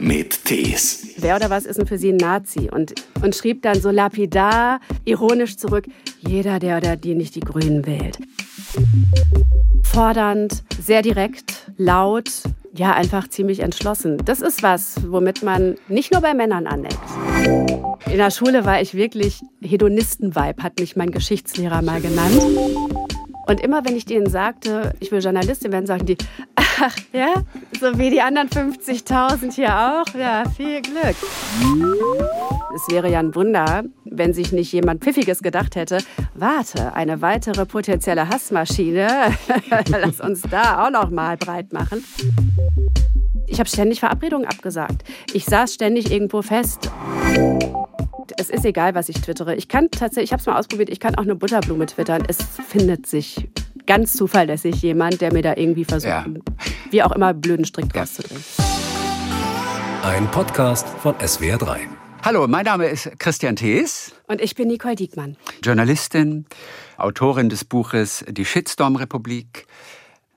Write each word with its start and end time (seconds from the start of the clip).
mit 0.00 0.44
Tees. 0.44 1.14
Wer 1.18 1.36
oder 1.36 1.50
was 1.50 1.66
ist 1.66 1.78
denn 1.78 1.86
für 1.86 1.98
Sie 1.98 2.10
ein 2.10 2.16
Nazi? 2.16 2.70
Und, 2.72 2.94
und 3.22 3.36
schrieb 3.36 3.62
dann 3.62 3.80
so 3.80 3.90
lapidar, 3.90 4.80
ironisch 5.04 5.56
zurück, 5.56 5.86
jeder, 6.20 6.58
der 6.58 6.78
oder 6.78 6.96
die 6.96 7.14
nicht 7.14 7.34
die 7.34 7.40
Grünen 7.40 7.86
wählt. 7.86 8.18
Fordernd, 9.82 10.62
sehr 10.80 11.02
direkt, 11.02 11.70
laut, 11.76 12.30
ja, 12.72 12.94
einfach 12.94 13.28
ziemlich 13.28 13.60
entschlossen. 13.60 14.18
Das 14.24 14.40
ist 14.40 14.62
was, 14.62 14.96
womit 15.08 15.42
man 15.42 15.76
nicht 15.88 16.12
nur 16.12 16.22
bei 16.22 16.34
Männern 16.34 16.66
aneckt. 16.66 16.98
In 18.06 18.16
der 18.16 18.30
Schule 18.30 18.64
war 18.64 18.80
ich 18.80 18.94
wirklich 18.94 19.40
Hedonisten-Vibe, 19.60 20.62
hat 20.62 20.78
mich 20.78 20.96
mein 20.96 21.10
Geschichtslehrer 21.10 21.82
mal 21.82 22.00
genannt. 22.00 22.40
Und 23.50 23.60
immer 23.60 23.84
wenn 23.84 23.96
ich 23.96 24.04
denen 24.04 24.30
sagte, 24.30 24.94
ich 25.00 25.10
will 25.10 25.18
Journalistin 25.20 25.72
werden, 25.72 25.84
sagen 25.84 26.06
die, 26.06 26.16
ach 26.54 26.96
ja, 27.12 27.34
so 27.80 27.98
wie 27.98 28.08
die 28.08 28.20
anderen 28.20 28.48
50.000 28.48 29.52
hier 29.52 29.74
auch, 29.74 30.14
ja, 30.14 30.44
viel 30.56 30.80
Glück. 30.80 31.16
Es 32.72 32.88
wäre 32.88 33.10
ja 33.10 33.18
ein 33.18 33.34
Wunder, 33.34 33.82
wenn 34.04 34.34
sich 34.34 34.52
nicht 34.52 34.72
jemand 34.72 35.02
Pfiffiges 35.02 35.42
gedacht 35.42 35.74
hätte, 35.74 35.98
warte, 36.36 36.94
eine 36.94 37.22
weitere 37.22 37.66
potenzielle 37.66 38.28
Hassmaschine, 38.28 39.36
lass 39.88 40.20
uns 40.20 40.42
da 40.42 40.86
auch 40.86 40.90
noch 40.92 41.10
mal 41.10 41.36
breit 41.36 41.72
machen. 41.72 42.04
Ich 43.50 43.58
habe 43.58 43.68
ständig 43.68 44.00
Verabredungen 44.00 44.46
abgesagt. 44.46 45.02
Ich 45.32 45.44
saß 45.44 45.74
ständig 45.74 46.10
irgendwo 46.10 46.40
fest 46.40 46.90
es 48.36 48.48
ist 48.48 48.64
egal, 48.64 48.94
was 48.94 49.08
ich 49.08 49.20
twittere. 49.20 49.54
Ich 49.56 49.68
kann 49.68 49.90
tatsächlich, 49.90 50.28
ich 50.28 50.32
habe 50.32 50.40
es 50.40 50.46
mal 50.46 50.58
ausprobiert, 50.58 50.88
ich 50.88 51.00
kann 51.00 51.14
auch 51.16 51.22
eine 51.22 51.34
Butterblume 51.34 51.84
twittern. 51.86 52.22
Es 52.26 52.38
findet 52.68 53.06
sich 53.06 53.48
ganz 53.86 54.14
zuverlässig 54.14 54.80
jemand, 54.82 55.20
der 55.20 55.32
mir 55.32 55.42
da 55.42 55.56
irgendwie 55.56 55.84
versucht, 55.84 56.08
ja. 56.08 56.24
wie 56.90 57.02
auch 57.02 57.12
immer, 57.12 57.34
blöden 57.34 57.64
Strick 57.64 57.92
draus 57.92 58.14
zu 58.14 58.22
drehen. 58.22 58.42
Ein 60.04 60.30
Podcast 60.30 60.88
von 60.88 61.14
SWR3. 61.16 61.80
Hallo, 62.22 62.46
mein 62.46 62.64
Name 62.64 62.86
ist 62.86 63.10
Christian 63.18 63.56
Thees. 63.56 64.12
Und 64.26 64.40
ich 64.40 64.54
bin 64.54 64.68
Nicole 64.68 64.94
Diekmann. 64.94 65.36
Journalistin, 65.62 66.46
Autorin 66.98 67.48
des 67.48 67.64
Buches 67.64 68.24
Die 68.28 68.44
Shitstorm-Republik. 68.44 69.66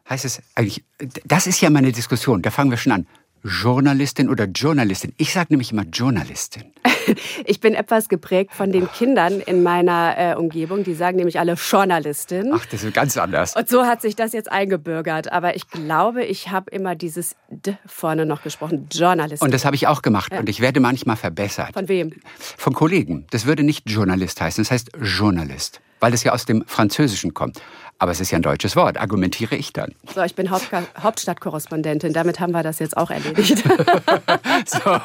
Heißt 0.10 0.26
es 0.26 0.42
eigentlich, 0.56 0.84
das 1.26 1.48
ist 1.48 1.62
ja 1.62 1.70
meine 1.70 1.92
Diskussion, 1.92 2.42
da 2.42 2.52
fangen 2.52 2.72
wir 2.72 2.78
schon 2.78 2.92
an. 2.92 3.08
Journalistin 3.44 4.30
oder 4.30 4.46
Journalistin? 4.46 5.14
Ich 5.18 5.34
sage 5.34 5.48
nämlich 5.50 5.72
immer 5.72 5.84
Journalistin. 5.84 6.64
ich 7.46 7.60
bin 7.60 7.74
etwas 7.74 8.08
geprägt 8.08 8.54
von 8.54 8.72
den 8.72 8.90
Kindern 8.90 9.42
in 9.42 9.64
meiner 9.64 10.16
äh, 10.18 10.36
Umgebung. 10.36 10.84
Die 10.86 10.94
sagen 10.94 11.18
nämlich 11.18 11.40
alle 11.40 11.54
Journalistin. 11.54 12.52
Ach, 12.54 12.66
das 12.66 12.84
ist 12.84 12.94
ganz 12.94 13.18
anders. 13.18 13.56
Und 13.56 13.68
so 13.68 13.86
hat 13.86 14.02
sich 14.02 14.16
das 14.16 14.32
jetzt 14.32 14.50
eingebürgert. 14.50 15.32
Aber 15.32 15.58
ich 15.58 15.68
glaube, 15.68 16.24
ich 16.24 16.52
habe 16.52 16.72
immer 16.72 16.96
dieses 16.96 17.36
D 17.50 17.76
vorne 17.86 18.26
noch 18.26 18.44
gesprochen. 18.44 18.88
Journalistin. 18.92 19.46
Und 19.46 19.54
das 19.54 19.66
habe 19.66 19.76
ich 19.76 19.88
auch 19.88 20.02
gemacht. 20.02 20.32
Ja. 20.32 20.40
Und 20.40 20.48
ich 20.48 20.62
werde 20.62 20.80
manchmal 20.80 21.18
verbessert. 21.18 21.74
Von 21.74 21.90
wem? 21.90 22.14
Von 22.58 22.74
Kollegen. 22.74 23.26
Das 23.32 23.46
würde 23.46 23.64
nicht 23.64 23.90
Journalist 23.90 24.40
heißen. 24.40 24.64
Das 24.64 24.72
heißt 24.72 24.92
Journalist. 25.02 25.82
Weil 26.00 26.14
es 26.14 26.24
ja 26.24 26.32
aus 26.32 26.46
dem 26.46 26.64
Französischen 26.66 27.34
kommt. 27.34 27.62
Aber 28.00 28.12
es 28.12 28.20
ist 28.20 28.32
ja 28.32 28.38
ein 28.38 28.42
deutsches 28.42 28.76
Wort, 28.76 28.98
argumentiere 29.00 29.56
ich 29.56 29.72
dann. 29.72 29.94
So, 30.14 30.22
ich 30.24 30.36
bin 30.36 30.52
Haupt 30.52 30.70
Hauptstadtkorrespondentin, 30.98 32.12
damit 32.14 32.40
haben 32.40 32.52
wir 32.52 32.64
das 32.64 32.80
jetzt 32.80 32.98
auch 32.98 33.10
erledigt. 33.10 33.64
so, 34.66 34.98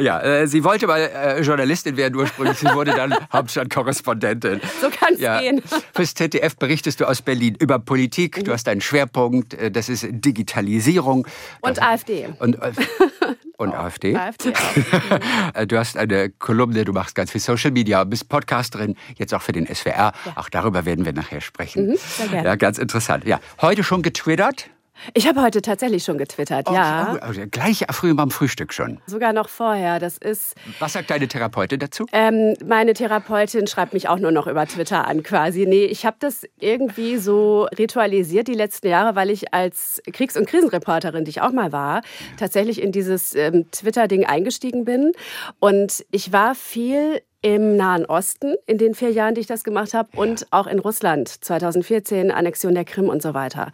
ja, 0.00 0.20
äh, 0.20 0.46
sie 0.46 0.62
wollte 0.62 0.86
mal 0.86 1.00
äh, 1.00 1.40
Journalistin 1.40 1.96
werden 1.96 2.14
ursprünglich, 2.16 2.58
sie 2.58 2.72
wurde 2.74 2.92
dann 2.92 3.14
Hauptstadtkorrespondentin. 3.32 4.60
So 4.80 4.88
kann 4.90 5.14
es 5.14 5.20
ja. 5.20 5.40
gehen. 5.40 5.62
Fürs 5.94 6.14
ZDF 6.14 6.56
berichtest 6.56 7.00
du 7.00 7.06
aus 7.06 7.22
Berlin 7.22 7.56
über 7.58 7.78
Politik, 7.78 8.38
mhm. 8.38 8.44
du 8.44 8.52
hast 8.52 8.68
einen 8.68 8.80
Schwerpunkt, 8.80 9.54
äh, 9.54 9.70
das 9.70 9.88
ist 9.88 10.06
Digitalisierung. 10.08 11.26
Und 11.60 11.76
das, 11.76 11.84
AfD. 11.84 12.28
Und, 12.38 12.56
äh, 12.62 12.72
und 13.58 13.74
auch. 13.74 13.84
AfD. 13.84 14.16
AfD 14.16 14.52
auch. 14.54 15.64
du 15.66 15.78
hast 15.78 15.96
eine 15.96 16.30
Kolumne, 16.30 16.84
du 16.84 16.92
machst 16.92 17.14
ganz 17.14 17.30
viel 17.30 17.40
Social 17.40 17.70
Media, 17.70 18.02
bist 18.04 18.28
Podcasterin, 18.28 18.96
jetzt 19.16 19.34
auch 19.34 19.42
für 19.42 19.52
den 19.52 19.66
SWR. 19.66 19.92
Ja. 19.94 20.14
Auch 20.36 20.48
darüber 20.48 20.86
werden 20.86 21.04
wir 21.04 21.12
nachher 21.12 21.40
sprechen. 21.40 21.88
Mhm, 21.88 21.96
sehr 21.96 22.28
gerne. 22.28 22.48
Ja, 22.48 22.56
ganz 22.56 22.78
interessant. 22.78 23.24
Ja, 23.26 23.40
heute 23.60 23.84
schon 23.84 24.02
getwittert? 24.02 24.70
Ich 25.14 25.26
habe 25.26 25.42
heute 25.42 25.62
tatsächlich 25.62 26.04
schon 26.04 26.18
getwittert, 26.18 26.68
oh, 26.68 26.74
ja. 26.74 27.16
Also 27.20 27.42
gleich 27.50 27.84
früh 27.90 28.14
beim 28.14 28.30
Frühstück 28.30 28.72
schon. 28.72 29.00
Sogar 29.06 29.32
noch 29.32 29.48
vorher. 29.48 29.98
Das 29.98 30.18
ist. 30.18 30.54
Was 30.78 30.92
sagt 30.92 31.10
deine 31.10 31.28
Therapeutin 31.28 31.78
dazu? 31.80 32.06
Ähm, 32.12 32.54
meine 32.64 32.94
Therapeutin 32.94 33.66
schreibt 33.66 33.92
mich 33.92 34.08
auch 34.08 34.18
nur 34.18 34.32
noch 34.32 34.46
über 34.46 34.66
Twitter 34.66 35.06
an, 35.06 35.22
quasi. 35.22 35.66
Nee, 35.66 35.84
ich 35.84 36.06
habe 36.06 36.16
das 36.20 36.44
irgendwie 36.58 37.16
so 37.16 37.68
ritualisiert 37.78 38.48
die 38.48 38.54
letzten 38.54 38.88
Jahre, 38.88 39.14
weil 39.14 39.30
ich 39.30 39.54
als 39.54 40.02
Kriegs- 40.12 40.36
und 40.36 40.46
Krisenreporterin, 40.46 41.24
die 41.24 41.30
ich 41.30 41.40
auch 41.40 41.52
mal 41.52 41.72
war, 41.72 42.02
tatsächlich 42.36 42.82
in 42.82 42.92
dieses 42.92 43.34
ähm, 43.34 43.70
Twitter-Ding 43.70 44.26
eingestiegen 44.26 44.84
bin. 44.84 45.12
Und 45.60 46.04
ich 46.10 46.32
war 46.32 46.54
viel 46.54 47.22
im 47.40 47.76
Nahen 47.76 48.04
Osten 48.04 48.54
in 48.66 48.78
den 48.78 48.94
vier 48.94 49.10
Jahren, 49.10 49.34
die 49.34 49.40
ich 49.40 49.46
das 49.46 49.62
gemacht 49.62 49.94
habe, 49.94 50.08
und 50.16 50.46
auch 50.50 50.66
in 50.66 50.78
Russland 50.78 51.28
2014, 51.28 52.30
Annexion 52.30 52.74
der 52.74 52.84
Krim 52.84 53.08
und 53.08 53.22
so 53.22 53.34
weiter. 53.34 53.70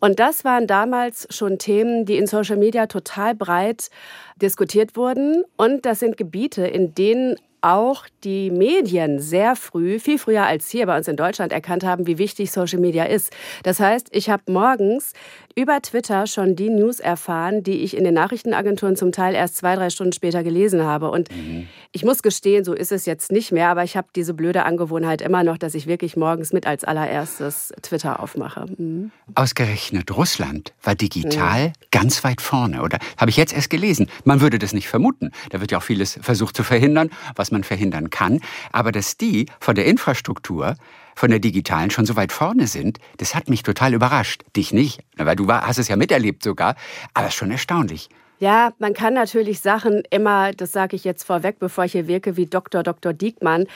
Und 0.00 0.18
das 0.18 0.44
waren 0.44 0.66
damals 0.66 1.26
schon 1.30 1.58
Themen, 1.58 2.06
die 2.06 2.16
in 2.16 2.26
Social 2.26 2.56
Media 2.56 2.86
total 2.86 3.34
breit 3.34 3.90
diskutiert 4.36 4.96
wurden. 4.96 5.44
Und 5.56 5.84
das 5.84 6.00
sind 6.00 6.16
Gebiete, 6.16 6.66
in 6.66 6.94
denen 6.94 7.36
auch 7.62 8.06
die 8.24 8.50
Medien 8.50 9.20
sehr 9.20 9.54
früh, 9.56 10.00
viel 10.00 10.18
früher 10.18 10.44
als 10.44 10.68
hier 10.68 10.86
bei 10.86 10.96
uns 10.96 11.06
in 11.06 11.16
Deutschland, 11.16 11.52
erkannt 11.52 11.84
haben, 11.84 12.06
wie 12.06 12.18
wichtig 12.18 12.50
Social 12.50 12.80
Media 12.80 13.04
ist. 13.04 13.32
Das 13.62 13.78
heißt, 13.78 14.08
ich 14.10 14.28
habe 14.28 14.42
morgens 14.50 15.12
über 15.54 15.80
Twitter 15.82 16.26
schon 16.26 16.56
die 16.56 16.70
News 16.70 17.00
erfahren, 17.00 17.62
die 17.62 17.82
ich 17.82 17.96
in 17.96 18.04
den 18.04 18.14
Nachrichtenagenturen 18.14 18.96
zum 18.96 19.12
Teil 19.12 19.34
erst 19.34 19.56
zwei, 19.56 19.74
drei 19.76 19.90
Stunden 19.90 20.12
später 20.12 20.42
gelesen 20.42 20.84
habe. 20.84 21.10
Und 21.10 21.30
mhm. 21.30 21.68
ich 21.92 22.04
muss 22.04 22.22
gestehen, 22.22 22.64
so 22.64 22.72
ist 22.72 22.92
es 22.92 23.06
jetzt 23.06 23.32
nicht 23.32 23.52
mehr, 23.52 23.68
aber 23.68 23.84
ich 23.84 23.96
habe 23.96 24.08
diese 24.14 24.34
blöde 24.34 24.64
Angewohnheit 24.64 25.20
immer 25.20 25.44
noch, 25.44 25.58
dass 25.58 25.74
ich 25.74 25.86
wirklich 25.86 26.16
morgens 26.16 26.52
mit 26.52 26.66
als 26.66 26.84
allererstes 26.84 27.72
Twitter 27.82 28.20
aufmache. 28.20 28.66
Mhm. 28.76 29.10
Ausgerechnet 29.34 30.16
Russland 30.16 30.72
war 30.82 30.94
digital 30.94 31.68
mhm. 31.68 31.72
ganz 31.90 32.24
weit 32.24 32.40
vorne, 32.40 32.82
oder? 32.82 32.98
Habe 33.16 33.30
ich 33.30 33.36
jetzt 33.36 33.52
erst 33.52 33.70
gelesen. 33.70 34.08
Man 34.24 34.40
würde 34.40 34.58
das 34.58 34.72
nicht 34.72 34.88
vermuten. 34.88 35.30
Da 35.50 35.60
wird 35.60 35.72
ja 35.72 35.78
auch 35.78 35.82
vieles 35.82 36.18
versucht 36.22 36.56
zu 36.56 36.62
verhindern, 36.62 37.10
was 37.36 37.50
man 37.50 37.64
verhindern 37.64 38.10
kann. 38.10 38.40
Aber 38.72 38.92
dass 38.92 39.16
die 39.16 39.46
von 39.60 39.74
der 39.74 39.86
Infrastruktur, 39.86 40.76
von 41.14 41.30
der 41.30 41.38
digitalen 41.38 41.90
schon 41.90 42.06
so 42.06 42.16
weit 42.16 42.32
vorne 42.32 42.66
sind, 42.66 42.98
das 43.18 43.34
hat 43.34 43.48
mich 43.48 43.62
total 43.62 43.94
überrascht. 43.94 44.42
Dich 44.56 44.72
nicht, 44.72 45.00
weil 45.16 45.36
du 45.36 45.46
hast 45.48 45.78
es 45.78 45.88
ja 45.88 45.96
miterlebt 45.96 46.42
sogar. 46.42 46.76
Aber 47.14 47.30
schon 47.30 47.50
erstaunlich. 47.50 48.08
Ja, 48.38 48.72
man 48.78 48.92
kann 48.92 49.14
natürlich 49.14 49.60
Sachen 49.60 50.02
immer, 50.10 50.52
das 50.52 50.72
sage 50.72 50.96
ich 50.96 51.04
jetzt 51.04 51.22
vorweg, 51.22 51.60
bevor 51.60 51.84
ich 51.84 51.92
hier 51.92 52.08
wirke, 52.08 52.36
wie 52.36 52.46
Dr. 52.46 52.82
Dr. 52.82 53.12
Diekmann, 53.12 53.66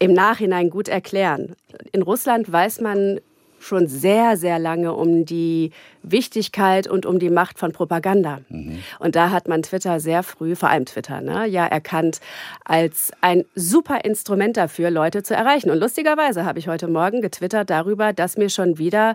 im 0.00 0.12
Nachhinein 0.12 0.70
gut 0.70 0.88
erklären. 0.88 1.54
In 1.92 2.02
Russland 2.02 2.50
weiß 2.50 2.80
man 2.80 3.20
schon 3.60 3.86
sehr, 3.86 4.36
sehr 4.36 4.58
lange 4.58 4.94
um 4.94 5.24
die 5.24 5.70
Wichtigkeit 6.02 6.88
und 6.88 7.06
um 7.06 7.18
die 7.18 7.30
Macht 7.30 7.58
von 7.58 7.72
Propaganda. 7.72 8.40
Mhm. 8.48 8.82
Und 8.98 9.16
da 9.16 9.30
hat 9.30 9.48
man 9.48 9.62
Twitter 9.62 10.00
sehr 10.00 10.22
früh, 10.22 10.56
vor 10.56 10.70
allem 10.70 10.86
Twitter, 10.86 11.20
ne, 11.20 11.46
ja 11.46 11.66
erkannt 11.66 12.20
als 12.64 13.12
ein 13.20 13.44
super 13.54 14.04
Instrument 14.04 14.56
dafür, 14.56 14.90
Leute 14.90 15.22
zu 15.22 15.34
erreichen. 15.34 15.70
Und 15.70 15.78
lustigerweise 15.78 16.44
habe 16.44 16.58
ich 16.58 16.68
heute 16.68 16.88
Morgen 16.88 17.20
getwittert 17.20 17.70
darüber, 17.70 18.12
dass 18.12 18.36
mir 18.36 18.48
schon 18.48 18.78
wieder 18.78 19.14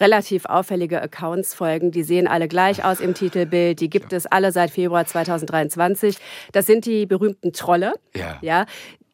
relativ 0.00 0.44
auffällige 0.44 1.00
Accounts 1.00 1.54
folgen. 1.54 1.90
Die 1.90 2.02
sehen 2.02 2.26
alle 2.26 2.48
gleich 2.48 2.84
aus 2.84 3.00
im 3.00 3.14
Titelbild. 3.14 3.80
Die 3.80 3.88
gibt 3.88 4.12
es 4.12 4.26
alle 4.26 4.52
seit 4.52 4.70
Februar 4.70 5.06
2023. 5.06 6.18
Das 6.52 6.66
sind 6.66 6.84
die 6.84 7.06
berühmten 7.06 7.52
Trolle. 7.52 7.94
Ja. 8.14 8.38
ja 8.42 8.66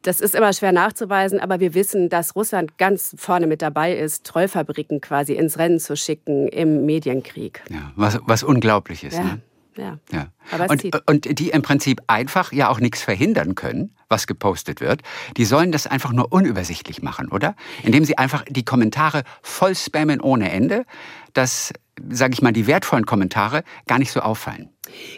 das 0.03 0.21
ist 0.21 0.35
immer 0.35 0.53
schwer 0.53 0.73
nachzuweisen, 0.73 1.41
aber 1.41 1.61
wir 1.61 1.75
wissen, 1.75 2.09
dass 2.09 2.37
Russland 2.37 2.79
ganz 2.79 3.15
vorne 3.19 3.47
mit 3.47 3.63
dabei 3.63 3.97
ist, 3.97 4.25
Trollfabriken 4.25 5.01
quasi 5.01 5.35
ins 5.35 5.59
Rennen 5.59 5.79
zu 5.79 5.97
schicken 5.97 6.49
im 6.49 6.85
Medienkrieg. 6.85 7.63
Ja, 7.71 7.93
was, 7.97 8.19
was 8.27 8.43
unglaublich 8.43 9.05
ist. 9.05 9.17
Ja. 9.17 9.25
Ne? 9.25 9.41
Ja. 9.77 9.99
ja. 10.13 10.29
Und, 10.69 11.09
und, 11.09 11.39
die 11.39 11.51
im 11.51 11.63
Prinzip 11.63 12.03
einfach 12.07 12.53
ja 12.53 12.69
auch 12.69 12.81
nichts 12.81 13.03
verhindern 13.03 13.54
können, 13.54 13.97
was 14.09 14.27
gepostet 14.27 14.81
wird. 14.81 15.01
Die 15.37 15.45
sollen 15.45 15.72
das 15.72 15.87
einfach 15.87 16.13
nur 16.13 16.33
unübersichtlich 16.33 17.03
machen, 17.03 17.28
oder? 17.28 17.55
Indem 17.83 18.05
sie 18.05 18.19
einfach 18.19 18.45
die 18.48 18.65
Kommentare 18.65 19.22
voll 19.41 19.75
spammen 19.75 20.21
ohne 20.21 20.51
Ende, 20.53 20.84
dass, 21.33 21.72
sage 22.10 22.34
ich 22.34 22.42
mal, 22.42 22.53
die 22.53 22.66
wertvollen 22.66 23.06
Kommentare 23.06 23.65
gar 23.86 23.98
nicht 23.98 24.12
so 24.12 24.21
auffallen. 24.21 24.71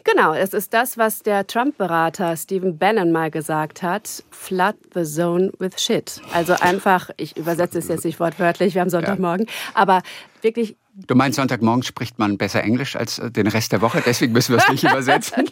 Genau, 0.05 0.35
es 0.35 0.53
ist 0.53 0.75
das, 0.75 0.99
was 0.99 1.23
der 1.23 1.47
Trump-Berater 1.47 2.37
Stephen 2.37 2.79
Bannon 2.79 3.12
mal 3.12 3.31
gesagt 3.31 3.82
hat: 3.82 4.23
Flood 4.31 4.76
the 4.94 5.05
zone 5.05 5.53
with 5.59 5.81
shit. 5.81 6.21
Also 6.32 6.55
einfach, 6.61 7.11
ich 7.17 7.37
übersetze 7.37 7.79
es 7.79 7.88
jetzt 7.88 8.05
nicht 8.05 8.21
wortwörtlich, 8.21 8.75
wir 8.75 8.82
haben 8.82 8.91
Sonntagmorgen, 8.91 9.47
ja. 9.47 9.53
aber 9.75 10.03
wirklich. 10.43 10.76
Du 10.96 11.14
meinst, 11.14 11.37
Sonntagmorgen 11.37 11.82
spricht 11.82 12.19
man 12.19 12.38
besser 12.38 12.62
Englisch 12.62 12.94
als 12.94 13.19
äh, 13.19 13.31
den 13.31 13.49
Rest 13.49 13.73
der 13.73 13.81
Woche, 13.81 14.02
deswegen 14.05 14.32
müssen 14.32 14.55
wir 14.55 14.62
es 14.62 14.69
nicht 14.69 14.85
übersetzen. 14.91 15.50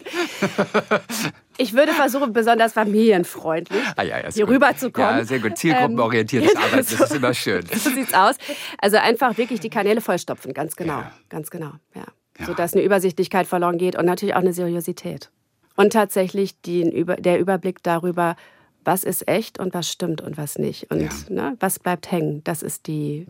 Ich 1.58 1.72
würde 1.74 1.92
versuchen, 1.92 2.32
besonders 2.32 2.72
familienfreundlich 2.72 3.82
ah, 3.96 4.02
ja, 4.02 4.20
ja, 4.20 4.30
hier 4.30 4.46
gut. 4.46 4.54
rüberzukommen. 4.54 5.18
Ja, 5.18 5.24
sehr 5.24 5.40
gut. 5.40 5.58
Zielgruppenorientiertes 5.58 6.54
ähm, 6.54 6.58
Arbeiten, 6.58 6.96
das 6.98 7.10
ist 7.10 7.14
immer 7.16 7.34
schön. 7.34 7.64
So 7.74 7.90
sieht's 7.90 8.14
aus. 8.14 8.36
Also 8.78 8.98
einfach 8.98 9.36
wirklich 9.36 9.60
die 9.60 9.70
Kanäle 9.70 10.00
vollstopfen, 10.00 10.54
ganz 10.54 10.76
genau. 10.76 10.98
Ja. 10.98 11.12
Ganz 11.28 11.50
genau, 11.50 11.72
ja 11.94 12.04
ja. 12.38 12.46
sodass 12.46 12.74
eine 12.74 12.82
Übersichtlichkeit 12.82 13.46
verloren 13.46 13.78
geht 13.78 13.96
und 13.96 14.04
natürlich 14.04 14.34
auch 14.34 14.40
eine 14.40 14.52
Seriosität. 14.52 15.30
Und 15.76 15.92
tatsächlich 15.92 16.60
die, 16.62 17.04
der 17.18 17.38
Überblick 17.40 17.82
darüber, 17.82 18.36
was 18.84 19.04
ist 19.04 19.28
echt 19.28 19.58
und 19.58 19.74
was 19.74 19.90
stimmt 19.90 20.20
und 20.20 20.36
was 20.36 20.58
nicht. 20.58 20.90
Und 20.90 21.30
ne, 21.30 21.56
was 21.60 21.78
bleibt 21.78 22.10
hängen, 22.10 22.42
das 22.44 22.62
ist 22.62 22.86
die. 22.86 23.26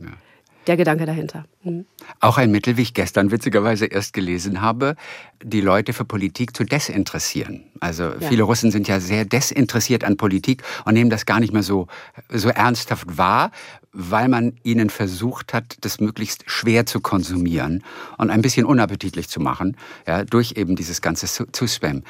Der 0.66 0.76
Gedanke 0.76 1.06
dahinter. 1.06 1.44
Mhm. 1.64 1.86
Auch 2.20 2.38
ein 2.38 2.50
Mittel, 2.50 2.76
wie 2.76 2.82
ich 2.82 2.94
gestern 2.94 3.30
witzigerweise 3.30 3.86
erst 3.86 4.12
gelesen 4.12 4.60
habe, 4.60 4.96
die 5.42 5.60
Leute 5.60 5.92
für 5.92 6.04
Politik 6.04 6.56
zu 6.56 6.64
desinteressieren. 6.64 7.64
Also 7.80 8.04
ja. 8.04 8.28
viele 8.28 8.44
Russen 8.44 8.70
sind 8.70 8.88
ja 8.88 9.00
sehr 9.00 9.24
desinteressiert 9.24 10.04
an 10.04 10.16
Politik 10.16 10.62
und 10.84 10.94
nehmen 10.94 11.10
das 11.10 11.26
gar 11.26 11.40
nicht 11.40 11.52
mehr 11.52 11.62
so, 11.62 11.88
so 12.28 12.48
ernsthaft 12.48 13.18
wahr, 13.18 13.50
weil 13.92 14.28
man 14.28 14.54
ihnen 14.62 14.88
versucht 14.88 15.52
hat, 15.52 15.76
das 15.82 16.00
möglichst 16.00 16.44
schwer 16.50 16.86
zu 16.86 17.00
konsumieren 17.00 17.84
und 18.16 18.30
ein 18.30 18.40
bisschen 18.40 18.64
unappetitlich 18.64 19.28
zu 19.28 19.40
machen, 19.40 19.76
ja, 20.06 20.24
durch 20.24 20.52
eben 20.56 20.76
dieses 20.76 21.02
ganze 21.02 21.26
Zu-Spam. 21.52 22.02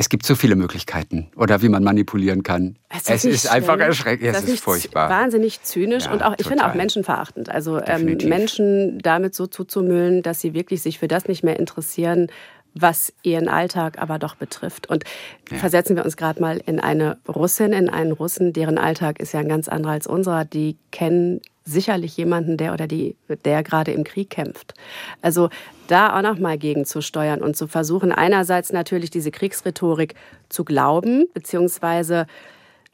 Es 0.00 0.08
gibt 0.08 0.24
so 0.24 0.34
viele 0.34 0.56
Möglichkeiten 0.56 1.30
oder 1.36 1.60
wie 1.60 1.68
man 1.68 1.84
manipulieren 1.84 2.42
kann. 2.42 2.78
Es 2.88 3.02
ist, 3.02 3.26
es 3.26 3.44
ist 3.44 3.50
einfach 3.50 3.78
erschreckend. 3.78 4.34
Es 4.34 4.44
ist, 4.44 4.54
ist 4.54 4.64
furchtbar. 4.64 5.10
Wahnsinnig 5.10 5.62
zynisch 5.62 6.06
ja, 6.06 6.12
und 6.12 6.22
auch, 6.22 6.32
ich 6.32 6.38
total. 6.38 6.52
finde 6.52 6.70
auch 6.70 6.74
menschenverachtend. 6.74 7.50
Also 7.50 7.78
ähm, 7.84 8.16
Menschen 8.24 8.98
damit 9.00 9.34
so 9.34 9.46
zuzumüllen, 9.46 10.22
dass 10.22 10.40
sie 10.40 10.54
wirklich 10.54 10.80
sich 10.80 10.98
für 10.98 11.06
das 11.06 11.28
nicht 11.28 11.44
mehr 11.44 11.60
interessieren, 11.60 12.28
was 12.72 13.12
ihren 13.22 13.46
Alltag 13.46 14.00
aber 14.00 14.18
doch 14.18 14.36
betrifft. 14.36 14.88
Und 14.88 15.04
ja. 15.50 15.58
versetzen 15.58 15.96
wir 15.96 16.04
uns 16.06 16.16
gerade 16.16 16.40
mal 16.40 16.62
in 16.64 16.80
eine 16.80 17.18
Russin, 17.28 17.74
in 17.74 17.90
einen 17.90 18.12
Russen, 18.12 18.54
deren 18.54 18.78
Alltag 18.78 19.20
ist 19.20 19.34
ja 19.34 19.40
ein 19.40 19.50
ganz 19.50 19.68
anderer 19.68 19.92
als 19.92 20.06
unserer. 20.06 20.46
Die 20.46 20.78
kennen 20.92 21.42
sicherlich 21.64 22.16
jemanden, 22.16 22.56
der 22.56 22.72
oder 22.72 22.86
die, 22.86 23.16
der 23.44 23.62
gerade 23.62 23.92
im 23.92 24.04
Krieg 24.04 24.30
kämpft. 24.30 24.74
Also 25.22 25.50
da 25.86 26.16
auch 26.16 26.22
noch 26.22 26.38
mal 26.38 26.58
gegenzusteuern 26.58 27.42
und 27.42 27.56
zu 27.56 27.66
versuchen, 27.66 28.12
einerseits 28.12 28.72
natürlich 28.72 29.10
diese 29.10 29.30
Kriegsrhetorik 29.30 30.14
zu 30.48 30.64
glauben, 30.64 31.26
beziehungsweise 31.34 32.26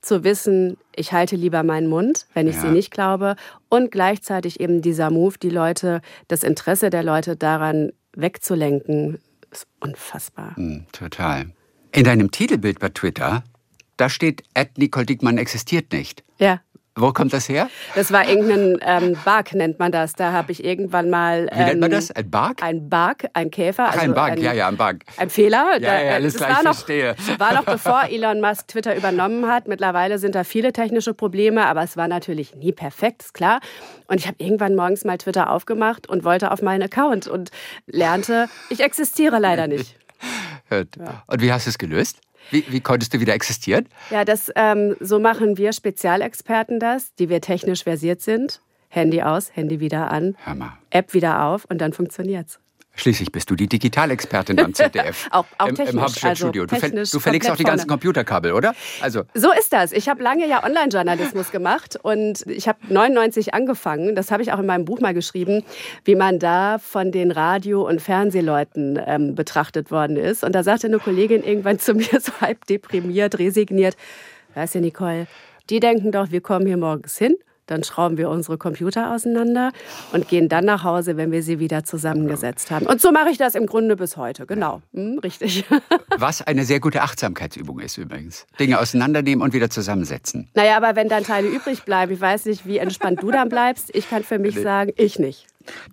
zu 0.00 0.24
wissen, 0.24 0.76
ich 0.94 1.12
halte 1.12 1.36
lieber 1.36 1.62
meinen 1.62 1.88
Mund, 1.88 2.26
wenn 2.32 2.46
ich 2.46 2.56
ja. 2.56 2.62
sie 2.62 2.68
nicht 2.68 2.90
glaube, 2.90 3.36
und 3.68 3.90
gleichzeitig 3.90 4.60
eben 4.60 4.82
dieser 4.82 5.10
Move, 5.10 5.36
die 5.38 5.50
Leute, 5.50 6.00
das 6.28 6.42
Interesse 6.42 6.90
der 6.90 7.02
Leute 7.02 7.36
daran 7.36 7.92
wegzulenken, 8.14 9.18
ist 9.50 9.66
unfassbar. 9.80 10.54
Mm, 10.56 10.86
total. 10.92 11.52
In 11.92 12.04
deinem 12.04 12.30
Titelbild 12.30 12.78
bei 12.78 12.88
Twitter, 12.90 13.42
da 13.96 14.08
steht, 14.08 14.42
Ed 14.54 14.78
Nicole 14.78 15.06
Dickmann 15.06 15.38
existiert 15.38 15.92
nicht. 15.92 16.22
Ja. 16.38 16.60
Wo 16.98 17.12
kommt 17.12 17.34
das 17.34 17.46
her? 17.46 17.68
Das 17.94 18.10
war 18.10 18.26
irgendein 18.26 18.78
ähm, 18.80 19.18
Bug, 19.22 19.52
nennt 19.52 19.78
man 19.78 19.92
das. 19.92 20.14
Da 20.14 20.32
habe 20.32 20.50
ich 20.50 20.64
irgendwann 20.64 21.10
mal. 21.10 21.46
Ähm, 21.52 21.58
Wie 21.58 21.64
nennt 21.64 21.80
man 21.80 21.92
ähm, 21.92 21.96
das? 21.98 22.10
Ein 22.10 22.30
Bug? 22.30 22.54
Ein 22.62 22.88
Bug, 22.88 23.16
ein 23.34 23.50
Käfer. 23.50 23.84
Ach, 23.88 23.92
also 23.92 24.04
ein 24.04 24.14
Bug, 24.14 24.24
ein, 24.24 24.40
ja, 24.40 24.54
ja, 24.54 24.68
ein 24.68 24.78
Bug. 24.78 25.00
Ein 25.18 25.28
Fehler. 25.28 25.78
Ja, 25.78 26.00
ja, 26.00 26.14
alles 26.14 26.32
das 26.32 26.42
klar, 26.42 26.56
war 26.56 26.64
noch, 26.64 26.74
verstehe. 26.74 27.14
War 27.36 27.52
noch 27.52 27.64
bevor 27.66 28.04
Elon 28.04 28.40
Musk 28.40 28.68
Twitter 28.68 28.96
übernommen 28.96 29.46
hat. 29.46 29.68
Mittlerweile 29.68 30.18
sind 30.18 30.34
da 30.34 30.42
viele 30.42 30.72
technische 30.72 31.12
Probleme, 31.12 31.66
aber 31.66 31.82
es 31.82 31.98
war 31.98 32.08
natürlich 32.08 32.54
nie 32.54 32.72
perfekt, 32.72 33.24
ist 33.24 33.34
klar. 33.34 33.60
Und 34.06 34.18
ich 34.18 34.26
habe 34.26 34.36
irgendwann 34.38 34.74
morgens 34.74 35.04
mal 35.04 35.18
Twitter 35.18 35.50
aufgemacht 35.50 36.08
und 36.08 36.24
wollte 36.24 36.50
auf 36.50 36.62
meinen 36.62 36.82
Account 36.82 37.26
und 37.26 37.50
lernte, 37.86 38.48
ich 38.70 38.80
existiere 38.80 39.38
leider 39.38 39.66
nicht. 39.66 39.96
Und 40.70 41.42
wie 41.42 41.52
hast 41.52 41.66
du 41.66 41.70
es 41.70 41.78
gelöst? 41.78 42.20
Wie, 42.50 42.64
wie 42.68 42.80
konntest 42.80 43.14
du 43.14 43.20
wieder 43.20 43.34
existieren? 43.34 43.88
Ja, 44.10 44.24
das, 44.24 44.50
ähm, 44.54 44.96
so 45.00 45.18
machen 45.18 45.58
wir 45.58 45.72
Spezialexperten 45.72 46.78
das, 46.80 47.14
die 47.14 47.28
wir 47.28 47.40
technisch 47.40 47.84
versiert 47.84 48.20
sind. 48.20 48.60
Handy 48.88 49.22
aus, 49.22 49.50
Handy 49.54 49.80
wieder 49.80 50.10
an, 50.10 50.36
App 50.90 51.12
wieder 51.12 51.44
auf 51.44 51.64
und 51.68 51.80
dann 51.80 51.92
funktioniert's. 51.92 52.60
Schließlich 52.96 53.30
bist 53.30 53.50
du 53.50 53.54
die 53.54 53.68
Digitalexpertin 53.68 54.56
beim 54.56 54.74
ZDF. 54.74 55.28
auch, 55.30 55.44
auch 55.58 55.68
Im, 55.68 55.74
technisch, 55.74 55.94
Im 55.94 56.00
Hauptstadtstudio. 56.00 56.66
Also 56.70 56.88
du, 56.88 57.02
du 57.04 57.20
verlegst 57.20 57.50
auch 57.50 57.56
die 57.56 57.64
ganzen 57.64 57.86
vorne. 57.86 58.00
Computerkabel, 58.00 58.52
oder? 58.52 58.74
Also. 59.00 59.22
So 59.34 59.52
ist 59.52 59.72
das. 59.72 59.92
Ich 59.92 60.08
habe 60.08 60.22
lange 60.22 60.48
ja 60.48 60.64
Online-Journalismus 60.64 61.50
gemacht 61.50 61.98
und 62.02 62.46
ich 62.46 62.68
habe 62.68 62.78
99 62.88 63.52
angefangen. 63.54 64.14
Das 64.14 64.30
habe 64.30 64.42
ich 64.42 64.52
auch 64.52 64.58
in 64.58 64.66
meinem 64.66 64.86
Buch 64.86 65.00
mal 65.00 65.12
geschrieben, 65.12 65.62
wie 66.04 66.14
man 66.14 66.38
da 66.38 66.78
von 66.78 67.12
den 67.12 67.30
Radio- 67.30 67.86
und 67.86 68.00
Fernsehleuten 68.00 68.98
ähm, 69.06 69.34
betrachtet 69.34 69.90
worden 69.90 70.16
ist. 70.16 70.42
Und 70.42 70.54
da 70.54 70.62
sagte 70.62 70.86
eine 70.86 70.98
Kollegin 70.98 71.44
irgendwann 71.44 71.78
zu 71.78 71.94
mir, 71.94 72.20
so 72.20 72.32
halb 72.40 72.64
deprimiert, 72.66 73.38
resigniert, 73.38 73.96
weißt 74.54 74.76
du, 74.76 74.80
Nicole, 74.80 75.26
die 75.68 75.80
denken 75.80 76.12
doch, 76.12 76.30
wir 76.30 76.40
kommen 76.40 76.66
hier 76.66 76.78
morgens 76.78 77.18
hin 77.18 77.36
dann 77.66 77.84
schrauben 77.84 78.16
wir 78.16 78.30
unsere 78.30 78.58
Computer 78.58 79.12
auseinander 79.12 79.72
und 80.12 80.28
gehen 80.28 80.48
dann 80.48 80.64
nach 80.64 80.84
Hause, 80.84 81.16
wenn 81.16 81.32
wir 81.32 81.42
sie 81.42 81.58
wieder 81.58 81.84
zusammengesetzt 81.84 82.70
haben. 82.70 82.86
Und 82.86 83.00
so 83.00 83.12
mache 83.12 83.30
ich 83.30 83.38
das 83.38 83.54
im 83.54 83.66
Grunde 83.66 83.96
bis 83.96 84.16
heute, 84.16 84.46
genau. 84.46 84.82
Hm, 84.94 85.18
richtig. 85.18 85.64
Was 86.16 86.42
eine 86.42 86.64
sehr 86.64 86.80
gute 86.80 87.02
Achtsamkeitsübung 87.02 87.80
ist 87.80 87.98
übrigens. 87.98 88.46
Dinge 88.58 88.80
auseinandernehmen 88.80 89.42
und 89.42 89.52
wieder 89.52 89.70
zusammensetzen. 89.70 90.48
Naja, 90.54 90.76
aber 90.76 90.96
wenn 90.96 91.08
dann 91.08 91.24
Teile 91.24 91.48
übrig 91.48 91.82
bleiben, 91.82 92.12
ich 92.12 92.20
weiß 92.20 92.46
nicht, 92.46 92.66
wie 92.66 92.78
entspannt 92.78 93.22
du 93.22 93.30
dann 93.30 93.48
bleibst. 93.48 93.94
Ich 93.94 94.08
kann 94.08 94.22
für 94.22 94.38
mich 94.38 94.60
sagen, 94.60 94.92
ich 94.96 95.18
nicht. 95.18 95.46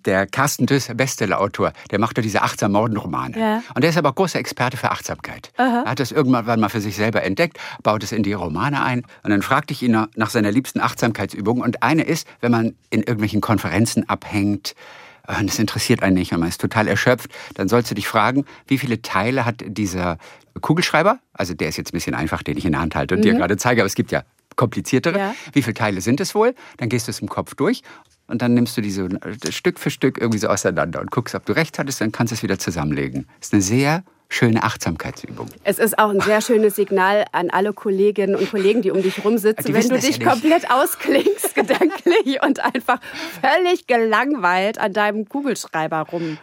Der 0.04 0.26
Carsten 0.26 0.66
Düss, 0.66 0.90
Bestsellerautor, 0.94 1.72
der 1.90 1.98
macht 1.98 2.16
ja 2.16 2.22
diese 2.22 2.42
achtsam 2.42 2.72
Morden-Romane. 2.72 3.38
Ja. 3.38 3.62
Und 3.74 3.82
der 3.82 3.90
ist 3.90 3.98
aber 3.98 4.12
großer 4.12 4.38
Experte 4.38 4.76
für 4.76 4.90
Achtsamkeit. 4.90 5.50
Aha. 5.56 5.82
Er 5.84 5.90
hat 5.90 6.00
das 6.00 6.12
irgendwann 6.12 6.60
mal 6.60 6.68
für 6.68 6.80
sich 6.80 6.96
selber 6.96 7.22
entdeckt, 7.22 7.58
baut 7.82 8.02
es 8.02 8.12
in 8.12 8.22
die 8.22 8.32
Romane 8.32 8.82
ein. 8.82 9.04
Und 9.22 9.30
dann 9.30 9.42
fragte 9.42 9.72
ich 9.72 9.82
ihn 9.82 10.06
nach 10.14 10.30
seiner 10.30 10.50
liebsten 10.50 10.80
Achtsamkeitsübung. 10.80 11.60
Und 11.60 11.82
eine 11.82 12.02
ist, 12.02 12.26
wenn 12.40 12.52
man 12.52 12.74
in 12.90 13.00
irgendwelchen 13.00 13.40
Konferenzen 13.40 14.08
abhängt, 14.08 14.74
äh, 15.26 15.40
und 15.40 15.48
das 15.48 15.58
interessiert 15.58 16.02
einen 16.02 16.14
nicht 16.14 16.32
und 16.32 16.40
man 16.40 16.48
ist 16.48 16.60
total 16.60 16.88
erschöpft, 16.88 17.30
dann 17.54 17.68
sollst 17.68 17.90
du 17.90 17.94
dich 17.94 18.08
fragen, 18.08 18.44
wie 18.66 18.78
viele 18.78 19.02
Teile 19.02 19.44
hat 19.44 19.64
dieser 19.66 20.18
Kugelschreiber, 20.60 21.18
also 21.32 21.54
der 21.54 21.68
ist 21.68 21.76
jetzt 21.76 21.90
ein 21.90 21.96
bisschen 21.96 22.14
einfach, 22.14 22.42
den 22.42 22.56
ich 22.56 22.64
in 22.64 22.72
der 22.72 22.80
Hand 22.80 22.94
halte 22.94 23.14
und 23.14 23.20
mhm. 23.20 23.24
dir 23.24 23.34
gerade 23.34 23.56
zeige, 23.56 23.82
aber 23.82 23.86
es 23.86 23.94
gibt 23.94 24.12
ja 24.12 24.22
kompliziertere. 24.56 25.18
Ja. 25.18 25.34
Wie 25.52 25.62
viele 25.62 25.74
Teile 25.74 26.00
sind 26.00 26.20
es 26.20 26.34
wohl? 26.34 26.54
Dann 26.76 26.88
gehst 26.88 27.08
du 27.08 27.10
es 27.10 27.18
im 27.20 27.28
Kopf 27.28 27.54
durch 27.54 27.82
und 28.26 28.42
dann 28.42 28.54
nimmst 28.54 28.76
du 28.76 28.80
diese 28.80 29.04
äh, 29.04 29.52
Stück 29.52 29.78
für 29.78 29.90
Stück 29.90 30.18
irgendwie 30.18 30.38
so 30.38 30.48
auseinander 30.48 31.00
und 31.00 31.10
guckst, 31.10 31.34
ob 31.34 31.44
du 31.44 31.52
recht 31.52 31.78
hattest, 31.78 32.00
dann 32.00 32.12
kannst 32.12 32.32
du 32.32 32.34
es 32.34 32.42
wieder 32.42 32.58
zusammenlegen. 32.58 33.26
Das 33.40 33.48
ist 33.48 33.52
eine 33.54 33.62
sehr 33.62 34.04
schöne 34.28 34.62
Achtsamkeitsübung. 34.62 35.48
Es 35.62 35.78
ist 35.78 35.98
auch 35.98 36.10
ein 36.10 36.20
sehr 36.20 36.40
schönes 36.40 36.76
Signal 36.76 37.24
an 37.32 37.50
alle 37.50 37.72
Kolleginnen 37.72 38.34
und 38.34 38.50
Kollegen, 38.50 38.82
die 38.82 38.90
um 38.90 39.02
dich 39.02 39.24
rumsitzen, 39.24 39.72
wenn 39.72 39.88
du 39.88 39.98
dich 39.98 40.18
ja 40.18 40.30
komplett 40.30 40.70
ausklingst 40.70 41.54
gedanklich 41.54 42.42
und 42.42 42.64
einfach 42.64 43.00
völlig 43.40 43.86
gelangweilt 43.86 44.78
an 44.78 44.92
deinem 44.92 45.28
Kugelschreiber 45.28 46.00
rum. 46.00 46.38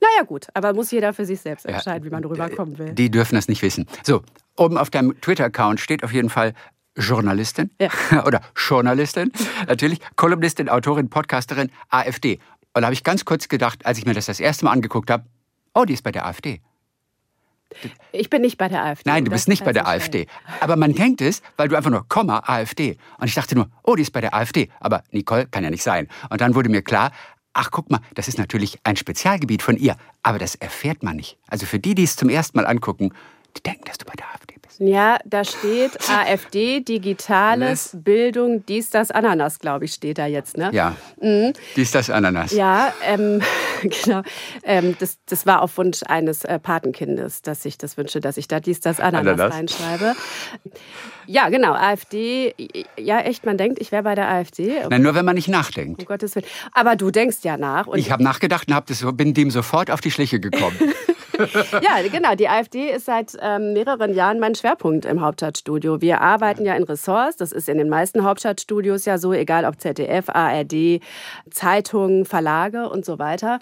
Naja 0.00 0.24
gut, 0.26 0.48
aber 0.54 0.72
muss 0.72 0.90
jeder 0.90 1.12
für 1.12 1.24
sich 1.24 1.40
selbst 1.40 1.66
entscheiden, 1.66 2.02
ja, 2.02 2.06
wie 2.06 2.10
man 2.12 2.24
rüberkommen 2.24 2.78
will. 2.78 2.92
Die 2.92 3.10
dürfen 3.10 3.36
das 3.36 3.48
nicht 3.48 3.62
wissen. 3.62 3.86
So, 4.02 4.22
oben 4.56 4.76
auf 4.76 4.90
deinem 4.90 5.20
Twitter-Account 5.20 5.78
steht 5.80 6.02
auf 6.02 6.12
jeden 6.12 6.30
Fall 6.30 6.54
Journalistin 6.96 7.70
ja. 7.80 7.90
oder 8.26 8.40
Journalistin, 8.56 9.32
natürlich, 9.68 10.00
Kolumnistin, 10.16 10.68
Autorin, 10.68 11.08
Podcasterin, 11.08 11.70
AfD. 11.88 12.38
Und 12.74 12.82
da 12.82 12.86
habe 12.86 12.94
ich 12.94 13.04
ganz 13.04 13.24
kurz 13.24 13.48
gedacht, 13.48 13.84
als 13.84 13.98
ich 13.98 14.06
mir 14.06 14.14
das 14.14 14.26
das 14.26 14.40
erste 14.40 14.64
Mal 14.64 14.72
angeguckt 14.72 15.10
habe, 15.10 15.24
oh, 15.74 15.84
die 15.84 15.94
ist 15.94 16.02
bei 16.02 16.12
der 16.12 16.26
AfD. 16.26 16.60
Ich 18.12 18.30
bin 18.30 18.42
nicht 18.42 18.58
bei 18.58 18.68
der 18.68 18.84
AfD. 18.84 19.08
Nein, 19.08 19.24
du 19.24 19.30
bist 19.30 19.48
nicht 19.48 19.64
bei 19.64 19.72
der 19.72 19.86
AfD. 19.86 20.26
Aber 20.60 20.76
man 20.76 20.92
denkt 20.92 21.20
es, 21.20 21.40
weil 21.56 21.68
du 21.68 21.76
einfach 21.76 21.90
nur 21.90 22.06
Komma 22.08 22.42
AfD. 22.44 22.96
Und 23.18 23.28
ich 23.28 23.34
dachte 23.34 23.54
nur, 23.54 23.70
oh, 23.84 23.94
die 23.94 24.02
ist 24.02 24.12
bei 24.12 24.20
der 24.20 24.34
AfD. 24.34 24.70
Aber 24.80 25.04
Nicole 25.12 25.46
kann 25.46 25.62
ja 25.62 25.70
nicht 25.70 25.82
sein. 25.82 26.08
Und 26.30 26.40
dann 26.40 26.54
wurde 26.54 26.68
mir 26.68 26.82
klar, 26.82 27.12
ach 27.52 27.70
guck 27.70 27.90
mal, 27.90 28.00
das 28.14 28.26
ist 28.26 28.38
natürlich 28.38 28.78
ein 28.82 28.96
Spezialgebiet 28.96 29.62
von 29.62 29.76
ihr. 29.76 29.96
Aber 30.22 30.38
das 30.38 30.56
erfährt 30.56 31.02
man 31.02 31.16
nicht. 31.16 31.38
Also 31.46 31.64
für 31.66 31.78
die, 31.78 31.94
die 31.94 32.04
es 32.04 32.16
zum 32.16 32.28
ersten 32.28 32.58
Mal 32.58 32.66
angucken, 32.66 33.12
die 33.56 33.62
denken, 33.62 33.84
dass 33.84 33.98
du 33.98 34.04
bei 34.04 34.14
der 34.14 34.26
AfD 34.34 34.46
bist. 34.46 34.49
Ja, 34.82 35.18
da 35.26 35.44
steht 35.44 35.98
AfD, 36.08 36.80
Digitales, 36.80 37.90
Bildung, 37.92 38.64
dies, 38.64 38.88
das, 38.88 39.10
Ananas, 39.10 39.58
glaube 39.58 39.84
ich, 39.84 39.92
steht 39.92 40.16
da 40.16 40.24
jetzt. 40.24 40.56
Ne? 40.56 40.70
Ja, 40.72 40.96
mhm. 41.20 41.52
dies, 41.76 41.90
das, 41.90 42.08
Ananas. 42.08 42.52
Ja, 42.52 42.94
ähm, 43.06 43.42
genau. 43.82 44.22
Ähm, 44.62 44.96
das, 44.98 45.18
das 45.26 45.44
war 45.44 45.60
auf 45.60 45.76
Wunsch 45.76 46.00
eines 46.06 46.44
äh, 46.44 46.58
Patenkindes, 46.58 47.42
dass 47.42 47.66
ich 47.66 47.76
das 47.76 47.98
wünsche, 47.98 48.20
dass 48.20 48.38
ich 48.38 48.48
da 48.48 48.58
dies, 48.58 48.80
das, 48.80 49.00
Ananas, 49.00 49.34
Ananas. 49.34 49.54
reinschreibe. 49.54 50.14
Ja, 51.26 51.50
genau, 51.50 51.74
AfD. 51.74 52.54
Ja, 52.98 53.20
echt, 53.20 53.44
man 53.44 53.58
denkt, 53.58 53.80
ich 53.82 53.92
wäre 53.92 54.02
bei 54.02 54.14
der 54.14 54.28
AfD. 54.30 54.78
Okay. 54.78 54.86
Nein, 54.88 55.02
nur 55.02 55.14
wenn 55.14 55.26
man 55.26 55.34
nicht 55.34 55.48
nachdenkt. 55.48 56.00
Um 56.00 56.06
Gottes 56.06 56.34
Willen. 56.34 56.46
Aber 56.72 56.96
du 56.96 57.10
denkst 57.10 57.38
ja 57.42 57.58
nach. 57.58 57.86
ich 57.94 58.10
habe 58.10 58.22
nachgedacht 58.22 58.68
und 58.68 58.74
hab 58.74 58.86
das, 58.86 59.04
bin 59.12 59.34
dem 59.34 59.50
sofort 59.50 59.90
auf 59.90 60.00
die 60.00 60.10
Schliche 60.10 60.40
gekommen. 60.40 60.76
ja, 61.82 62.08
genau. 62.10 62.34
Die 62.34 62.48
AfD 62.48 62.90
ist 62.90 63.06
seit 63.06 63.36
ähm, 63.40 63.72
mehreren 63.72 64.14
Jahren 64.14 64.40
mein 64.40 64.54
Schwerpunkt 64.54 65.04
im 65.04 65.20
Hauptstadtstudio. 65.20 66.00
Wir 66.00 66.20
arbeiten 66.20 66.64
ja 66.64 66.74
in 66.74 66.82
Ressorts. 66.82 67.36
Das 67.36 67.52
ist 67.52 67.68
in 67.68 67.78
den 67.78 67.88
meisten 67.88 68.24
Hauptstadtstudios 68.24 69.04
ja 69.04 69.18
so, 69.18 69.32
egal 69.32 69.64
ob 69.64 69.80
ZDF, 69.80 70.28
ARD, 70.28 71.00
Zeitungen, 71.50 72.24
Verlage 72.24 72.88
und 72.88 73.04
so 73.04 73.18
weiter. 73.18 73.58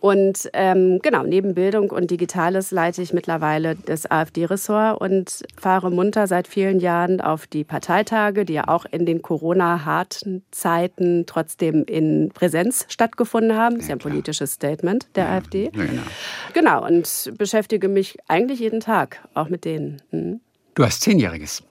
Und 0.00 0.48
ähm, 0.54 0.98
genau, 1.02 1.24
neben 1.24 1.54
Bildung 1.54 1.90
und 1.90 2.10
Digitales 2.10 2.70
leite 2.70 3.02
ich 3.02 3.12
mittlerweile 3.12 3.76
das 3.76 4.10
AfD-Ressort 4.10 4.98
und 4.98 5.42
fahre 5.60 5.90
munter 5.90 6.26
seit 6.26 6.48
vielen 6.48 6.80
Jahren 6.80 7.20
auf 7.20 7.46
die 7.46 7.64
Parteitage, 7.64 8.46
die 8.46 8.54
ja 8.54 8.68
auch 8.68 8.86
in 8.90 9.04
den 9.04 9.20
Corona-harten 9.20 10.42
Zeiten 10.50 11.24
trotzdem 11.26 11.84
in 11.84 12.30
Präsenz 12.32 12.86
stattgefunden 12.88 13.54
haben. 13.54 13.74
Das 13.74 13.84
ist 13.84 13.88
ja 13.88 13.96
ein 13.96 13.98
politisches 13.98 14.52
Statement 14.52 15.06
der 15.16 15.24
ja, 15.24 15.30
AfD. 15.32 15.64
Ja, 15.64 15.84
genau. 15.84 16.02
genau, 16.54 16.86
und 16.86 17.32
beschäftige 17.36 17.88
mich 17.88 18.16
eigentlich 18.26 18.60
jeden 18.60 18.80
Tag, 18.80 19.28
auch 19.34 19.50
mit 19.50 19.66
denen. 19.66 20.00
Hm. 20.10 20.40
Du 20.74 20.84
hast 20.84 21.02
Zehnjähriges. 21.02 21.62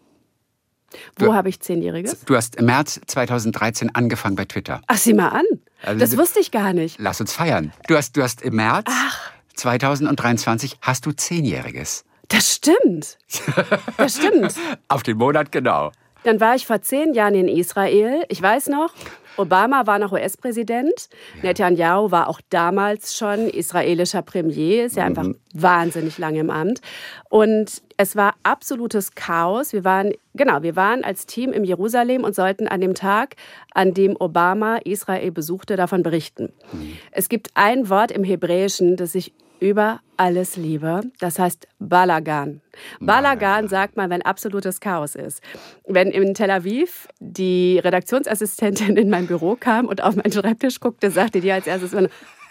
Wo 1.17 1.33
habe 1.33 1.49
ich 1.49 1.59
Zehnjähriges? 1.59 2.25
Du 2.25 2.35
hast 2.35 2.55
im 2.57 2.65
März 2.65 2.99
2013 3.07 3.93
angefangen 3.93 4.35
bei 4.35 4.45
Twitter. 4.45 4.81
Ach, 4.87 4.97
sieh 4.97 5.13
mal 5.13 5.29
an. 5.29 5.45
Also, 5.83 5.99
das 5.99 6.17
wusste 6.17 6.39
ich 6.39 6.51
gar 6.51 6.73
nicht. 6.73 6.97
Lass 6.99 7.21
uns 7.21 7.33
feiern. 7.33 7.71
Du 7.87 7.95
hast, 7.95 8.17
du 8.17 8.23
hast 8.23 8.41
im 8.41 8.55
März 8.55 8.87
Ach. 8.89 9.31
2023 9.55 10.77
hast 10.81 11.05
du 11.05 11.11
Zehnjähriges. 11.11 12.05
Das 12.27 12.55
stimmt. 12.55 13.17
Das 13.97 14.17
stimmt. 14.17 14.53
Auf 14.87 15.03
den 15.03 15.17
Monat 15.17 15.51
genau. 15.51 15.91
Dann 16.23 16.39
war 16.39 16.55
ich 16.55 16.65
vor 16.67 16.81
zehn 16.81 17.13
Jahren 17.13 17.33
in 17.33 17.47
Israel. 17.47 18.23
Ich 18.29 18.41
weiß 18.41 18.67
noch, 18.67 18.93
Obama 19.39 19.87
war 19.87 19.99
noch 19.99 20.11
US-Präsident. 20.11 21.09
Ja. 21.37 21.49
Netanyahu 21.49 22.11
war 22.11 22.27
auch 22.27 22.41
damals 22.49 23.15
schon 23.15 23.49
israelischer 23.49 24.21
Premier, 24.21 24.85
ist 24.85 24.97
ja 24.97 25.03
mhm. 25.03 25.17
einfach 25.17 25.31
wahnsinnig 25.53 26.17
lange 26.17 26.39
im 26.39 26.49
Amt. 26.49 26.81
Und 27.29 27.81
es 27.97 28.15
war 28.15 28.35
absolutes 28.43 29.15
Chaos. 29.15 29.73
Wir 29.73 29.83
waren, 29.83 30.13
genau, 30.33 30.61
wir 30.61 30.75
waren 30.75 31.03
als 31.03 31.25
Team 31.25 31.53
in 31.53 31.63
Jerusalem 31.63 32.23
und 32.23 32.35
sollten 32.35 32.67
an 32.67 32.81
dem 32.81 32.93
Tag, 32.93 33.35
an 33.73 33.93
dem 33.93 34.15
Obama 34.19 34.77
Israel 34.77 35.31
besuchte, 35.31 35.75
davon 35.75 36.03
berichten. 36.03 36.51
Mhm. 36.71 36.97
Es 37.11 37.29
gibt 37.29 37.49
ein 37.55 37.89
Wort 37.89 38.11
im 38.11 38.23
Hebräischen, 38.23 38.95
das 38.95 39.15
ich 39.15 39.33
über 39.59 39.99
alles 40.17 40.57
liebe. 40.57 41.01
Das 41.19 41.39
heißt 41.39 41.67
Balagan. 41.79 42.61
Balagan 42.99 43.67
sagt 43.67 43.97
man, 43.97 44.09
wenn 44.09 44.21
absolutes 44.21 44.79
Chaos 44.79 45.15
ist. 45.15 45.41
Wenn 45.87 46.11
in 46.11 46.33
Tel 46.33 46.51
Aviv 46.51 47.07
die 47.19 47.79
Redaktionsassistentin 47.79 48.97
in 48.97 49.09
mein 49.09 49.27
Büro 49.27 49.55
kam 49.59 49.85
und 49.87 50.03
auf 50.03 50.15
meinen 50.15 50.31
Schreibtisch 50.31 50.79
guckte, 50.79 51.11
sagte 51.11 51.41
die 51.41 51.51
als 51.51 51.67
erstes 51.67 51.95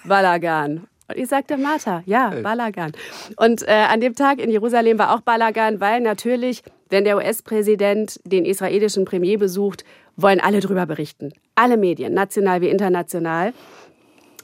Balagan. 0.05 0.87
Und 1.09 1.17
ich 1.17 1.29
sagte, 1.29 1.57
Martha, 1.57 2.03
ja, 2.05 2.31
Balagan. 2.43 2.93
Und 3.37 3.67
äh, 3.67 3.71
an 3.71 4.01
dem 4.01 4.15
Tag 4.15 4.39
in 4.41 4.51
Jerusalem 4.51 4.99
war 4.99 5.15
auch 5.15 5.23
Balagan, 5.23 5.81
weil 5.81 6.01
natürlich, 6.01 6.63
wenn 6.91 7.05
der 7.05 7.17
US-Präsident 7.17 8.21
den 8.25 8.45
israelischen 8.45 9.07
Premier 9.07 9.39
besucht, 9.39 9.85
wollen 10.17 10.41
alle 10.41 10.61
darüber 10.61 10.85
berichten. 10.85 11.33
Alle 11.55 11.79
Medien, 11.79 12.13
national 12.13 12.61
wie 12.61 12.69
international. 12.69 13.55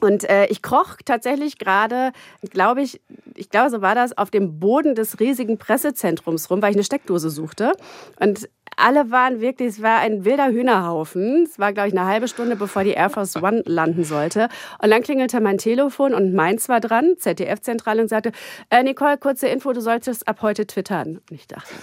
Und 0.01 0.29
äh, 0.29 0.45
ich 0.47 0.61
kroch 0.61 0.97
tatsächlich 1.05 1.57
gerade, 1.57 2.11
glaube 2.49 2.81
ich, 2.81 3.01
ich 3.35 3.49
glaube, 3.49 3.69
so 3.69 3.81
war 3.81 3.95
das, 3.95 4.17
auf 4.17 4.29
dem 4.29 4.59
Boden 4.59 4.93
des 4.93 5.19
riesigen 5.19 5.57
Pressezentrums 5.57 6.49
rum, 6.49 6.61
weil 6.61 6.71
ich 6.71 6.75
eine 6.75 6.83
Steckdose 6.83 7.29
suchte. 7.29 7.71
Und 8.19 8.49
alle 8.77 9.09
waren 9.09 9.39
wirklich, 9.39 9.69
es 9.69 9.81
war 9.81 9.99
ein 9.99 10.25
wilder 10.25 10.47
Hühnerhaufen. 10.47 11.43
Es 11.43 11.59
war, 11.59 11.71
glaube 11.71 11.89
ich, 11.89 11.97
eine 11.97 12.07
halbe 12.07 12.27
Stunde, 12.27 12.55
bevor 12.55 12.83
die 12.83 12.91
Air 12.91 13.09
Force 13.09 13.37
One 13.37 13.63
landen 13.65 14.03
sollte. 14.03 14.49
Und 14.81 14.89
dann 14.91 15.01
klingelte 15.01 15.39
mein 15.39 15.57
Telefon 15.57 16.13
und 16.13 16.33
meins 16.33 16.67
war 16.67 16.81
dran, 16.81 17.15
ZDF-Zentrale, 17.17 18.01
und 18.01 18.09
sagte, 18.09 18.31
äh, 18.69 18.83
Nicole, 18.83 19.17
kurze 19.17 19.47
Info, 19.47 19.71
du 19.71 19.81
solltest 19.81 20.27
ab 20.27 20.41
heute 20.41 20.67
twittern. 20.67 21.19
Und 21.29 21.31
ich 21.31 21.47
dachte, 21.47 21.73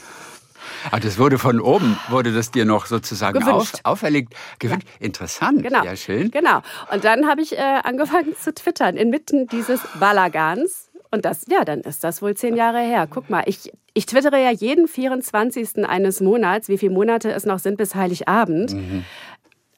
Ah, 0.90 1.00
das 1.00 1.18
wurde 1.18 1.38
von 1.38 1.60
oben, 1.60 1.98
wurde 2.08 2.32
das 2.32 2.50
dir 2.50 2.64
noch 2.64 2.86
sozusagen 2.86 3.42
auf, 3.44 3.72
auferlegt. 3.84 4.34
Gewünscht. 4.58 4.86
Ja. 4.98 5.06
Interessant. 5.06 5.62
Genau. 5.62 5.84
Ja, 5.84 5.96
schön. 5.96 6.30
Genau. 6.30 6.62
Und 6.92 7.04
dann 7.04 7.28
habe 7.28 7.42
ich 7.42 7.56
äh, 7.56 7.80
angefangen 7.82 8.34
zu 8.38 8.52
twittern 8.52 8.96
inmitten 8.96 9.46
dieses 9.46 9.80
Balagans. 9.98 10.90
Und 11.10 11.24
das, 11.24 11.44
ja, 11.48 11.64
dann 11.64 11.80
ist 11.80 12.04
das 12.04 12.22
wohl 12.22 12.34
zehn 12.34 12.56
Jahre 12.56 12.80
her. 12.80 13.06
Guck 13.08 13.28
mal, 13.28 13.42
ich, 13.46 13.70
ich 13.92 14.06
twittere 14.06 14.42
ja 14.42 14.50
jeden 14.50 14.88
24. 14.88 15.86
eines 15.86 16.20
Monats, 16.20 16.68
wie 16.68 16.78
viele 16.78 16.92
Monate 16.92 17.30
es 17.32 17.44
noch 17.44 17.58
sind 17.58 17.76
bis 17.76 17.94
Heiligabend. 17.94 18.72
Mhm. 18.72 19.04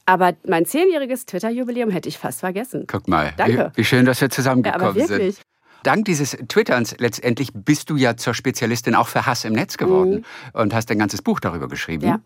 Aber 0.06 0.34
mein 0.46 0.66
zehnjähriges 0.66 1.26
Twitter-Jubiläum 1.26 1.90
hätte 1.90 2.08
ich 2.08 2.18
fast 2.18 2.40
vergessen. 2.40 2.84
Guck 2.86 3.08
mal, 3.08 3.32
Danke. 3.36 3.72
Wie, 3.74 3.78
wie 3.78 3.84
schön, 3.84 4.04
dass 4.04 4.20
wir 4.20 4.30
zusammengekommen 4.30 4.96
ja, 4.96 5.06
sind 5.06 5.36
dank 5.86 6.04
dieses 6.04 6.36
Twitterns 6.48 6.96
letztendlich 6.98 7.50
bist 7.54 7.90
du 7.90 7.96
ja 7.96 8.16
zur 8.16 8.34
Spezialistin 8.34 8.94
auch 8.94 9.08
für 9.08 9.26
Hass 9.26 9.44
im 9.44 9.52
Netz 9.52 9.76
geworden 9.76 10.24
mhm. 10.52 10.60
und 10.60 10.74
hast 10.74 10.90
ein 10.90 10.98
ganzes 10.98 11.22
Buch 11.22 11.40
darüber 11.40 11.68
geschrieben. 11.68 12.06
Ja. 12.06 12.20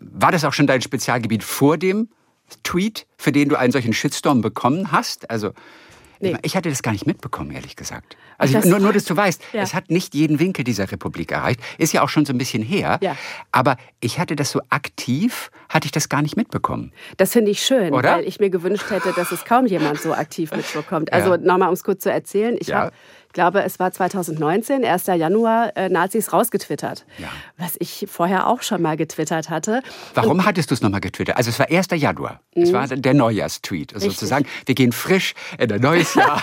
War 0.00 0.32
das 0.32 0.44
auch 0.44 0.52
schon 0.52 0.66
dein 0.66 0.82
Spezialgebiet 0.82 1.42
vor 1.42 1.78
dem 1.78 2.08
Tweet, 2.62 3.06
für 3.16 3.32
den 3.32 3.48
du 3.48 3.56
einen 3.56 3.72
solchen 3.72 3.92
Shitstorm 3.92 4.40
bekommen 4.40 4.92
hast? 4.92 5.30
Also 5.30 5.52
Nee. 6.20 6.36
Ich 6.42 6.56
hatte 6.56 6.68
das 6.68 6.82
gar 6.82 6.92
nicht 6.92 7.06
mitbekommen, 7.06 7.50
ehrlich 7.50 7.76
gesagt. 7.76 8.16
Also 8.38 8.54
das 8.54 8.64
nur, 8.64 8.78
nur, 8.78 8.92
dass 8.92 9.04
du 9.04 9.16
weißt, 9.16 9.42
ja. 9.52 9.62
es 9.62 9.74
hat 9.74 9.90
nicht 9.90 10.14
jeden 10.14 10.38
Winkel 10.38 10.64
dieser 10.64 10.90
Republik 10.90 11.32
erreicht. 11.32 11.60
Ist 11.78 11.92
ja 11.92 12.02
auch 12.02 12.08
schon 12.08 12.24
so 12.24 12.32
ein 12.32 12.38
bisschen 12.38 12.62
her. 12.62 12.98
Ja. 13.02 13.16
Aber 13.52 13.76
ich 14.00 14.18
hatte 14.18 14.36
das 14.36 14.50
so 14.50 14.60
aktiv, 14.70 15.50
hatte 15.68 15.86
ich 15.86 15.92
das 15.92 16.08
gar 16.08 16.22
nicht 16.22 16.36
mitbekommen. 16.36 16.92
Das 17.16 17.32
finde 17.32 17.50
ich 17.50 17.62
schön, 17.62 17.92
Oder? 17.92 18.16
weil 18.16 18.28
ich 18.28 18.40
mir 18.40 18.50
gewünscht 18.50 18.90
hätte, 18.90 19.12
dass 19.12 19.32
es 19.32 19.44
kaum 19.44 19.66
jemand 19.66 20.00
so 20.00 20.12
aktiv 20.12 20.52
mitbekommt. 20.56 21.12
Also 21.12 21.32
ja. 21.32 21.36
nochmal, 21.38 21.68
um 21.68 21.74
es 21.74 21.84
kurz 21.84 22.02
zu 22.02 22.10
erzählen. 22.10 22.56
Ich 22.60 22.68
ja. 22.68 22.78
habe 22.78 22.92
glaube, 23.38 23.62
es 23.62 23.78
war 23.78 23.92
2019, 23.92 24.84
1. 24.84 25.06
Januar, 25.06 25.76
äh, 25.76 25.88
Nazis 25.88 26.32
rausgetwittert. 26.32 27.06
Ja. 27.18 27.28
Was 27.56 27.76
ich 27.78 28.08
vorher 28.10 28.48
auch 28.48 28.62
schon 28.62 28.82
mal 28.82 28.96
getwittert 28.96 29.48
hatte. 29.48 29.80
Warum 30.14 30.38
Und, 30.38 30.44
hattest 30.44 30.72
du 30.72 30.74
es 30.74 30.82
nochmal 30.82 31.00
getwittert? 31.00 31.36
Also 31.36 31.50
es 31.50 31.58
war 31.60 31.70
1. 31.70 31.86
Januar. 31.92 32.40
Mhm. 32.56 32.62
Es 32.64 32.72
war 32.72 32.88
der 32.88 33.14
Neujahrstweet. 33.14 33.94
Also 33.94 34.10
sozusagen, 34.10 34.44
wir 34.66 34.74
gehen 34.74 34.90
frisch 34.90 35.34
in 35.56 35.70
ein 35.70 35.80
neues 35.80 36.14
Jahr. 36.14 36.42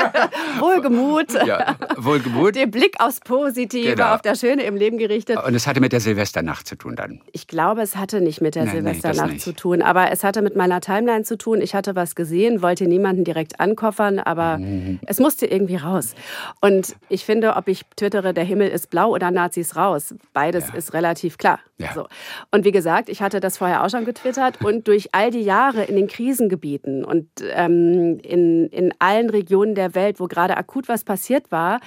Wohlgemut. 0.60 1.30
Ja, 1.44 1.76
Wohlgemut. 1.98 2.54
Der 2.54 2.66
Blick 2.66 2.96
aufs 3.00 3.20
Positive, 3.20 3.96
genau. 3.96 4.14
auf 4.14 4.22
das 4.22 4.40
Schöne 4.40 4.62
im 4.62 4.76
Leben 4.76 4.96
gerichtet. 4.96 5.36
Und 5.44 5.54
es 5.54 5.66
hatte 5.66 5.80
mit 5.80 5.92
der 5.92 6.00
Silvesternacht 6.00 6.66
zu 6.66 6.76
tun 6.76 6.96
dann? 6.96 7.20
Ich 7.32 7.48
glaube, 7.48 7.82
es 7.82 7.96
hatte 7.96 8.22
nicht 8.22 8.40
mit 8.40 8.54
der 8.54 8.64
nein, 8.64 8.76
Silvesternacht 8.76 9.28
nein, 9.28 9.38
zu 9.40 9.52
tun. 9.52 9.82
Aber 9.82 10.10
es 10.10 10.24
hatte 10.24 10.40
mit 10.40 10.56
meiner 10.56 10.80
Timeline 10.80 11.24
zu 11.24 11.36
tun. 11.36 11.60
Ich 11.60 11.74
hatte 11.74 11.94
was 11.96 12.14
gesehen, 12.14 12.62
wollte 12.62 12.86
niemanden 12.86 13.24
direkt 13.24 13.60
ankoffern, 13.60 14.18
aber 14.18 14.56
mhm. 14.56 15.00
es 15.06 15.20
musste 15.20 15.44
irgendwie 15.44 15.76
raus. 15.76 16.14
Und 16.60 16.96
ich 17.08 17.24
finde, 17.24 17.56
ob 17.56 17.68
ich 17.68 17.84
twittere, 17.96 18.34
der 18.34 18.44
Himmel 18.44 18.68
ist 18.68 18.90
blau 18.90 19.10
oder 19.10 19.30
Nazis 19.30 19.76
raus, 19.76 20.14
beides 20.32 20.68
ja. 20.68 20.74
ist 20.74 20.92
relativ 20.92 21.38
klar. 21.38 21.60
Ja. 21.78 21.92
So. 21.94 22.06
Und 22.50 22.64
wie 22.64 22.72
gesagt, 22.72 23.08
ich 23.08 23.22
hatte 23.22 23.40
das 23.40 23.58
vorher 23.58 23.84
auch 23.84 23.90
schon 23.90 24.04
getwittert 24.04 24.62
und 24.62 24.88
durch 24.88 25.08
all 25.12 25.30
die 25.30 25.42
Jahre 25.42 25.84
in 25.84 25.96
den 25.96 26.08
Krisengebieten 26.08 27.04
und 27.04 27.28
ähm, 27.52 28.18
in, 28.22 28.68
in 28.68 28.92
allen 28.98 29.30
Regionen 29.30 29.74
der 29.74 29.94
Welt, 29.94 30.20
wo 30.20 30.26
gerade 30.26 30.56
akut 30.56 30.88
was 30.88 31.04
passiert 31.04 31.50
war, 31.50 31.80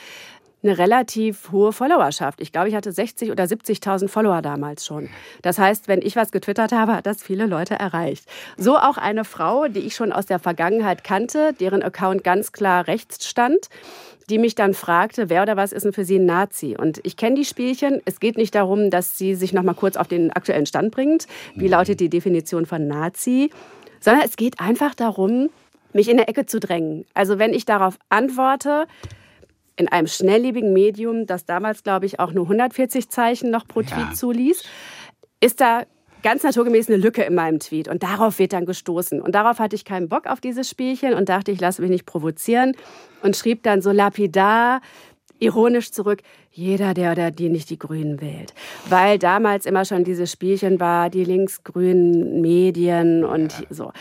eine 0.63 0.77
relativ 0.77 1.51
hohe 1.51 1.73
Followerschaft. 1.73 2.41
Ich 2.41 2.51
glaube, 2.51 2.69
ich 2.69 2.75
hatte 2.75 2.91
60 2.91 3.31
oder 3.31 3.43
70.000 3.43 4.07
Follower 4.07 4.41
damals 4.41 4.85
schon. 4.85 5.09
Das 5.41 5.59
heißt, 5.59 5.87
wenn 5.87 6.01
ich 6.01 6.15
was 6.15 6.31
getwittert 6.31 6.71
habe, 6.71 6.95
hat 6.95 7.05
das 7.05 7.21
viele 7.21 7.45
Leute 7.45 7.75
erreicht. 7.75 8.25
So 8.57 8.77
auch 8.77 8.97
eine 8.97 9.25
Frau, 9.25 9.67
die 9.67 9.81
ich 9.81 9.95
schon 9.95 10.13
aus 10.13 10.25
der 10.25 10.39
Vergangenheit 10.39 11.03
kannte, 11.03 11.53
deren 11.59 11.83
Account 11.83 12.23
ganz 12.23 12.53
klar 12.53 12.87
rechts 12.87 13.27
stand 13.27 13.67
die 14.29 14.37
mich 14.37 14.55
dann 14.55 14.73
fragte, 14.73 15.29
wer 15.29 15.43
oder 15.43 15.57
was 15.57 15.71
ist 15.71 15.83
denn 15.83 15.93
für 15.93 16.05
sie 16.05 16.19
ein 16.19 16.25
Nazi? 16.25 16.75
Und 16.77 16.99
ich 17.03 17.17
kenne 17.17 17.35
die 17.35 17.45
Spielchen. 17.45 18.01
Es 18.05 18.19
geht 18.19 18.37
nicht 18.37 18.55
darum, 18.55 18.89
dass 18.89 19.17
sie 19.17 19.35
sich 19.35 19.53
noch 19.53 19.63
mal 19.63 19.73
kurz 19.73 19.97
auf 19.97 20.07
den 20.07 20.31
aktuellen 20.31 20.65
Stand 20.65 20.91
bringt. 20.91 21.27
Wie 21.55 21.65
mhm. 21.65 21.71
lautet 21.71 21.99
die 21.99 22.09
Definition 22.09 22.65
von 22.65 22.87
Nazi? 22.87 23.51
Sondern 23.99 24.23
es 24.25 24.35
geht 24.35 24.59
einfach 24.59 24.95
darum, 24.95 25.49
mich 25.93 26.09
in 26.09 26.17
der 26.17 26.29
Ecke 26.29 26.45
zu 26.45 26.59
drängen. 26.59 27.05
Also 27.13 27.39
wenn 27.39 27.53
ich 27.53 27.65
darauf 27.65 27.97
antworte, 28.09 28.87
in 29.75 29.87
einem 29.87 30.07
schnelllebigen 30.07 30.73
Medium, 30.73 31.25
das 31.25 31.45
damals, 31.45 31.83
glaube 31.83 32.05
ich, 32.05 32.19
auch 32.19 32.31
nur 32.31 32.45
140 32.45 33.09
Zeichen 33.09 33.49
noch 33.49 33.67
pro 33.67 33.81
Tweet 33.81 34.09
ja. 34.09 34.13
zuließ, 34.13 34.63
ist 35.39 35.61
da 35.61 35.83
ganz 36.23 36.43
naturgemäß 36.43 36.89
eine 36.89 36.97
Lücke 36.97 37.23
in 37.23 37.35
meinem 37.35 37.59
Tweet. 37.59 37.87
Und 37.87 38.01
darauf 38.01 38.39
wird 38.39 38.53
dann 38.53 38.65
gestoßen. 38.65 39.21
Und 39.21 39.35
darauf 39.35 39.59
hatte 39.59 39.75
ich 39.75 39.85
keinen 39.85 40.09
Bock 40.09 40.25
auf 40.25 40.41
dieses 40.41 40.69
Spielchen 40.69 41.13
und 41.13 41.29
dachte, 41.29 41.51
ich 41.51 41.59
lasse 41.59 41.81
mich 41.81 41.91
nicht 41.91 42.05
provozieren. 42.05 42.73
Und 43.21 43.35
schrieb 43.35 43.63
dann 43.63 43.81
so 43.81 43.91
lapidar, 43.91 44.81
ironisch 45.39 45.91
zurück, 45.91 46.21
jeder, 46.51 46.93
der 46.93 47.11
oder 47.11 47.31
die 47.31 47.49
nicht 47.49 47.69
die 47.69 47.77
Grünen 47.79 48.21
wählt. 48.21 48.53
Weil 48.89 49.19
damals 49.19 49.65
immer 49.65 49.85
schon 49.85 50.03
dieses 50.03 50.31
Spielchen 50.31 50.79
war, 50.79 51.09
die 51.09 51.23
linksgrünen 51.23 52.41
Medien 52.41 53.23
und 53.23 53.59
ja. 53.59 53.65
so. 53.69 53.91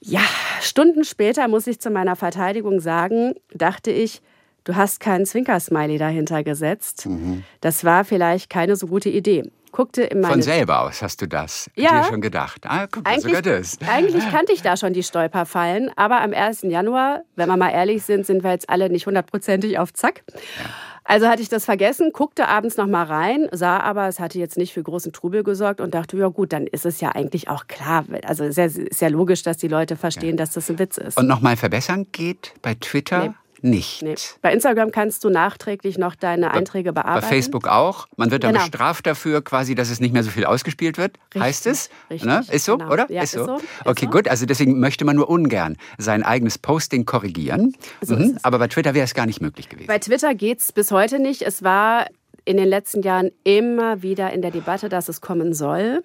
Ja, 0.00 0.22
Stunden 0.60 1.04
später 1.04 1.48
muss 1.48 1.66
ich 1.66 1.80
zu 1.80 1.90
meiner 1.90 2.16
Verteidigung 2.16 2.80
sagen, 2.80 3.34
dachte 3.52 3.90
ich, 3.90 4.20
du 4.64 4.76
hast 4.76 5.00
keinen 5.00 5.26
Zwinkersmiley 5.26 5.98
dahinter 5.98 6.44
gesetzt. 6.44 7.06
Mhm. 7.06 7.44
Das 7.60 7.84
war 7.84 8.04
vielleicht 8.04 8.50
keine 8.50 8.76
so 8.76 8.86
gute 8.86 9.08
Idee. 9.08 9.50
Guckte 9.76 10.04
in 10.04 10.20
meine 10.20 10.32
Von 10.32 10.40
selber 10.42 10.80
aus 10.80 11.02
hast 11.02 11.20
du 11.20 11.28
das 11.28 11.70
ja, 11.74 12.00
dir 12.00 12.08
schon 12.08 12.22
gedacht. 12.22 12.62
Ah, 12.64 12.86
guck 12.90 13.04
mal, 13.04 13.20
sogar 13.20 13.42
das. 13.42 13.76
Eigentlich 13.86 14.26
kannte 14.30 14.54
ich 14.54 14.62
da 14.62 14.78
schon 14.78 14.94
die 14.94 15.02
Stolperfallen, 15.02 15.90
aber 15.96 16.22
am 16.22 16.32
1. 16.32 16.62
Januar, 16.62 17.24
wenn 17.34 17.46
wir 17.46 17.58
mal 17.58 17.68
ehrlich 17.68 18.02
sind, 18.02 18.24
sind 18.24 18.42
wir 18.42 18.52
jetzt 18.52 18.70
alle 18.70 18.88
nicht 18.88 19.06
hundertprozentig 19.06 19.78
auf 19.78 19.92
Zack. 19.92 20.22
Ja. 20.32 20.64
Also 21.04 21.28
hatte 21.28 21.42
ich 21.42 21.50
das 21.50 21.66
vergessen, 21.66 22.10
guckte 22.14 22.48
abends 22.48 22.78
noch 22.78 22.86
mal 22.86 23.04
rein, 23.04 23.48
sah 23.52 23.78
aber, 23.78 24.08
es 24.08 24.18
hatte 24.18 24.38
jetzt 24.38 24.56
nicht 24.56 24.72
für 24.72 24.82
großen 24.82 25.12
Trubel 25.12 25.44
gesorgt 25.44 25.82
und 25.82 25.94
dachte, 25.94 26.16
ja 26.16 26.28
gut, 26.28 26.54
dann 26.54 26.66
ist 26.66 26.86
es 26.86 27.02
ja 27.02 27.10
eigentlich 27.10 27.50
auch 27.50 27.66
klar. 27.66 28.06
Also 28.24 28.44
ist 28.44 28.58
ja 29.02 29.08
logisch, 29.08 29.42
dass 29.42 29.58
die 29.58 29.68
Leute 29.68 29.96
verstehen, 29.96 30.30
ja. 30.30 30.36
dass 30.36 30.52
das 30.52 30.70
ein 30.70 30.78
Witz 30.78 30.96
ist. 30.96 31.18
Und 31.18 31.26
nochmal 31.26 31.58
verbessern 31.58 32.06
geht 32.12 32.54
bei 32.62 32.74
Twitter? 32.74 33.28
Nee 33.28 33.34
nicht. 33.62 34.02
Nee. 34.02 34.14
Bei 34.42 34.52
Instagram 34.52 34.90
kannst 34.90 35.24
du 35.24 35.30
nachträglich 35.30 35.98
noch 35.98 36.14
deine 36.14 36.52
Einträge 36.52 36.92
bearbeiten. 36.92 37.26
Bei 37.26 37.34
Facebook 37.34 37.68
auch. 37.68 38.06
Man 38.16 38.30
wird 38.30 38.44
dann 38.44 38.52
genau. 38.52 38.64
bestraft 38.64 39.06
dafür, 39.06 39.42
quasi, 39.42 39.74
dass 39.74 39.90
es 39.90 40.00
nicht 40.00 40.12
mehr 40.12 40.22
so 40.22 40.30
viel 40.30 40.44
ausgespielt 40.44 40.98
wird. 40.98 41.18
Richtig, 41.26 41.42
heißt 41.42 41.66
es? 41.66 41.90
Richtig. 42.10 42.26
Ne? 42.26 42.44
Ist 42.50 42.64
so, 42.64 42.78
genau. 42.78 42.92
oder? 42.92 43.10
Ja, 43.10 43.22
ist 43.22 43.32
so. 43.32 43.40
Ist 43.40 43.46
so. 43.46 43.60
Okay, 43.84 44.06
ist 44.06 44.12
gut. 44.12 44.28
Also 44.28 44.46
deswegen 44.46 44.78
möchte 44.80 45.04
man 45.04 45.16
nur 45.16 45.28
ungern 45.28 45.76
sein 45.98 46.22
eigenes 46.22 46.58
Posting 46.58 47.04
korrigieren. 47.06 47.74
So 48.00 48.16
mhm. 48.16 48.38
Aber 48.42 48.58
bei 48.58 48.68
Twitter 48.68 48.94
wäre 48.94 49.04
es 49.04 49.14
gar 49.14 49.26
nicht 49.26 49.40
möglich 49.40 49.68
gewesen. 49.68 49.86
Bei 49.86 49.98
Twitter 49.98 50.34
geht 50.34 50.60
es 50.60 50.72
bis 50.72 50.90
heute 50.90 51.18
nicht. 51.18 51.42
Es 51.42 51.62
war 51.62 52.06
in 52.44 52.56
den 52.56 52.68
letzten 52.68 53.02
Jahren 53.02 53.30
immer 53.44 54.02
wieder 54.02 54.32
in 54.32 54.40
der 54.40 54.50
Debatte, 54.50 54.88
dass 54.88 55.08
es 55.08 55.20
kommen 55.20 55.52
soll. 55.52 56.02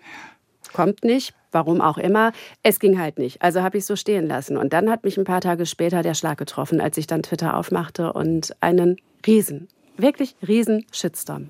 Kommt 0.74 1.04
nicht 1.04 1.34
warum 1.52 1.82
auch 1.82 1.98
immer. 1.98 2.32
Es 2.64 2.80
ging 2.80 3.00
halt 3.00 3.20
nicht. 3.20 3.42
Also 3.42 3.62
habe 3.62 3.78
ich 3.78 3.84
es 3.84 3.88
so 3.88 3.96
stehen 3.96 4.28
lassen. 4.28 4.58
Und 4.58 4.74
dann 4.74 4.90
hat 4.90 5.04
mich 5.04 5.18
ein 5.18 5.26
paar 5.26 5.42
Tage 5.42 5.66
später 5.66 6.02
der 6.02 6.14
Schlag 6.14 6.38
getroffen, 6.38 6.82
als 6.82 6.98
ich 6.98 7.08
dann 7.08 7.24
Twitter 7.24 7.58
aufmachte 7.58 8.14
und 8.14 8.56
einen 8.62 8.98
riesen, 9.26 9.68
wirklich 9.98 10.36
riesen 10.48 10.86
Shitstorm 10.92 11.50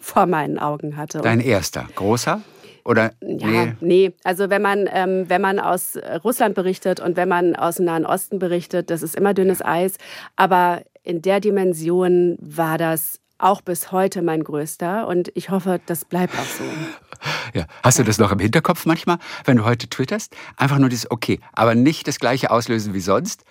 vor 0.00 0.26
meinen 0.26 0.58
Augen 0.58 0.96
hatte. 0.96 1.20
Dein 1.20 1.40
erster, 1.40 1.88
großer? 1.94 2.42
Oder 2.84 3.12
ja, 3.22 3.46
nee. 3.46 3.72
nee. 3.80 4.12
Also 4.24 4.50
wenn 4.50 4.60
man, 4.60 4.88
ähm, 4.92 5.24
wenn 5.28 5.40
man 5.40 5.58
aus 5.58 5.96
Russland 6.22 6.54
berichtet 6.54 7.00
und 7.00 7.16
wenn 7.16 7.28
man 7.28 7.56
aus 7.56 7.76
dem 7.76 7.86
Nahen 7.86 8.04
Osten 8.04 8.38
berichtet, 8.38 8.90
das 8.90 9.02
ist 9.02 9.16
immer 9.16 9.32
dünnes 9.32 9.64
Eis. 9.64 9.94
Aber 10.36 10.82
in 11.02 11.22
der 11.22 11.40
Dimension 11.40 12.36
war 12.40 12.76
das 12.76 13.20
auch 13.38 13.62
bis 13.62 13.90
heute 13.90 14.22
mein 14.22 14.44
größter 14.44 15.06
und 15.06 15.30
ich 15.34 15.50
hoffe, 15.50 15.80
das 15.86 16.04
bleibt 16.04 16.34
auch 16.34 16.44
so. 16.44 16.64
Ja. 17.54 17.66
Hast 17.82 17.98
du 17.98 18.02
das 18.02 18.18
noch 18.18 18.32
im 18.32 18.38
Hinterkopf 18.38 18.86
manchmal, 18.86 19.18
wenn 19.44 19.56
du 19.56 19.64
heute 19.64 19.88
twitterst? 19.88 20.34
Einfach 20.56 20.78
nur 20.78 20.88
dieses 20.88 21.10
Okay, 21.10 21.40
aber 21.52 21.74
nicht 21.74 22.08
das 22.08 22.18
gleiche 22.18 22.50
auslösen 22.50 22.94
wie 22.94 23.00
sonst? 23.00 23.44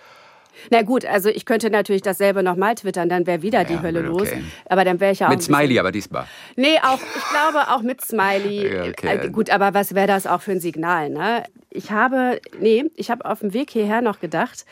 Na 0.70 0.82
gut, 0.82 1.04
also 1.04 1.28
ich 1.28 1.44
könnte 1.44 1.70
natürlich 1.70 2.02
dasselbe 2.02 2.42
nochmal 2.42 2.74
twittern, 2.74 3.08
dann 3.08 3.26
wäre 3.26 3.42
wieder 3.42 3.64
die 3.64 3.74
ja, 3.74 3.82
Hölle 3.82 4.00
okay. 4.00 4.08
los. 4.08 4.28
Aber 4.66 4.84
dann 4.84 5.00
wäre 5.00 5.12
ich 5.12 5.18
ja 5.18 5.26
auch. 5.26 5.30
Mit 5.30 5.42
Smiley 5.42 5.78
aber 5.78 5.92
diesmal. 5.92 6.26
Nee, 6.56 6.78
auch, 6.82 6.98
ich 7.00 7.30
glaube 7.30 7.68
auch 7.68 7.82
mit 7.82 8.00
Smiley. 8.00 8.54
Ja, 8.74 8.84
okay. 8.84 9.26
äh, 9.26 9.30
gut, 9.30 9.50
aber 9.50 9.74
was 9.74 9.94
wäre 9.94 10.06
das 10.06 10.26
auch 10.26 10.40
für 10.40 10.52
ein 10.52 10.60
Signal, 10.60 11.10
ne? 11.10 11.44
Ich 11.70 11.90
habe, 11.90 12.40
nee, 12.60 12.84
ich 12.94 13.10
habe 13.10 13.24
auf 13.24 13.40
dem 13.40 13.52
Weg 13.52 13.70
hierher 13.70 14.00
noch 14.00 14.20
gedacht, 14.20 14.64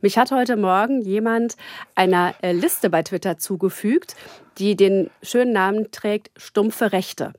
mich 0.00 0.18
hat 0.18 0.30
heute 0.30 0.56
Morgen 0.56 1.00
jemand 1.00 1.56
einer 1.94 2.34
äh, 2.42 2.52
Liste 2.52 2.90
bei 2.90 3.02
Twitter 3.02 3.38
zugefügt, 3.38 4.16
die 4.58 4.76
den 4.76 5.10
schönen 5.22 5.52
Namen 5.52 5.90
trägt 5.92 6.30
Stumpfe 6.36 6.92
Rechte. 6.92 7.32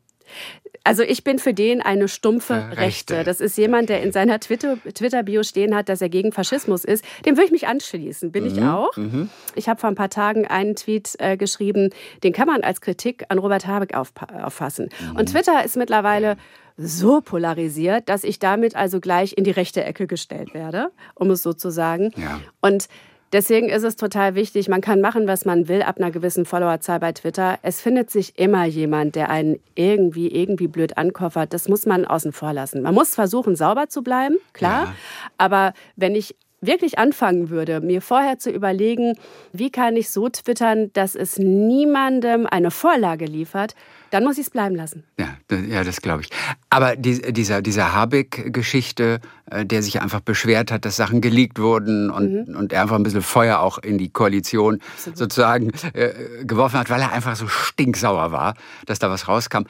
Also 0.83 1.03
ich 1.03 1.23
bin 1.23 1.39
für 1.39 1.53
den 1.53 1.81
eine 1.81 2.07
stumpfe 2.07 2.53
Rechte. 2.53 2.77
Rechte. 2.77 3.23
Das 3.23 3.41
ist 3.41 3.57
jemand, 3.57 3.89
der 3.89 4.01
in 4.01 4.11
seiner 4.11 4.39
Twitter-Bio 4.39 5.43
stehen 5.43 5.75
hat, 5.75 5.89
dass 5.89 6.01
er 6.01 6.09
gegen 6.09 6.31
Faschismus 6.31 6.85
ist. 6.85 7.03
Dem 7.25 7.35
würde 7.35 7.45
ich 7.45 7.51
mich 7.51 7.67
anschließen, 7.67 8.31
bin 8.31 8.45
mhm. 8.45 8.49
ich 8.51 8.61
auch. 8.63 8.95
Mhm. 8.95 9.29
Ich 9.55 9.69
habe 9.69 9.79
vor 9.79 9.89
ein 9.89 9.95
paar 9.95 10.09
Tagen 10.09 10.47
einen 10.47 10.75
Tweet 10.75 11.15
äh, 11.19 11.37
geschrieben, 11.37 11.89
den 12.23 12.33
kann 12.33 12.47
man 12.47 12.61
als 12.61 12.81
Kritik 12.81 13.25
an 13.29 13.39
Robert 13.39 13.67
Habeck 13.67 13.93
auffassen. 13.95 14.89
Mhm. 15.11 15.15
Und 15.17 15.29
Twitter 15.29 15.63
ist 15.63 15.75
mittlerweile 15.75 16.37
so 16.77 17.19
polarisiert, 17.19 18.07
dass 18.07 18.23
ich 18.23 18.39
damit 18.39 18.75
also 18.75 19.01
gleich 19.01 19.37
in 19.37 19.43
die 19.43 19.51
rechte 19.51 19.83
Ecke 19.83 20.07
gestellt 20.07 20.53
werde, 20.53 20.91
um 21.13 21.29
es 21.29 21.43
so 21.43 21.51
zu 21.51 21.71
sagen. 21.71 22.11
Ja. 22.15 22.39
Und 22.61 22.87
Deswegen 23.31 23.69
ist 23.69 23.83
es 23.83 23.95
total 23.95 24.35
wichtig, 24.35 24.69
man 24.69 24.81
kann 24.81 25.01
machen, 25.01 25.27
was 25.27 25.45
man 25.45 25.67
will 25.67 25.83
ab 25.83 25.97
einer 25.97 26.11
gewissen 26.11 26.45
Followerzahl 26.45 26.99
bei 26.99 27.11
Twitter. 27.11 27.59
Es 27.61 27.79
findet 27.81 28.09
sich 28.09 28.39
immer 28.39 28.65
jemand, 28.65 29.15
der 29.15 29.29
einen 29.29 29.59
irgendwie, 29.75 30.27
irgendwie 30.29 30.67
blöd 30.67 30.97
ankoffert. 30.97 31.53
Das 31.53 31.69
muss 31.69 31.85
man 31.85 32.05
außen 32.05 32.31
vor 32.31 32.53
lassen. 32.53 32.81
Man 32.81 32.95
muss 32.95 33.13
versuchen, 33.13 33.55
sauber 33.55 33.87
zu 33.87 34.01
bleiben, 34.01 34.37
klar. 34.53 34.85
Ja. 34.85 34.95
Aber 35.37 35.73
wenn 35.95 36.15
ich 36.15 36.35
wirklich 36.61 36.99
anfangen 36.99 37.49
würde, 37.49 37.81
mir 37.81 38.01
vorher 38.01 38.37
zu 38.37 38.51
überlegen, 38.51 39.13
wie 39.53 39.71
kann 39.71 39.95
ich 39.95 40.09
so 40.09 40.29
twittern, 40.29 40.91
dass 40.93 41.15
es 41.15 41.37
niemandem 41.37 42.45
eine 42.45 42.71
Vorlage 42.71 43.25
liefert, 43.25 43.75
dann 44.11 44.23
muss 44.23 44.37
ich 44.37 44.47
es 44.47 44.49
bleiben 44.49 44.75
lassen. 44.75 45.03
Ja, 45.19 45.37
ja 45.67 45.83
das 45.83 46.01
glaube 46.01 46.23
ich. 46.23 46.29
Aber 46.69 46.95
die, 46.95 47.31
dieser, 47.31 47.61
dieser 47.61 47.93
Habeck-Geschichte, 47.93 49.19
äh, 49.49 49.65
der 49.65 49.83
sich 49.83 50.01
einfach 50.01 50.19
beschwert 50.19 50.71
hat, 50.71 50.85
dass 50.85 50.95
Sachen 50.95 51.21
geleakt 51.21 51.59
wurden 51.59 52.09
und, 52.09 52.47
mhm. 52.47 52.55
und 52.55 52.73
er 52.73 52.81
einfach 52.81 52.95
ein 52.95 53.03
bisschen 53.03 53.21
Feuer 53.21 53.59
auch 53.59 53.77
in 53.77 53.97
die 53.97 54.09
Koalition 54.09 54.81
Absolut. 54.95 55.17
sozusagen 55.17 55.71
äh, 55.93 56.43
geworfen 56.43 56.79
hat, 56.79 56.89
weil 56.89 57.01
er 57.01 57.13
einfach 57.13 57.35
so 57.35 57.47
stinksauer 57.47 58.31
war, 58.31 58.55
dass 58.85 58.99
da 58.99 59.09
was 59.09 59.27
rauskam. 59.27 59.63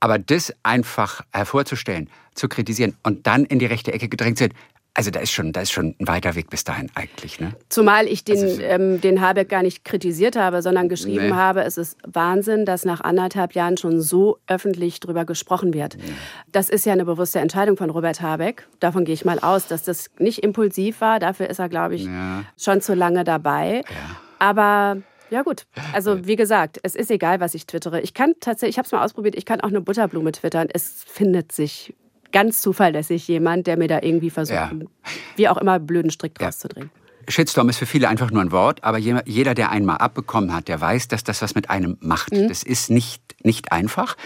Aber 0.00 0.18
das 0.18 0.52
einfach 0.64 1.20
hervorzustellen, 1.32 2.08
zu 2.34 2.48
kritisieren 2.48 2.96
und 3.02 3.26
dann 3.26 3.44
in 3.44 3.58
die 3.58 3.66
rechte 3.66 3.92
Ecke 3.92 4.08
gedrängt 4.08 4.38
zu 4.38 4.44
werden, 4.44 4.56
also 4.94 5.10
da 5.10 5.20
ist 5.20 5.32
schon, 5.32 5.52
da 5.52 5.62
ist 5.62 5.72
schon 5.72 5.94
ein 5.98 6.06
weiter 6.06 6.34
Weg 6.34 6.50
bis 6.50 6.64
dahin 6.64 6.90
eigentlich. 6.94 7.40
Ne? 7.40 7.52
Zumal 7.70 8.06
ich 8.06 8.24
den, 8.24 8.38
also, 8.38 8.60
ähm, 8.60 9.00
den 9.00 9.22
Habeck 9.22 9.48
gar 9.48 9.62
nicht 9.62 9.84
kritisiert 9.84 10.36
habe, 10.36 10.60
sondern 10.60 10.90
geschrieben 10.90 11.28
nee. 11.28 11.32
habe, 11.32 11.62
es 11.62 11.78
ist 11.78 11.96
Wahnsinn, 12.06 12.66
dass 12.66 12.84
nach 12.84 13.00
anderthalb 13.00 13.54
Jahren 13.54 13.78
schon 13.78 14.02
so 14.02 14.38
öffentlich 14.46 15.00
drüber 15.00 15.24
gesprochen 15.24 15.72
wird. 15.72 15.96
Nee. 15.96 16.12
Das 16.50 16.68
ist 16.68 16.84
ja 16.84 16.92
eine 16.92 17.06
bewusste 17.06 17.40
Entscheidung 17.40 17.78
von 17.78 17.88
Robert 17.88 18.20
Habeck. 18.20 18.66
Davon 18.80 19.06
gehe 19.06 19.14
ich 19.14 19.24
mal 19.24 19.38
aus, 19.38 19.66
dass 19.66 19.82
das 19.82 20.10
nicht 20.18 20.42
impulsiv 20.42 21.00
war. 21.00 21.18
Dafür 21.20 21.48
ist 21.48 21.58
er, 21.58 21.70
glaube 21.70 21.94
ich, 21.94 22.04
ja. 22.04 22.44
schon 22.58 22.82
zu 22.82 22.94
lange 22.94 23.24
dabei. 23.24 23.84
Ja. 23.88 24.16
Aber 24.38 24.98
ja 25.30 25.40
gut, 25.40 25.64
also 25.94 26.26
wie 26.26 26.36
gesagt, 26.36 26.78
es 26.82 26.94
ist 26.94 27.10
egal, 27.10 27.40
was 27.40 27.54
ich 27.54 27.66
twittere. 27.66 28.02
Ich 28.02 28.12
kann 28.12 28.34
tatsächlich, 28.40 28.74
ich 28.74 28.78
habe 28.78 28.84
es 28.84 28.92
mal 28.92 29.02
ausprobiert, 29.02 29.34
ich 29.34 29.46
kann 29.46 29.62
auch 29.62 29.68
eine 29.68 29.80
Butterblume 29.80 30.32
twittern. 30.32 30.68
Es 30.70 31.04
findet 31.06 31.52
sich 31.52 31.94
ganz 32.32 32.60
zuverlässig 32.60 33.28
jemand, 33.28 33.66
der 33.66 33.76
mir 33.76 33.88
da 33.88 34.00
irgendwie 34.02 34.30
versucht, 34.30 34.56
ja. 34.56 34.70
wie 35.36 35.48
auch 35.48 35.58
immer, 35.58 35.78
blöden 35.78 36.10
Strick 36.10 36.34
draus 36.34 36.56
ja. 36.56 36.60
zu 36.60 36.68
drehen. 36.68 36.90
Shitstorm 37.28 37.68
ist 37.68 37.78
für 37.78 37.86
viele 37.86 38.08
einfach 38.08 38.30
nur 38.30 38.42
ein 38.42 38.52
Wort, 38.52 38.82
aber 38.84 38.98
jeder, 38.98 39.54
der 39.54 39.70
einmal 39.70 39.98
abbekommen 39.98 40.52
hat, 40.52 40.68
der 40.68 40.80
weiß, 40.80 41.08
dass 41.08 41.24
das 41.24 41.42
was 41.42 41.54
mit 41.54 41.70
einem 41.70 41.96
macht. 42.00 42.32
Mhm. 42.32 42.48
Das 42.48 42.62
ist 42.62 42.90
nicht, 42.90 43.22
nicht 43.44 43.72
einfach. 43.72 44.16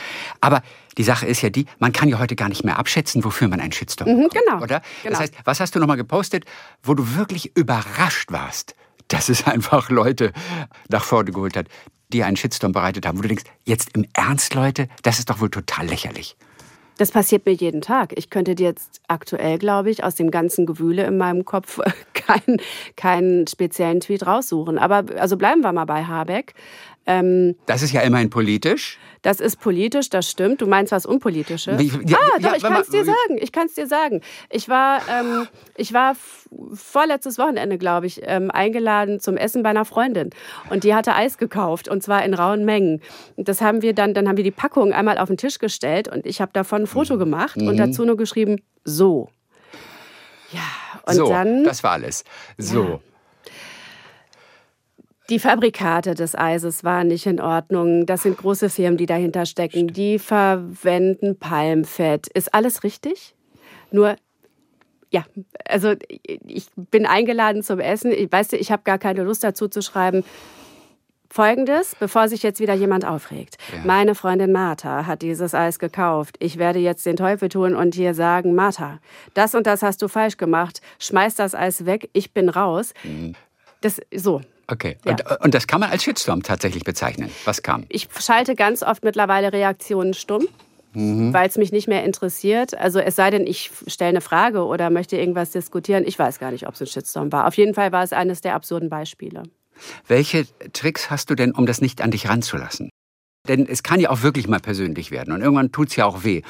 Aber 0.40 0.62
die 0.96 1.02
Sache 1.02 1.26
ist 1.26 1.42
ja 1.42 1.50
die, 1.50 1.66
man 1.78 1.92
kann 1.92 2.08
ja 2.08 2.18
heute 2.18 2.36
gar 2.36 2.48
nicht 2.48 2.64
mehr 2.64 2.78
abschätzen, 2.78 3.24
wofür 3.24 3.48
man 3.48 3.60
einen 3.60 3.72
Shitstorm 3.72 4.10
mhm, 4.10 4.22
bekommt, 4.24 4.44
genau. 4.46 4.62
oder? 4.62 4.82
Genau. 5.02 5.10
Das 5.10 5.20
heißt, 5.20 5.34
was 5.44 5.60
hast 5.60 5.74
du 5.74 5.78
nochmal 5.78 5.96
gepostet, 5.96 6.44
wo 6.82 6.94
du 6.94 7.16
wirklich 7.16 7.56
überrascht 7.56 8.32
warst, 8.32 8.74
dass 9.08 9.28
es 9.28 9.46
einfach 9.46 9.90
Leute 9.90 10.32
nach 10.88 11.04
vorne 11.04 11.32
geholt 11.32 11.56
hat, 11.56 11.66
die 12.12 12.22
einen 12.22 12.36
Shitstorm 12.36 12.72
bereitet 12.72 13.04
haben, 13.04 13.18
wo 13.18 13.22
du 13.22 13.28
denkst, 13.28 13.44
jetzt 13.64 13.90
im 13.94 14.06
Ernst, 14.14 14.54
Leute, 14.54 14.88
das 15.02 15.18
ist 15.18 15.28
doch 15.28 15.40
wohl 15.40 15.50
total 15.50 15.86
lächerlich. 15.86 16.36
Das 16.98 17.10
passiert 17.10 17.44
mir 17.44 17.52
jeden 17.52 17.82
Tag. 17.82 18.14
Ich 18.16 18.30
könnte 18.30 18.54
dir 18.54 18.68
jetzt 18.68 19.02
aktuell, 19.06 19.58
glaube 19.58 19.90
ich, 19.90 20.02
aus 20.02 20.14
dem 20.14 20.30
ganzen 20.30 20.64
Gewühle 20.64 21.04
in 21.04 21.18
meinem 21.18 21.44
Kopf 21.44 21.78
keinen, 22.14 22.58
keinen 22.96 23.46
speziellen 23.46 24.00
Tweet 24.00 24.26
raussuchen. 24.26 24.78
Aber 24.78 25.04
also 25.18 25.36
bleiben 25.36 25.60
wir 25.60 25.72
mal 25.72 25.84
bei 25.84 26.04
Habeck. 26.04 26.54
Ähm, 27.06 27.54
das 27.66 27.82
ist 27.82 27.92
ja 27.92 28.00
immerhin 28.02 28.30
politisch. 28.30 28.98
Das 29.22 29.40
ist 29.40 29.60
politisch, 29.60 30.08
das 30.08 30.30
stimmt. 30.30 30.60
Du 30.60 30.66
meinst 30.66 30.92
was 30.92 31.06
Unpolitisches? 31.06 31.80
Ja, 32.04 32.18
ah, 32.18 32.38
doch, 32.38 32.50
ja, 32.50 32.56
ich 32.56 32.62
kann 32.62 32.80
es 32.80 32.88
dir 32.90 33.04
sagen. 33.04 33.38
Ich 33.38 33.50
kann 33.50 33.66
es 33.66 33.74
dir 33.74 33.86
sagen. 33.86 34.20
Ich 34.50 34.68
war, 34.68 35.00
ähm, 35.08 35.48
ich 35.76 35.92
war 35.92 36.16
vorletztes 36.74 37.38
Wochenende, 37.38 37.78
glaube 37.78 38.06
ich, 38.06 38.20
ähm, 38.24 38.50
eingeladen 38.50 39.18
zum 39.18 39.36
Essen 39.36 39.62
bei 39.62 39.70
einer 39.70 39.84
Freundin. 39.84 40.30
Und 40.70 40.84
die 40.84 40.94
hatte 40.94 41.14
Eis 41.14 41.38
gekauft 41.38 41.88
und 41.88 42.02
zwar 42.02 42.24
in 42.24 42.34
rauen 42.34 42.64
Mengen. 42.64 43.00
Das 43.36 43.60
haben 43.60 43.82
wir 43.82 43.94
dann, 43.94 44.14
dann 44.14 44.28
haben 44.28 44.36
wir 44.36 44.44
die 44.44 44.52
Packung 44.52 44.92
einmal 44.92 45.18
auf 45.18 45.28
den 45.28 45.36
Tisch 45.36 45.58
gestellt 45.58 46.08
und 46.08 46.26
ich 46.26 46.40
habe 46.40 46.52
davon 46.52 46.82
ein 46.82 46.86
Foto 46.86 47.14
mhm. 47.14 47.18
gemacht 47.18 47.56
mhm. 47.56 47.68
und 47.68 47.76
dazu 47.78 48.04
nur 48.04 48.16
geschrieben, 48.16 48.60
so. 48.84 49.28
Ja, 50.52 50.60
und 51.04 51.14
so, 51.14 51.28
dann. 51.28 51.64
Das 51.64 51.82
war 51.82 51.92
alles. 51.92 52.24
So. 52.58 52.84
Ja. 52.84 53.00
Die 55.28 55.40
Fabrikate 55.40 56.14
des 56.14 56.36
Eises 56.36 56.84
waren 56.84 57.08
nicht 57.08 57.26
in 57.26 57.40
Ordnung. 57.40 58.06
Das 58.06 58.22
sind 58.22 58.38
große 58.38 58.70
Firmen, 58.70 58.96
die 58.96 59.06
dahinter 59.06 59.44
stecken. 59.44 59.88
Die 59.88 60.18
verwenden 60.18 61.38
Palmfett. 61.38 62.28
Ist 62.28 62.54
alles 62.54 62.84
richtig? 62.84 63.34
Nur, 63.90 64.16
ja, 65.10 65.24
also 65.68 65.94
ich 66.46 66.66
bin 66.76 67.06
eingeladen 67.06 67.62
zum 67.62 67.80
Essen. 67.80 68.12
Ich 68.12 68.30
weiß, 68.30 68.52
ich 68.52 68.70
habe 68.70 68.82
gar 68.84 68.98
keine 68.98 69.24
Lust 69.24 69.42
dazu 69.42 69.66
zu 69.68 69.82
schreiben. 69.82 70.24
Folgendes, 71.28 71.96
bevor 71.98 72.28
sich 72.28 72.44
jetzt 72.44 72.60
wieder 72.60 72.74
jemand 72.74 73.04
aufregt. 73.04 73.56
Ja. 73.72 73.80
Meine 73.84 74.14
Freundin 74.14 74.52
Martha 74.52 75.06
hat 75.06 75.22
dieses 75.22 75.54
Eis 75.54 75.80
gekauft. 75.80 76.36
Ich 76.38 76.56
werde 76.56 76.78
jetzt 76.78 77.04
den 77.04 77.16
Teufel 77.16 77.48
tun 77.48 77.74
und 77.74 77.96
hier 77.96 78.14
sagen, 78.14 78.54
Martha, 78.54 79.00
das 79.34 79.56
und 79.56 79.66
das 79.66 79.82
hast 79.82 80.00
du 80.02 80.08
falsch 80.08 80.36
gemacht. 80.36 80.80
Schmeiß 81.00 81.34
das 81.34 81.56
Eis 81.56 81.84
weg, 81.84 82.10
ich 82.12 82.32
bin 82.32 82.48
raus. 82.48 82.94
Mhm. 83.02 83.34
Das 83.80 84.00
so. 84.14 84.40
Okay. 84.68 84.98
Ja. 85.04 85.12
Und, 85.12 85.44
und, 85.44 85.54
das 85.54 85.66
kann 85.66 85.80
man 85.80 85.90
als 85.90 86.02
Shitstorm 86.02 86.42
tatsächlich 86.42 86.84
bezeichnen. 86.84 87.30
Was 87.44 87.62
kam? 87.62 87.84
Ich 87.88 88.08
schalte 88.18 88.54
ganz 88.54 88.82
oft 88.82 89.04
mittlerweile 89.04 89.52
Reaktionen 89.52 90.14
stumm. 90.14 90.48
Mhm. 90.92 91.34
Weil 91.34 91.46
es 91.46 91.58
mich 91.58 91.72
nicht 91.72 91.88
mehr 91.88 92.04
interessiert. 92.04 92.74
Also 92.74 93.00
es 93.00 93.16
sei 93.16 93.30
denn, 93.30 93.46
ich 93.46 93.70
stelle 93.86 94.08
eine 94.08 94.20
Frage 94.22 94.64
oder 94.64 94.88
möchte 94.88 95.18
irgendwas 95.18 95.50
diskutieren. 95.50 96.04
Ich 96.06 96.18
weiß 96.18 96.38
gar 96.38 96.50
nicht, 96.50 96.66
ob 96.66 96.72
es 96.72 96.80
ein 96.80 96.86
Shitstorm 96.86 97.30
war. 97.32 97.46
Auf 97.46 97.54
jeden 97.58 97.74
Fall 97.74 97.92
war 97.92 98.02
es 98.02 98.14
eines 98.14 98.40
der 98.40 98.54
absurden 98.54 98.88
Beispiele. 98.88 99.42
Welche 100.08 100.46
Tricks 100.72 101.10
hast 101.10 101.28
du 101.28 101.34
denn, 101.34 101.52
um 101.52 101.66
das 101.66 101.82
nicht 101.82 102.00
an 102.00 102.12
dich 102.12 102.30
ranzulassen? 102.30 102.88
Denn 103.46 103.66
es 103.68 103.82
kann 103.82 104.00
ja 104.00 104.08
auch 104.08 104.22
wirklich 104.22 104.48
mal 104.48 104.58
persönlich 104.58 105.10
werden 105.10 105.34
und 105.34 105.42
irgendwann 105.42 105.70
tut 105.70 105.90
es 105.90 105.96
ja 105.96 106.06
auch 106.06 106.24
weh. 106.24 106.42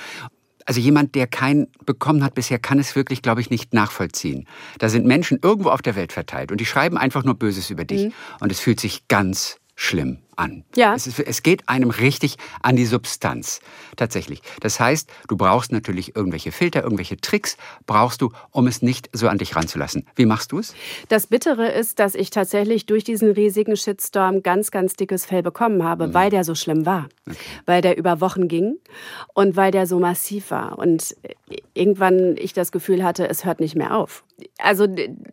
Also 0.67 0.81
jemand, 0.81 1.15
der 1.15 1.27
keinen 1.27 1.69
bekommen 1.85 2.23
hat 2.25 2.35
bisher, 2.35 2.59
kann 2.59 2.79
es 2.79 2.97
wirklich, 2.97 3.23
glaube 3.23 3.41
ich, 3.41 3.51
nicht 3.51 3.73
nachvollziehen. 3.73 4.47
Da 4.79 4.89
sind 4.89 5.07
Menschen 5.07 5.39
irgendwo 5.41 5.71
auf 5.71 5.81
der 5.81 5.97
Welt 5.97 6.13
verteilt 6.13 6.51
und 6.51 6.61
die 6.61 6.67
schreiben 6.67 6.99
einfach 6.99 7.25
nur 7.25 7.35
Böses 7.35 7.71
über 7.71 7.85
dich. 7.85 8.07
Mhm. 8.07 8.13
Und 8.41 8.53
es 8.53 8.61
fühlt 8.61 8.81
sich 8.81 9.09
ganz 9.09 9.59
schlimm 9.77 10.19
an. 10.37 10.65
Ja. 10.75 10.95
Es, 10.95 11.07
ist, 11.07 11.19
es, 11.19 11.43
geht 11.43 11.69
einem 11.69 11.91
richtig 11.91 12.37
an 12.63 12.77
die 12.77 12.87
Substanz, 12.87 13.61
tatsächlich. 13.97 14.43
Das 14.61 14.79
heißt, 14.79 15.09
du 15.29 15.37
brauchst 15.37 15.73
natürlich 15.73 16.15
irgendwelche 16.17 16.53
Filter, 16.53 16.83
irgendwelche 16.83 17.17
Tricks 17.17 17.57
brauchst 17.87 18.23
du, 18.23 18.33
um 18.51 18.67
es 18.67 18.83
nicht 18.83 19.09
so 19.13 19.29
an 19.29 19.39
dich 19.39 19.57
ranzulassen. 19.57 20.07
Wie 20.15 20.27
machst 20.27 20.53
du 20.53 20.59
es? 20.59 20.75
Das 21.09 21.27
Bittere 21.27 21.71
ist, 21.73 21.99
dass 21.99 22.15
ich 22.15 22.31
tatsächlich 22.31 22.87
durch 22.87 23.05
diesen 23.05 23.31
riesigen 23.31 23.77
Shitstorm 23.77 24.43
ganz, 24.43 24.71
ganz 24.71 24.95
dickes 24.95 25.25
Fell 25.27 25.43
bekommen 25.43 25.83
habe, 25.83 26.09
mhm. 26.09 26.15
weil 26.15 26.31
der 26.31 26.45
so 26.45 26.55
schlimm 26.55 26.87
war. 26.87 27.09
Okay. 27.29 27.37
Weil 27.65 27.83
der 27.83 27.97
über 27.97 28.21
Wochen 28.21 28.49
ging 28.49 28.77
und 29.35 29.57
weil 29.57 29.71
der 29.73 29.87
so 29.87 29.99
massiv 29.99 30.51
war. 30.51 30.79
Und 30.79 31.17
irgendwann 31.75 32.37
ich 32.37 32.53
das 32.53 32.73
Gefühl 32.73 33.05
hatte, 33.05 33.29
es 33.29 33.45
hört 33.45 33.61
nicht 33.61 33.77
mehr 33.77 33.97
auf. 33.97 34.25
Also 34.59 34.85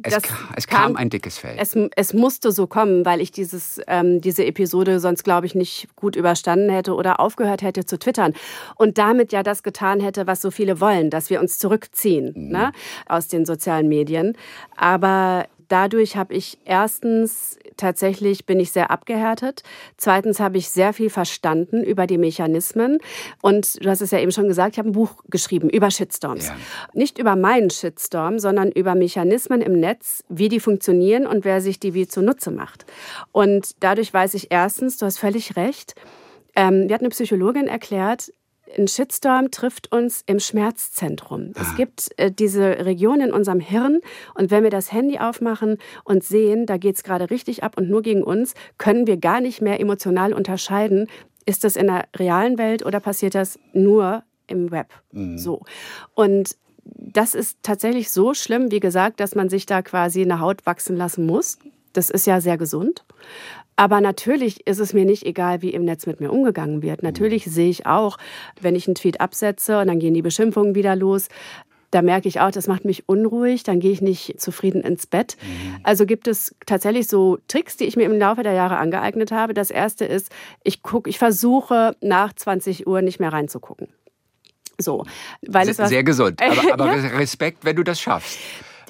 es, 0.04 0.16
es 0.56 0.68
kam, 0.68 0.94
kam, 0.94 0.96
ein 0.96 1.10
dickes 1.10 1.38
Fell. 1.38 1.56
Es, 1.60 1.76
es, 1.96 2.14
musste 2.14 2.52
so 2.52 2.68
kommen, 2.68 3.06
weil 3.06 3.20
ich 3.20 3.32
dieses, 3.32 3.82
ähm, 3.88 4.22
diese 4.22 4.46
Episode 4.46 4.93
Sonst, 5.00 5.24
glaube 5.24 5.46
ich, 5.46 5.56
nicht 5.56 5.88
gut 5.96 6.16
überstanden 6.16 6.70
hätte 6.70 6.94
oder 6.96 7.20
aufgehört 7.20 7.62
hätte 7.62 7.86
zu 7.86 7.98
twittern. 7.98 8.34
Und 8.76 8.98
damit 8.98 9.32
ja 9.32 9.44
das 9.44 9.64
getan 9.64 10.00
hätte, 10.00 10.28
was 10.28 10.42
so 10.42 10.52
viele 10.52 10.80
wollen, 10.80 11.10
dass 11.10 11.30
wir 11.30 11.40
uns 11.40 11.58
zurückziehen 11.60 12.34
mhm. 12.36 12.52
ne, 12.52 12.72
aus 13.08 13.28
den 13.28 13.46
sozialen 13.46 13.88
Medien. 13.88 14.38
Aber 14.76 15.46
dadurch 15.74 16.16
habe 16.16 16.36
ich 16.36 16.60
erstens 16.66 17.58
tatsächlich 17.78 18.46
bin 18.46 18.60
ich 18.60 18.72
sehr 18.72 18.92
abgehärtet. 18.92 19.64
Zweitens 19.98 20.40
habe 20.40 20.60
ich 20.60 20.70
sehr 20.70 20.94
viel 20.94 21.10
verstanden 21.10 21.84
über 21.84 22.06
die 22.06 22.20
Mechanismen. 22.20 23.00
Und 23.42 23.84
du 23.84 23.90
hast 23.90 24.02
es 24.02 24.12
ja 24.12 24.20
eben 24.20 24.32
schon 24.32 24.48
gesagt, 24.48 24.76
ich 24.76 24.78
habe 24.78 24.90
ein 24.90 24.94
Buch 24.94 25.24
geschrieben 25.30 25.72
über 25.72 25.90
Shitstorms. 25.90 26.50
Ja. 26.50 26.56
Nicht 26.94 27.18
über 27.18 27.36
meinen 27.36 27.72
Shitstorm, 27.72 28.38
sondern 28.38 28.72
über 28.72 28.94
Mechanismen 28.94 29.62
im 29.62 29.80
Netz, 29.80 30.24
wie 30.30 30.48
die 30.48 30.60
funktionieren 30.60 31.26
und 31.26 31.44
wer 31.44 31.60
sich 31.60 31.80
die 31.80 31.96
wie 31.96 32.08
zunutze 32.08 32.52
macht. 32.52 32.86
Und 33.32 33.72
dadurch 33.80 34.14
weiß 34.14 34.36
ich 34.36 34.52
erstens, 34.52 34.98
du 34.98 35.08
hast 35.08 35.18
völlig 35.18 35.56
recht, 35.56 35.96
ähm, 36.56 36.88
hat 36.92 37.02
eine 37.02 37.10
Psychologin 37.10 37.66
erklärt, 37.68 38.32
ein 38.78 38.88
Shitstorm 38.88 39.52
trifft 39.52 39.92
uns 39.92 40.24
im 40.26 40.40
Schmerzzentrum. 40.40 41.52
Ah. 41.56 41.62
Es 41.62 41.76
gibt 41.76 42.10
äh, 42.18 42.32
diese 42.32 42.86
Region 42.86 43.22
in 43.22 43.32
unserem 43.32 43.60
Hirn 43.60 44.00
und 44.36 44.52
wenn 44.52 44.64
wir 44.64 44.70
das 44.70 44.92
Handy 44.92 45.20
aufmachen 45.20 45.78
und 46.04 46.24
sehen, 46.24 46.66
da 46.66 46.78
geht 46.78 46.96
es 46.96 47.04
gerade 47.04 47.30
richtig 47.30 47.64
ab 47.64 47.78
und 47.78 47.90
nur 47.90 48.02
gegen 48.02 48.24
uns, 48.24 48.54
können 48.78 49.08
wir 49.08 49.18
gar 49.18 49.42
nicht 49.42 49.62
mehr 49.62 49.80
emotional 49.80 50.34
unterscheiden, 50.34 51.08
ist 51.46 51.64
das 51.64 51.76
in 51.76 51.88
der 51.88 52.06
realen 52.16 52.58
Welt 52.58 52.86
oder 52.86 53.00
passiert 53.00 53.36
das 53.36 53.60
nur 53.74 54.24
im 54.48 54.72
Web? 54.72 54.88
Mhm. 55.12 55.38
So. 55.38 55.62
Und 56.16 56.56
das 56.86 57.36
ist 57.36 57.60
tatsächlich 57.64 58.12
so 58.12 58.34
schlimm, 58.34 58.72
wie 58.72 58.80
gesagt, 58.80 59.20
dass 59.20 59.36
man 59.36 59.50
sich 59.50 59.66
da 59.66 59.82
quasi 59.82 60.22
eine 60.22 60.40
Haut 60.40 60.66
wachsen 60.66 60.98
lassen 60.98 61.26
muss. 61.26 61.58
Das 61.94 62.10
ist 62.10 62.26
ja 62.28 62.42
sehr 62.42 62.58
gesund. 62.58 63.06
Aber 63.76 64.02
natürlich 64.02 64.68
ist 64.68 64.80
es 64.80 64.94
mir 64.94 65.06
nicht 65.06 65.26
egal, 65.26 65.62
wie 65.62 65.72
im 65.72 65.86
Netz 65.86 66.06
mit 66.06 66.20
mir 66.20 66.32
umgegangen 66.32 66.82
wird. 66.82 67.04
Natürlich 67.04 67.46
sehe 67.46 67.70
ich 67.70 67.86
auch, 67.86 68.18
wenn 68.62 68.76
ich 68.76 68.88
einen 68.88 68.96
Tweet 68.96 69.20
absetze 69.20 69.80
und 69.80 69.88
dann 69.88 70.00
gehen 70.00 70.14
die 70.14 70.22
Beschimpfungen 70.22 70.76
wieder 70.76 70.96
los, 70.96 71.28
da 71.94 72.02
merke 72.02 72.28
ich 72.28 72.40
auch, 72.40 72.50
das 72.50 72.68
macht 72.68 72.86
mich 72.86 73.08
unruhig, 73.08 73.64
dann 73.64 73.80
gehe 73.80 73.92
ich 73.92 74.02
nicht 74.02 74.42
zufrieden 74.42 74.82
ins 74.82 75.06
Bett. 75.06 75.38
Mhm. 75.42 75.80
Also 75.84 76.06
gibt 76.06 76.28
es 76.28 76.56
tatsächlich 76.66 77.08
so 77.08 77.38
Tricks, 77.48 77.78
die 77.78 77.86
ich 77.86 77.96
mir 77.96 78.06
im 78.06 78.18
Laufe 78.18 78.42
der 78.42 78.54
Jahre 78.54 78.78
angeeignet 78.78 79.32
habe. 79.32 79.54
Das 79.54 79.70
erste 79.70 80.06
ist, 80.06 80.32
ich 80.64 80.82
gucke, 80.82 81.10
ich 81.10 81.20
versuche 81.20 81.96
nach 82.02 82.34
20 82.34 82.88
Uhr 82.88 83.02
nicht 83.04 83.20
mehr 83.20 83.32
reinzugucken. 83.32 83.90
So, 84.80 85.06
weil 85.46 85.70
es 85.70 85.78
sehr 85.78 86.04
gesund, 86.04 86.42
aber, 86.42 86.74
aber 86.74 86.98
ja. 86.98 87.08
Respekt, 87.18 87.64
wenn 87.64 87.76
du 87.76 87.84
das 87.84 88.02
schaffst. 88.02 88.40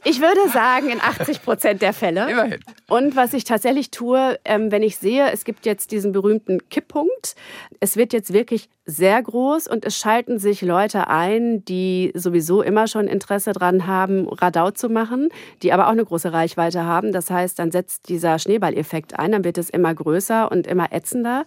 Ich 0.06 0.20
würde 0.20 0.50
sagen, 0.50 0.90
in 0.90 1.00
80 1.00 1.42
Prozent 1.44 1.82
der 1.82 1.94
Fälle. 1.94 2.30
Immerhin. 2.30 2.60
Und 2.90 3.16
was 3.16 3.34
ich 3.34 3.44
tatsächlich 3.44 3.90
tue, 3.90 4.38
ähm, 4.44 4.72
wenn 4.72 4.84
ich 4.84 4.98
sehe, 4.98 5.32
es 5.32 5.46
gibt 5.46 5.66
jetzt 5.66 5.92
diesen 5.92 6.12
berühmten 6.12 6.68
Kipppunkt, 6.70 7.36
es 7.80 7.96
wird 7.96 8.14
jetzt 8.14 8.34
wirklich 8.34 8.70
sehr 8.86 9.22
groß 9.22 9.68
und 9.68 9.86
es 9.86 9.98
schalten 9.98 10.40
sich 10.40 10.62
Leute 10.62 11.08
ein, 11.08 11.64
die 11.64 12.12
sowieso 12.16 12.62
immer 12.62 12.88
schon 12.88 13.08
Interesse 13.08 13.54
daran 13.54 13.88
haben, 13.88 14.28
Radau 14.28 14.72
zu 14.72 14.90
machen, 14.90 15.30
die 15.62 15.72
aber 15.72 15.88
auch 15.88 15.92
eine 15.92 16.04
große 16.04 16.34
Reichweite 16.34 16.84
haben. 16.84 17.14
Das 17.14 17.30
heißt, 17.30 17.58
dann 17.60 17.72
setzt 17.72 18.10
dieser 18.10 18.40
Schneeballeffekt 18.40 19.18
ein, 19.18 19.32
dann 19.32 19.46
wird 19.46 19.58
es 19.58 19.70
immer 19.70 19.94
größer 19.96 20.52
und 20.52 20.68
immer 20.68 20.92
ätzender. 20.92 21.46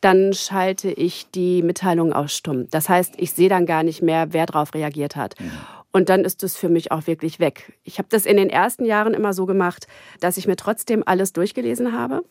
Dann 0.00 0.32
schalte 0.32 0.90
ich 0.90 1.28
die 1.34 1.62
Mitteilung 1.62 2.12
aus 2.12 2.32
stumm. 2.32 2.68
Das 2.70 2.88
heißt, 2.88 3.14
ich 3.16 3.32
sehe 3.32 3.48
dann 3.48 3.66
gar 3.66 3.82
nicht 3.82 4.02
mehr, 4.02 4.32
wer 4.32 4.46
darauf 4.46 4.72
reagiert 4.74 5.16
hat. 5.16 5.34
Mhm. 5.40 5.50
Und 5.96 6.10
dann 6.10 6.26
ist 6.26 6.42
es 6.42 6.58
für 6.58 6.68
mich 6.68 6.92
auch 6.92 7.06
wirklich 7.06 7.40
weg. 7.40 7.72
Ich 7.82 7.96
habe 7.96 8.08
das 8.10 8.26
in 8.26 8.36
den 8.36 8.50
ersten 8.50 8.84
Jahren 8.84 9.14
immer 9.14 9.32
so 9.32 9.46
gemacht, 9.46 9.86
dass 10.20 10.36
ich 10.36 10.46
mir 10.46 10.56
trotzdem 10.56 11.02
alles 11.06 11.32
durchgelesen 11.32 11.94
habe. 11.94 12.22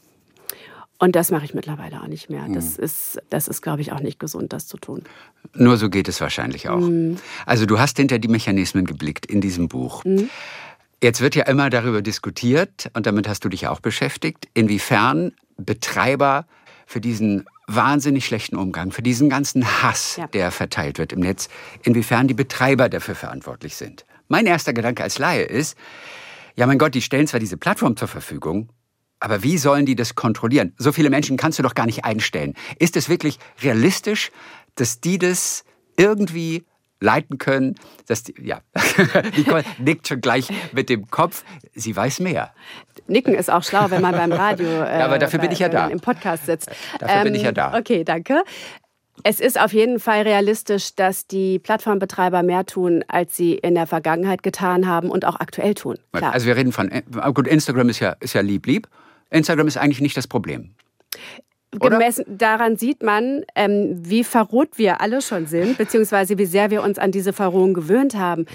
Und 0.99 1.15
das 1.15 1.31
mache 1.31 1.45
ich 1.45 1.55
mittlerweile 1.55 1.99
auch 1.99 2.05
nicht 2.05 2.29
mehr. 2.29 2.45
Das 2.47 2.77
hm. 2.77 2.83
ist, 2.83 3.19
das 3.31 3.47
ist, 3.47 3.63
glaube 3.63 3.81
ich, 3.81 3.91
auch 3.91 4.01
nicht 4.01 4.19
gesund, 4.19 4.53
das 4.53 4.67
zu 4.67 4.77
tun. 4.77 5.01
Nur 5.55 5.77
so 5.77 5.89
geht 5.89 6.07
es 6.07 6.21
wahrscheinlich 6.21 6.69
auch. 6.69 6.77
Mhm. 6.77 7.17
Also 7.47 7.65
du 7.65 7.79
hast 7.79 7.97
hinter 7.97 8.19
die 8.19 8.27
Mechanismen 8.27 8.85
geblickt 8.85 9.25
in 9.25 9.41
diesem 9.41 9.67
Buch. 9.67 10.05
Mhm. 10.05 10.29
Jetzt 11.01 11.21
wird 11.21 11.33
ja 11.33 11.45
immer 11.45 11.71
darüber 11.71 12.03
diskutiert, 12.03 12.91
und 12.93 13.07
damit 13.07 13.27
hast 13.27 13.45
du 13.45 13.49
dich 13.49 13.65
auch 13.65 13.79
beschäftigt, 13.79 14.47
inwiefern 14.53 15.31
Betreiber 15.57 16.45
für 16.85 17.01
diesen 17.01 17.47
wahnsinnig 17.67 18.25
schlechten 18.25 18.55
Umgang, 18.55 18.91
für 18.91 19.01
diesen 19.01 19.29
ganzen 19.29 19.81
Hass, 19.81 20.17
ja. 20.17 20.27
der 20.27 20.51
verteilt 20.51 20.97
wird 20.97 21.13
im 21.13 21.19
Netz, 21.19 21.49
inwiefern 21.83 22.27
die 22.27 22.33
Betreiber 22.33 22.89
dafür 22.89 23.15
verantwortlich 23.15 23.75
sind. 23.75 24.05
Mein 24.27 24.45
erster 24.45 24.73
Gedanke 24.73 25.03
als 25.03 25.17
Laie 25.19 25.43
ist, 25.43 25.77
ja 26.55 26.67
mein 26.67 26.77
Gott, 26.77 26.95
die 26.95 27.01
stellen 27.01 27.27
zwar 27.27 27.39
diese 27.39 27.57
Plattform 27.57 27.97
zur 27.97 28.07
Verfügung, 28.07 28.69
aber 29.19 29.43
wie 29.43 29.57
sollen 29.57 29.85
die 29.85 29.95
das 29.95 30.15
kontrollieren? 30.15 30.73
So 30.77 30.91
viele 30.91 31.09
Menschen 31.09 31.37
kannst 31.37 31.57
du 31.57 31.63
doch 31.63 31.73
gar 31.73 31.85
nicht 31.85 32.05
einstellen. 32.05 32.53
Ist 32.79 32.95
es 32.95 33.09
wirklich 33.09 33.39
realistisch, 33.61 34.31
dass 34.75 34.99
die 34.99 35.17
das 35.17 35.63
irgendwie 35.97 36.65
leiten 36.99 37.37
können. 37.37 37.75
Dass 38.07 38.23
die, 38.23 38.35
ja, 38.41 38.61
Nicole 39.37 39.63
nickt 39.79 40.07
schon 40.07 40.21
gleich 40.21 40.49
mit 40.73 40.89
dem 40.89 41.09
Kopf. 41.09 41.43
Sie 41.73 41.95
weiß 41.95 42.19
mehr. 42.19 42.53
Nicken 43.07 43.35
ist 43.35 43.51
auch 43.51 43.63
schlau, 43.63 43.89
wenn 43.89 44.01
man 44.01 44.13
beim 44.13 44.31
Radio 44.31 44.67
äh, 44.67 44.71
ja, 44.99 45.05
aber 45.05 45.19
dafür 45.19 45.39
bin 45.39 45.51
ich 45.51 45.59
ja 45.59 45.69
da. 45.69 45.87
im 45.87 45.99
Podcast 45.99 46.45
sitzt. 46.45 46.69
Dafür 46.99 47.17
ähm, 47.17 47.23
bin 47.23 47.35
ich 47.35 47.43
ja 47.43 47.51
da. 47.51 47.73
Ähm, 47.73 47.79
okay, 47.79 48.03
danke. 48.03 48.43
Es 49.23 49.39
ist 49.39 49.59
auf 49.59 49.73
jeden 49.73 49.99
Fall 49.99 50.23
realistisch, 50.23 50.95
dass 50.95 51.25
die 51.25 51.59
Plattformbetreiber 51.59 52.43
mehr 52.43 52.65
tun, 52.65 53.03
als 53.07 53.35
sie 53.35 53.53
in 53.53 53.75
der 53.75 53.87
Vergangenheit 53.87 54.43
getan 54.43 54.87
haben 54.87 55.09
und 55.09 55.25
auch 55.25 55.39
aktuell 55.39 55.73
tun. 55.73 55.97
Klar. 56.11 56.33
Also 56.33 56.47
wir 56.47 56.55
reden 56.55 56.71
von, 56.71 56.91
äh, 56.91 57.01
gut, 57.33 57.47
Instagram 57.47 57.89
ist 57.89 57.99
ja, 57.99 58.15
ist 58.19 58.33
ja 58.33 58.41
lieb, 58.41 58.65
lieb. 58.65 58.87
Instagram 59.29 59.67
ist 59.67 59.77
eigentlich 59.77 60.01
nicht 60.01 60.17
das 60.17 60.27
Problem. 60.27 60.75
Gemessen 61.71 62.25
daran 62.27 62.77
sieht 62.77 63.03
man, 63.03 63.43
ähm, 63.55 63.97
wie 63.97 64.23
verroht 64.23 64.77
wir 64.77 65.01
alle 65.01 65.21
schon 65.21 65.45
sind, 65.45 65.77
beziehungsweise 65.77 66.37
wie 66.37 66.45
sehr 66.45 66.69
wir 66.71 66.83
uns 66.83 66.97
an 66.97 67.11
diese 67.11 67.33
Verrohung 67.33 67.73
gewöhnt 67.73 68.15
haben. 68.15 68.45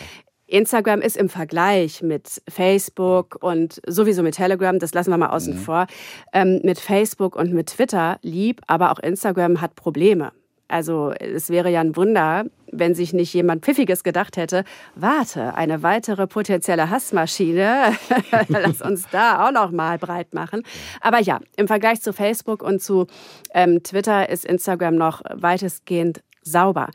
Instagram 0.50 1.00
ist 1.00 1.16
im 1.16 1.28
Vergleich 1.28 2.02
mit 2.02 2.42
Facebook 2.48 3.38
und 3.40 3.80
sowieso 3.86 4.22
mit 4.22 4.34
Telegram, 4.34 4.78
das 4.78 4.94
lassen 4.94 5.10
wir 5.10 5.18
mal 5.18 5.30
außen 5.30 5.54
mhm. 5.54 5.58
vor, 5.58 5.86
ähm, 6.32 6.60
mit 6.62 6.78
Facebook 6.78 7.36
und 7.36 7.52
mit 7.52 7.68
Twitter 7.68 8.18
lieb, 8.22 8.60
aber 8.66 8.92
auch 8.92 8.98
Instagram 8.98 9.60
hat 9.60 9.76
Probleme. 9.76 10.32
Also 10.70 11.12
es 11.18 11.50
wäre 11.50 11.70
ja 11.70 11.80
ein 11.80 11.96
Wunder, 11.96 12.44
wenn 12.70 12.94
sich 12.94 13.12
nicht 13.12 13.34
jemand 13.34 13.64
Pfiffiges 13.64 14.04
gedacht 14.04 14.36
hätte, 14.36 14.64
warte, 14.94 15.54
eine 15.54 15.82
weitere 15.82 16.28
potenzielle 16.28 16.90
Hassmaschine, 16.90 17.96
lass 18.48 18.80
uns 18.80 19.08
da 19.10 19.46
auch 19.46 19.52
noch 19.52 19.72
mal 19.72 19.98
breit 19.98 20.32
machen. 20.32 20.62
Aber 21.00 21.20
ja, 21.20 21.40
im 21.56 21.66
Vergleich 21.66 22.00
zu 22.00 22.12
Facebook 22.12 22.62
und 22.62 22.80
zu 22.80 23.06
ähm, 23.52 23.82
Twitter 23.82 24.28
ist 24.28 24.44
Instagram 24.44 24.94
noch 24.94 25.22
weitestgehend 25.28 26.22
sauber. 26.42 26.90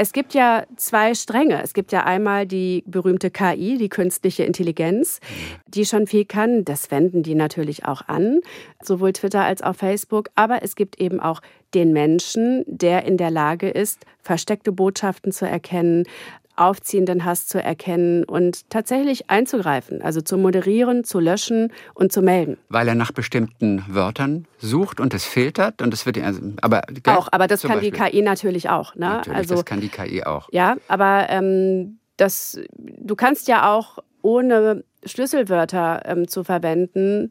Es 0.00 0.12
gibt 0.12 0.32
ja 0.32 0.64
zwei 0.76 1.12
Stränge. 1.12 1.60
Es 1.60 1.74
gibt 1.74 1.90
ja 1.90 2.04
einmal 2.04 2.46
die 2.46 2.84
berühmte 2.86 3.32
KI, 3.32 3.78
die 3.78 3.88
künstliche 3.88 4.44
Intelligenz, 4.44 5.18
die 5.66 5.84
schon 5.84 6.06
viel 6.06 6.24
kann. 6.24 6.64
Das 6.64 6.92
wenden 6.92 7.24
die 7.24 7.34
natürlich 7.34 7.84
auch 7.84 8.02
an, 8.06 8.38
sowohl 8.80 9.12
Twitter 9.12 9.42
als 9.42 9.60
auch 9.60 9.74
Facebook. 9.74 10.28
Aber 10.36 10.62
es 10.62 10.76
gibt 10.76 11.00
eben 11.00 11.18
auch 11.18 11.40
den 11.74 11.92
Menschen, 11.92 12.62
der 12.68 13.06
in 13.06 13.16
der 13.16 13.32
Lage 13.32 13.68
ist, 13.68 14.06
versteckte 14.22 14.70
Botschaften 14.70 15.32
zu 15.32 15.48
erkennen, 15.48 16.04
aufziehenden 16.58 17.24
Hass 17.24 17.46
zu 17.46 17.62
erkennen 17.62 18.24
und 18.24 18.68
tatsächlich 18.70 19.30
einzugreifen, 19.30 20.02
also 20.02 20.20
zu 20.20 20.36
moderieren, 20.36 21.04
zu 21.04 21.20
löschen 21.20 21.72
und 21.94 22.12
zu 22.12 22.22
melden. 22.22 22.58
Weil 22.68 22.88
er 22.88 22.94
nach 22.94 23.12
bestimmten 23.12 23.84
Wörtern 23.88 24.46
sucht 24.58 25.00
und 25.00 25.14
es 25.14 25.24
filtert 25.24 25.82
und 25.82 25.94
es 25.94 26.06
wird 26.06 26.18
also, 26.18 26.40
aber 26.60 26.82
auch, 27.06 27.28
aber 27.30 27.46
das 27.46 27.62
kann 27.62 27.80
Beispiel. 27.80 27.90
die 27.92 27.98
KI 27.98 28.22
natürlich 28.22 28.68
auch. 28.68 28.94
Ne? 28.94 29.06
Natürlich, 29.06 29.38
also 29.38 29.54
das 29.56 29.64
kann 29.64 29.80
die 29.80 29.88
KI 29.88 30.24
auch. 30.24 30.48
Ja, 30.52 30.76
aber 30.88 31.26
ähm, 31.28 31.98
das, 32.16 32.60
du 32.76 33.14
kannst 33.14 33.48
ja 33.48 33.72
auch 33.72 33.98
ohne 34.22 34.84
Schlüsselwörter 35.04 36.02
ähm, 36.04 36.28
zu 36.28 36.44
verwenden 36.44 37.30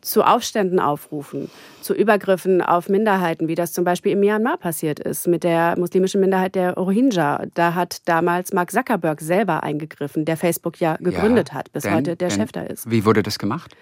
zu 0.00 0.22
Aufständen 0.22 0.78
aufrufen, 0.78 1.50
zu 1.80 1.94
Übergriffen 1.94 2.62
auf 2.62 2.88
Minderheiten, 2.88 3.48
wie 3.48 3.54
das 3.54 3.72
zum 3.72 3.84
Beispiel 3.84 4.12
in 4.12 4.20
Myanmar 4.20 4.56
passiert 4.56 5.00
ist 5.00 5.26
mit 5.26 5.44
der 5.44 5.78
muslimischen 5.78 6.20
Minderheit 6.20 6.54
der 6.54 6.74
Rohingya. 6.74 7.46
Da 7.54 7.74
hat 7.74 8.08
damals 8.08 8.52
Mark 8.52 8.70
Zuckerberg 8.70 9.20
selber 9.20 9.62
eingegriffen, 9.62 10.24
der 10.24 10.36
Facebook 10.36 10.80
ja 10.80 10.96
gegründet 10.96 11.48
ja, 11.48 11.54
hat, 11.54 11.72
bis 11.72 11.82
denn, 11.82 11.94
heute 11.94 12.16
der 12.16 12.30
Chef 12.30 12.52
da 12.52 12.62
ist. 12.62 12.90
Wie 12.90 13.04
wurde 13.04 13.22
das 13.22 13.38
gemacht? 13.38 13.74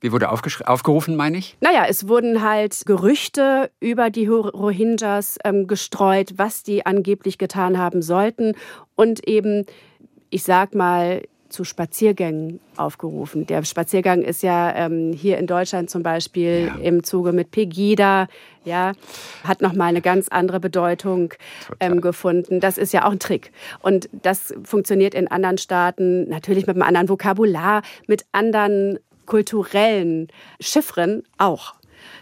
Wie 0.00 0.12
wurde 0.12 0.30
aufgerufen, 0.30 1.16
meine 1.16 1.38
ich? 1.38 1.56
Naja, 1.60 1.86
es 1.88 2.08
wurden 2.08 2.42
halt 2.42 2.86
Gerüchte 2.86 3.70
über 3.80 4.10
die 4.10 4.26
Rohingyas 4.26 5.38
ähm, 5.44 5.66
gestreut, 5.66 6.34
was 6.36 6.62
die 6.62 6.86
angeblich 6.86 7.38
getan 7.38 7.78
haben 7.78 8.02
sollten 8.02 8.54
und 8.94 9.26
eben, 9.26 9.66
ich 10.30 10.44
sag 10.44 10.74
mal, 10.74 11.22
zu 11.48 11.64
Spaziergängen 11.64 12.60
aufgerufen. 12.76 13.46
Der 13.46 13.62
Spaziergang 13.64 14.22
ist 14.22 14.42
ja 14.42 14.74
ähm, 14.74 15.12
hier 15.12 15.38
in 15.38 15.46
Deutschland 15.46 15.90
zum 15.90 16.02
Beispiel 16.02 16.66
ja. 16.66 16.74
im 16.82 17.02
Zuge 17.02 17.32
mit 17.32 17.50
Pegida, 17.50 18.28
ja, 18.64 18.92
hat 19.44 19.62
nochmal 19.62 19.88
eine 19.88 20.02
ganz 20.02 20.28
andere 20.28 20.60
Bedeutung 20.60 21.34
ähm, 21.80 22.00
gefunden. 22.00 22.60
Das 22.60 22.78
ist 22.78 22.92
ja 22.92 23.06
auch 23.06 23.12
ein 23.12 23.18
Trick. 23.18 23.52
Und 23.80 24.08
das 24.12 24.54
funktioniert 24.62 25.14
in 25.14 25.28
anderen 25.28 25.58
Staaten 25.58 26.28
natürlich 26.28 26.66
mit 26.66 26.76
einem 26.76 26.82
anderen 26.82 27.08
Vokabular, 27.08 27.82
mit 28.06 28.26
anderen 28.32 28.98
kulturellen 29.26 30.28
Chiffren 30.60 31.22
auch. 31.36 31.77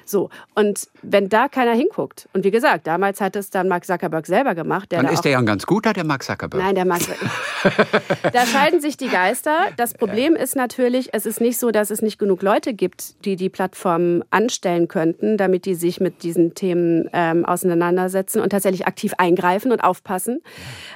So, 0.09 0.31
und 0.55 0.89
wenn 1.03 1.29
da 1.29 1.49
keiner 1.49 1.73
hinguckt, 1.73 2.29
und 2.33 2.45
wie 2.45 2.53
gesagt, 2.53 2.87
damals 2.87 3.21
hat 3.21 3.35
es 3.35 3.51
dann 3.51 3.67
Mark 3.67 3.85
Zuckerberg 3.85 4.27
selber 4.27 4.55
gemacht. 4.55 4.93
dann 4.93 5.05
da 5.05 5.13
ist 5.13 5.23
der 5.23 5.33
ja 5.33 5.39
ein 5.39 5.47
ganz 5.47 5.67
guter, 5.67 5.93
der 5.93 6.05
Mark 6.05 6.23
Zuckerberg. 6.23 6.63
Nein, 6.63 6.77
der 6.77 6.85
Mark 6.85 7.03
Da 8.33 8.47
scheiden 8.47 8.81
sich 8.81 8.97
die 8.97 9.09
Geister. 9.09 9.67
Das 9.77 9.95
Problem 9.95 10.37
ist 10.37 10.55
natürlich, 10.55 11.13
es 11.13 11.27
ist 11.27 11.41
nicht 11.41 11.59
so, 11.59 11.73
dass 11.73 11.91
es 11.91 12.03
nicht 12.03 12.19
genug 12.19 12.43
Leute 12.43 12.73
gibt, 12.73 13.25
die 13.25 13.35
die 13.35 13.49
Plattform 13.51 14.23
anstellen 14.31 14.87
könnten, 14.87 15.37
damit 15.37 15.67
die 15.67 15.75
sich 15.75 15.99
mit 15.99 16.23
diesen 16.23 16.55
Themen 16.55 17.11
ähm, 17.13 17.45
auseinandersetzen 17.45 18.41
und 18.41 18.51
tatsächlich 18.51 18.87
aktiv 18.87 19.13
eingreifen 19.19 19.73
und 19.73 19.81
aufpassen, 19.81 20.41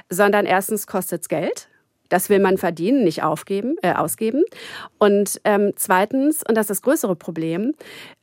sondern 0.09 0.45
erstens 0.45 0.87
kostet 0.87 1.23
es 1.23 1.27
Geld. 1.27 1.67
Das 2.11 2.29
will 2.29 2.39
man 2.39 2.57
verdienen, 2.57 3.05
nicht 3.05 3.23
aufgeben, 3.23 3.77
äh, 3.81 3.93
ausgeben. 3.93 4.43
Und 4.97 5.39
ähm, 5.45 5.71
zweitens, 5.77 6.43
und 6.47 6.55
das 6.55 6.63
ist 6.63 6.69
das 6.69 6.81
größere 6.81 7.15
Problem, 7.15 7.73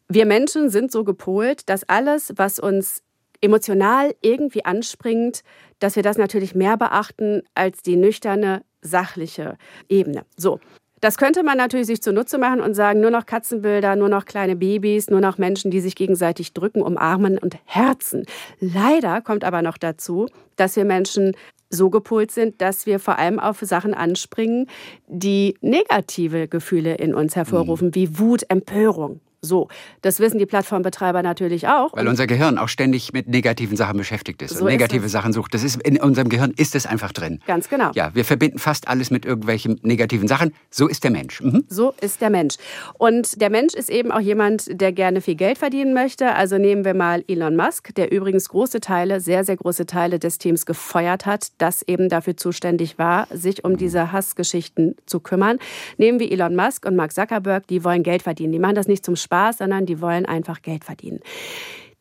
wir 0.08 0.26
Menschen 0.26 0.70
sind 0.70 0.90
so 0.90 1.04
gepolt, 1.04 1.68
dass 1.68 1.88
alles, 1.88 2.32
was 2.36 2.58
uns 2.58 3.02
emotional 3.40 4.14
irgendwie 4.20 4.64
anspringt, 4.64 5.42
dass 5.78 5.96
wir 5.96 6.02
das 6.02 6.18
natürlich 6.18 6.54
mehr 6.54 6.76
beachten 6.76 7.42
als 7.54 7.82
die 7.82 7.96
nüchterne, 7.96 8.62
sachliche 8.82 9.56
Ebene. 9.88 10.24
So. 10.36 10.60
Das 11.00 11.16
könnte 11.16 11.44
man 11.44 11.56
natürlich 11.56 11.86
sich 11.86 12.02
zunutze 12.02 12.38
machen 12.38 12.60
und 12.60 12.74
sagen, 12.74 13.00
nur 13.00 13.12
noch 13.12 13.24
Katzenbilder, 13.24 13.94
nur 13.94 14.08
noch 14.08 14.24
kleine 14.24 14.56
Babys, 14.56 15.08
nur 15.10 15.20
noch 15.20 15.38
Menschen, 15.38 15.70
die 15.70 15.78
sich 15.78 15.94
gegenseitig 15.94 16.54
drücken, 16.54 16.82
umarmen 16.82 17.38
und 17.38 17.56
herzen. 17.66 18.24
Leider 18.58 19.20
kommt 19.20 19.44
aber 19.44 19.62
noch 19.62 19.78
dazu, 19.78 20.26
dass 20.56 20.74
wir 20.74 20.84
Menschen 20.84 21.36
so 21.70 21.88
gepolt 21.88 22.32
sind, 22.32 22.60
dass 22.60 22.86
wir 22.86 22.98
vor 22.98 23.16
allem 23.16 23.38
auf 23.38 23.60
Sachen 23.60 23.94
anspringen, 23.94 24.66
die 25.06 25.54
negative 25.60 26.48
Gefühle 26.48 26.96
in 26.96 27.14
uns 27.14 27.36
hervorrufen, 27.36 27.88
mhm. 27.88 27.94
wie 27.94 28.18
Wut, 28.18 28.44
Empörung. 28.48 29.20
So, 29.40 29.68
das 30.02 30.18
wissen 30.18 30.38
die 30.38 30.46
Plattformbetreiber 30.46 31.22
natürlich 31.22 31.68
auch. 31.68 31.92
Weil 31.94 32.08
unser 32.08 32.26
Gehirn 32.26 32.58
auch 32.58 32.68
ständig 32.68 33.12
mit 33.12 33.28
negativen 33.28 33.76
Sachen 33.76 33.96
beschäftigt 33.96 34.42
ist 34.42 34.56
so 34.56 34.64
und 34.64 34.70
negative 34.70 35.06
ist 35.06 35.12
Sachen 35.12 35.32
sucht. 35.32 35.54
Das 35.54 35.62
ist 35.62 35.80
in 35.82 36.00
unserem 36.00 36.28
Gehirn 36.28 36.52
ist 36.56 36.74
es 36.74 36.86
einfach 36.86 37.12
drin. 37.12 37.38
Ganz 37.46 37.68
genau. 37.68 37.92
Ja, 37.94 38.12
wir 38.16 38.24
verbinden 38.24 38.58
fast 38.58 38.88
alles 38.88 39.12
mit 39.12 39.24
irgendwelchen 39.24 39.78
negativen 39.82 40.26
Sachen. 40.26 40.52
So 40.70 40.88
ist 40.88 41.04
der 41.04 41.12
Mensch. 41.12 41.40
Mhm. 41.40 41.64
So 41.68 41.94
ist 42.00 42.20
der 42.20 42.30
Mensch. 42.30 42.56
Und 42.98 43.40
der 43.40 43.48
Mensch 43.48 43.74
ist 43.74 43.90
eben 43.90 44.10
auch 44.10 44.18
jemand, 44.18 44.64
der 44.68 44.92
gerne 44.92 45.20
viel 45.20 45.36
Geld 45.36 45.58
verdienen 45.58 45.94
möchte. 45.94 46.34
Also 46.34 46.58
nehmen 46.58 46.84
wir 46.84 46.94
mal 46.94 47.22
Elon 47.28 47.54
Musk, 47.54 47.94
der 47.94 48.10
übrigens 48.10 48.48
große 48.48 48.80
Teile, 48.80 49.20
sehr 49.20 49.44
sehr 49.44 49.56
große 49.56 49.86
Teile 49.86 50.18
des 50.18 50.38
Teams 50.38 50.66
gefeuert 50.66 51.26
hat, 51.26 51.52
das 51.58 51.82
eben 51.82 52.08
dafür 52.08 52.36
zuständig 52.36 52.98
war, 52.98 53.28
sich 53.30 53.64
um 53.64 53.76
diese 53.76 54.10
Hassgeschichten 54.10 54.96
zu 55.06 55.20
kümmern. 55.20 55.58
Nehmen 55.96 56.18
wir 56.18 56.32
Elon 56.32 56.56
Musk 56.56 56.84
und 56.86 56.96
Mark 56.96 57.12
Zuckerberg, 57.12 57.68
die 57.68 57.84
wollen 57.84 58.02
Geld 58.02 58.22
verdienen. 58.22 58.52
Die 58.52 58.58
machen 58.58 58.74
das 58.74 58.88
nicht 58.88 59.04
zum 59.04 59.14
Spaß 59.14 59.27
Spaß, 59.28 59.58
sondern 59.58 59.84
die 59.84 60.00
wollen 60.00 60.24
einfach 60.24 60.62
Geld 60.62 60.84
verdienen. 60.84 61.20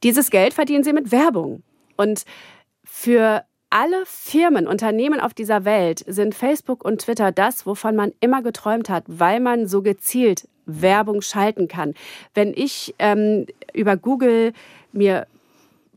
Dieses 0.04 0.30
Geld 0.30 0.54
verdienen 0.54 0.86
sie 0.86 0.94
mit 0.94 1.12
Werbung. 1.12 1.62
Und 1.98 2.24
für 2.86 3.44
alle 3.70 4.04
Firmen, 4.06 4.66
Unternehmen 4.66 5.20
auf 5.20 5.34
dieser 5.34 5.66
Welt 5.66 6.04
sind 6.08 6.36
Facebook 6.36 6.86
und 6.86 7.02
Twitter 7.02 7.34
das, 7.34 7.66
wovon 7.66 7.98
man 7.98 8.14
immer 8.22 8.42
geträumt 8.42 8.90
hat, 8.90 9.04
weil 9.08 9.42
man 9.42 9.68
so 9.68 9.82
gezielt 9.82 10.48
Werbung 10.66 11.22
schalten 11.22 11.68
kann. 11.68 11.94
Wenn 12.34 12.54
ich 12.56 12.96
ähm, 13.00 13.46
über 13.74 13.98
Google 13.98 14.54
mir 14.94 15.28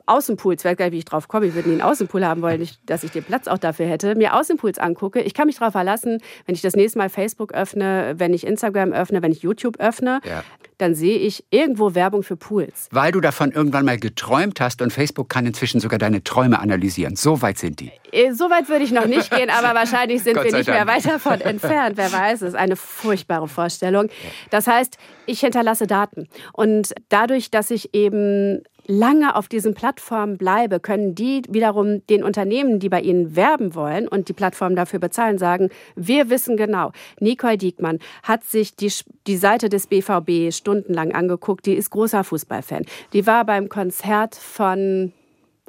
Außenpools, 0.07 0.65
weiß 0.65 0.77
gar 0.77 0.87
nicht, 0.87 0.95
wie 0.95 0.99
ich 0.99 1.05
drauf 1.05 1.29
komme, 1.29 1.47
ich 1.47 1.55
würde 1.55 1.69
nie 1.69 1.81
einen 1.81 1.83
Außenpool 1.83 2.25
haben 2.25 2.43
wollen, 2.43 2.59
nicht, 2.59 2.81
dass 2.87 3.05
ich 3.05 3.13
den 3.13 3.23
Platz 3.23 3.47
auch 3.47 3.59
dafür 3.59 3.87
hätte, 3.87 4.17
mir 4.17 4.35
Außenpools 4.35 4.79
angucke, 4.79 5.21
ich 5.21 5.35
kann 5.35 5.47
mich 5.47 5.59
darauf 5.59 5.73
verlassen, 5.73 6.21
wenn 6.47 6.57
ich 6.57 6.63
das 6.63 6.75
nächste 6.75 6.99
Mal 6.99 7.09
Facebook 7.09 7.55
öffne, 7.55 8.15
wenn 8.17 8.35
ich 8.35 8.45
Instagram 8.45 8.93
öffne, 8.93 9.23
wenn 9.23 9.31
ich 9.31 9.43
YouTube 9.43 9.79
öffne, 9.79 10.21
ja. 10.25 10.43
Dann 10.81 10.95
sehe 10.95 11.19
ich 11.19 11.45
irgendwo 11.51 11.95
Werbung 11.95 12.23
für 12.23 12.37
Pools. 12.37 12.89
Weil 12.91 13.13
du 13.13 13.21
davon 13.21 13.53
irgendwann 13.53 13.85
mal 13.85 13.99
geträumt 13.99 14.61
hast 14.61 14.83
und 14.83 14.93
Facebook 14.93 15.29
kann 15.29 15.47
inzwischen 15.47 15.81
sogar 15.81 15.99
deine 15.99 16.25
Träume 16.25 16.59
analysieren. 16.59 17.17
So 17.17 17.43
weit 17.43 17.59
sind 17.59 17.81
die. 17.81 17.93
Äh, 18.13 18.33
so 18.33 18.51
weit 18.51 18.69
würde 18.69 18.85
ich 18.85 18.93
noch 18.93 19.07
nicht 19.07 19.31
gehen, 19.37 19.51
aber 19.51 19.75
wahrscheinlich 19.75 20.23
sind 20.23 20.37
wir 20.37 20.45
nicht 20.45 20.69
Dank. 20.69 20.69
mehr 20.69 20.87
weit 20.87 21.07
davon 21.07 21.41
entfernt. 21.41 21.97
Wer 21.97 22.13
weiß, 22.13 22.43
es 22.43 22.49
ist 22.51 22.55
eine 22.55 22.77
furchtbare 22.77 23.49
Vorstellung. 23.49 24.09
Das 24.51 24.67
heißt, 24.67 24.97
ich 25.27 25.41
hinterlasse 25.41 25.87
Daten. 25.87 26.29
Und 26.53 26.95
dadurch, 27.09 27.51
dass 27.51 27.71
ich 27.71 27.95
eben 27.95 28.63
lange 28.91 29.37
auf 29.37 29.49
diesen 29.49 29.75
Plattformen 29.75 30.37
bleibe, 30.37 30.81
können 30.81 31.15
die 31.15 31.43
wiederum 31.49 32.07
den 32.09 32.25
Unternehmen, 32.25 32.81
die 32.81 32.89
bei 32.89 33.01
ihnen 33.01 33.37
werben 33.37 33.75
wollen 33.75 34.09
und 34.09 34.29
die 34.29 34.33
Plattform 34.33 34.77
dafür 34.77 34.99
bezahlen, 34.99 35.39
sagen, 35.39 35.71
wir 35.97 36.29
wissen 36.29 36.57
genau, 36.57 36.93
Nicole 37.21 37.57
Diekmann 37.57 38.01
hat 38.23 38.45
sich 38.45 38.77
die, 38.77 38.93
die 39.27 39.37
Seite 39.37 39.69
des 39.69 39.87
BVB 39.87 40.53
stundenlang 40.53 41.13
angeguckt, 41.13 41.67
die 41.67 41.75
ist 41.75 41.91
großer 41.91 42.25
Fußballfan. 42.25 42.85
Die 43.13 43.27
war 43.27 43.45
beim 43.45 43.69
Konzert 43.69 44.35
von 44.35 45.13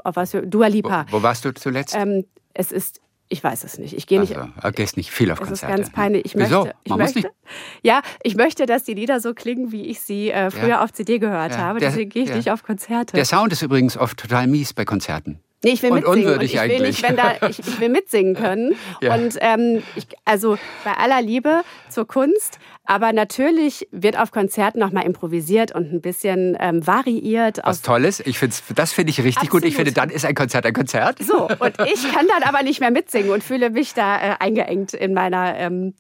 auf 0.04 0.16
was 0.16 0.32
für, 0.32 0.42
Dua 0.42 0.68
Lipa. 0.68 1.06
Wo, 1.10 1.20
wo 1.20 1.24
warst 1.24 1.46
du 1.46 1.54
zuletzt? 1.54 1.96
Ähm, 1.96 2.26
es 2.54 2.72
ist 2.72 3.02
ich 3.32 3.44
weiß 3.44 3.64
es 3.64 3.78
nicht. 3.78 3.96
Ich 3.96 4.08
gehe 4.08 4.20
nicht. 4.20 4.36
Also, 4.36 4.76
gehst 4.76 4.98
nicht 4.98 5.10
viel 5.10 5.32
auf 5.32 5.40
Konzerte. 5.40 5.72
Das 5.72 5.80
ist 5.80 5.86
ganz 5.86 5.96
peinlich. 5.96 6.26
Ich 6.26 6.36
Wieso? 6.36 6.64
Möchte, 6.64 6.76
ich 6.84 6.90
Man 6.90 7.00
möchte, 7.00 7.20
muss 7.20 7.24
nicht. 7.24 7.36
Ja, 7.82 8.02
ich 8.24 8.36
möchte, 8.36 8.66
dass 8.66 8.84
die 8.84 8.94
Lieder 8.94 9.20
so 9.20 9.34
klingen, 9.34 9.72
wie 9.72 9.88
ich 9.88 10.02
sie 10.02 10.32
äh, 10.32 10.52
früher 10.52 10.68
ja. 10.68 10.84
auf 10.84 10.92
CD 10.92 11.18
gehört 11.18 11.54
ja. 11.54 11.58
habe. 11.60 11.80
Deswegen 11.80 12.10
gehe 12.10 12.24
ich 12.24 12.30
ja. 12.30 12.36
nicht 12.36 12.52
auf 12.52 12.64
Konzerte. 12.64 13.16
Der 13.16 13.26
Sound 13.26 13.54
ist 13.54 13.62
übrigens 13.62 13.98
oft 13.98 14.18
total 14.18 14.48
mies 14.48 14.74
bei 14.74 14.84
Konzerten. 14.84 15.40
Nee, 15.64 15.72
ich 15.72 15.84
will 15.84 15.92
und 15.92 16.04
mitsingen. 16.04 16.34
Und 16.34 16.42
ich 16.42 16.54
will 16.56 16.80
nicht, 16.82 17.04
wenn 17.04 17.16
da, 17.16 17.36
ich, 17.48 17.60
ich 17.60 17.80
will 17.80 17.90
mitsingen 17.90 18.36
können. 18.36 18.76
ja. 19.02 19.14
Und 19.14 19.38
ähm, 19.42 19.84
ich, 19.96 20.08
also 20.26 20.58
bei 20.84 20.94
aller 20.94 21.22
Liebe 21.22 21.62
zur 21.90 22.08
Kunst, 22.08 22.58
aber 22.86 23.14
natürlich 23.14 23.88
wird 23.92 24.18
auf 24.18 24.32
Konzerten 24.32 24.80
nochmal 24.80 25.06
improvisiert 25.06 25.74
und 25.74 25.94
ein 25.94 26.02
bisschen 26.02 26.58
ähm, 26.60 26.86
variiert. 26.86 27.60
Was 27.64 27.82
Tolles. 27.84 28.22
Ich 28.22 28.40
find's, 28.40 28.64
das 28.74 28.92
finde 28.92 29.12
ich 29.12 29.20
richtig 29.20 29.38
Absolut. 29.38 29.64
gut. 29.64 29.66
Ich 29.66 29.76
finde, 29.76 29.92
dann 29.92 30.10
ist 30.10 30.26
ein 30.26 30.34
Konzert 30.34 30.66
ein 30.66 30.74
Konzert. 30.74 31.20
So, 31.24 31.48
und 31.48 31.76
ich 31.94 32.12
kann 32.12 32.28
dann 32.28 32.44
aber 32.44 32.64
nicht 32.64 32.80
mehr 32.80 32.92
mitsingen 32.92 33.30
und 33.30 33.44
fühle 33.44 33.70
mich 33.70 33.94
da 33.94 34.18
äh, 34.18 34.36
eingeengt 34.40 34.94
in 34.94 35.14
meiner 35.14 35.56
ähm, 35.58 35.94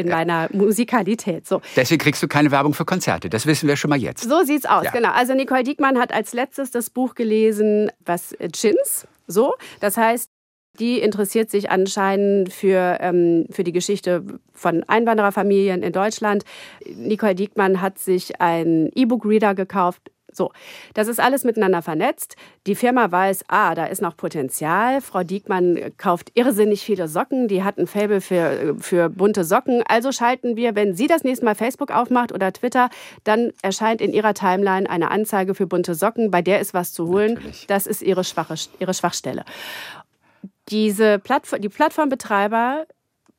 in 0.00 0.08
ja. 0.08 0.16
meiner 0.16 0.48
Musikalität. 0.52 1.46
So. 1.46 1.60
Deswegen 1.76 2.00
kriegst 2.00 2.22
du 2.22 2.28
keine 2.28 2.50
Werbung 2.50 2.74
für 2.74 2.84
Konzerte. 2.84 3.28
Das 3.30 3.46
wissen 3.46 3.68
wir 3.68 3.76
schon 3.76 3.90
mal 3.90 3.98
jetzt. 3.98 4.28
So 4.28 4.42
sieht's 4.42 4.66
aus, 4.66 4.84
ja. 4.84 4.90
genau. 4.90 5.10
Also 5.10 5.34
Nicole 5.34 5.62
Diekmann 5.62 5.98
hat 5.98 6.12
als 6.12 6.32
letztes 6.32 6.70
das 6.70 6.90
Buch 6.90 7.14
gelesen, 7.14 7.90
was 8.04 8.34
Chins. 8.52 9.06
So, 9.26 9.54
das 9.80 9.96
heißt, 9.96 10.30
die 10.78 11.00
interessiert 11.00 11.50
sich 11.50 11.70
anscheinend 11.70 12.52
für, 12.52 12.98
ähm, 13.00 13.46
für 13.50 13.64
die 13.64 13.72
Geschichte 13.72 14.24
von 14.52 14.84
Einwandererfamilien 14.84 15.82
in 15.82 15.92
Deutschland. 15.92 16.44
Nicole 16.94 17.34
Diekmann 17.34 17.80
hat 17.80 17.98
sich 17.98 18.40
einen 18.40 18.90
E-Book-Reader 18.94 19.54
gekauft, 19.54 20.10
so, 20.32 20.52
das 20.94 21.08
ist 21.08 21.20
alles 21.20 21.44
miteinander 21.44 21.82
vernetzt. 21.82 22.36
Die 22.66 22.74
Firma 22.74 23.10
weiß, 23.10 23.44
ah, 23.48 23.74
da 23.74 23.86
ist 23.86 24.02
noch 24.02 24.16
Potenzial. 24.16 25.00
Frau 25.00 25.22
Diekmann 25.22 25.78
kauft 25.96 26.32
irrsinnig 26.34 26.82
viele 26.82 27.08
Socken. 27.08 27.48
Die 27.48 27.62
hat 27.62 27.78
ein 27.78 27.86
Faible 27.86 28.20
für, 28.20 28.76
für 28.78 29.08
bunte 29.08 29.44
Socken. 29.44 29.82
Also 29.88 30.12
schalten 30.12 30.56
wir, 30.56 30.74
wenn 30.74 30.94
sie 30.94 31.06
das 31.06 31.24
nächste 31.24 31.44
Mal 31.44 31.54
Facebook 31.54 31.90
aufmacht 31.90 32.32
oder 32.32 32.52
Twitter, 32.52 32.90
dann 33.24 33.52
erscheint 33.62 34.00
in 34.00 34.12
ihrer 34.12 34.34
Timeline 34.34 34.88
eine 34.88 35.10
Anzeige 35.10 35.54
für 35.54 35.66
bunte 35.66 35.94
Socken. 35.94 36.30
Bei 36.30 36.42
der 36.42 36.60
ist 36.60 36.74
was 36.74 36.92
zu 36.92 37.08
holen. 37.08 37.34
Natürlich. 37.34 37.66
Das 37.66 37.86
ist 37.86 38.02
ihre, 38.02 38.24
schwache, 38.24 38.54
ihre 38.78 38.94
Schwachstelle. 38.94 39.44
Diese 40.68 41.18
Plattform, 41.18 41.60
die 41.60 41.68
Plattformbetreiber 41.68 42.86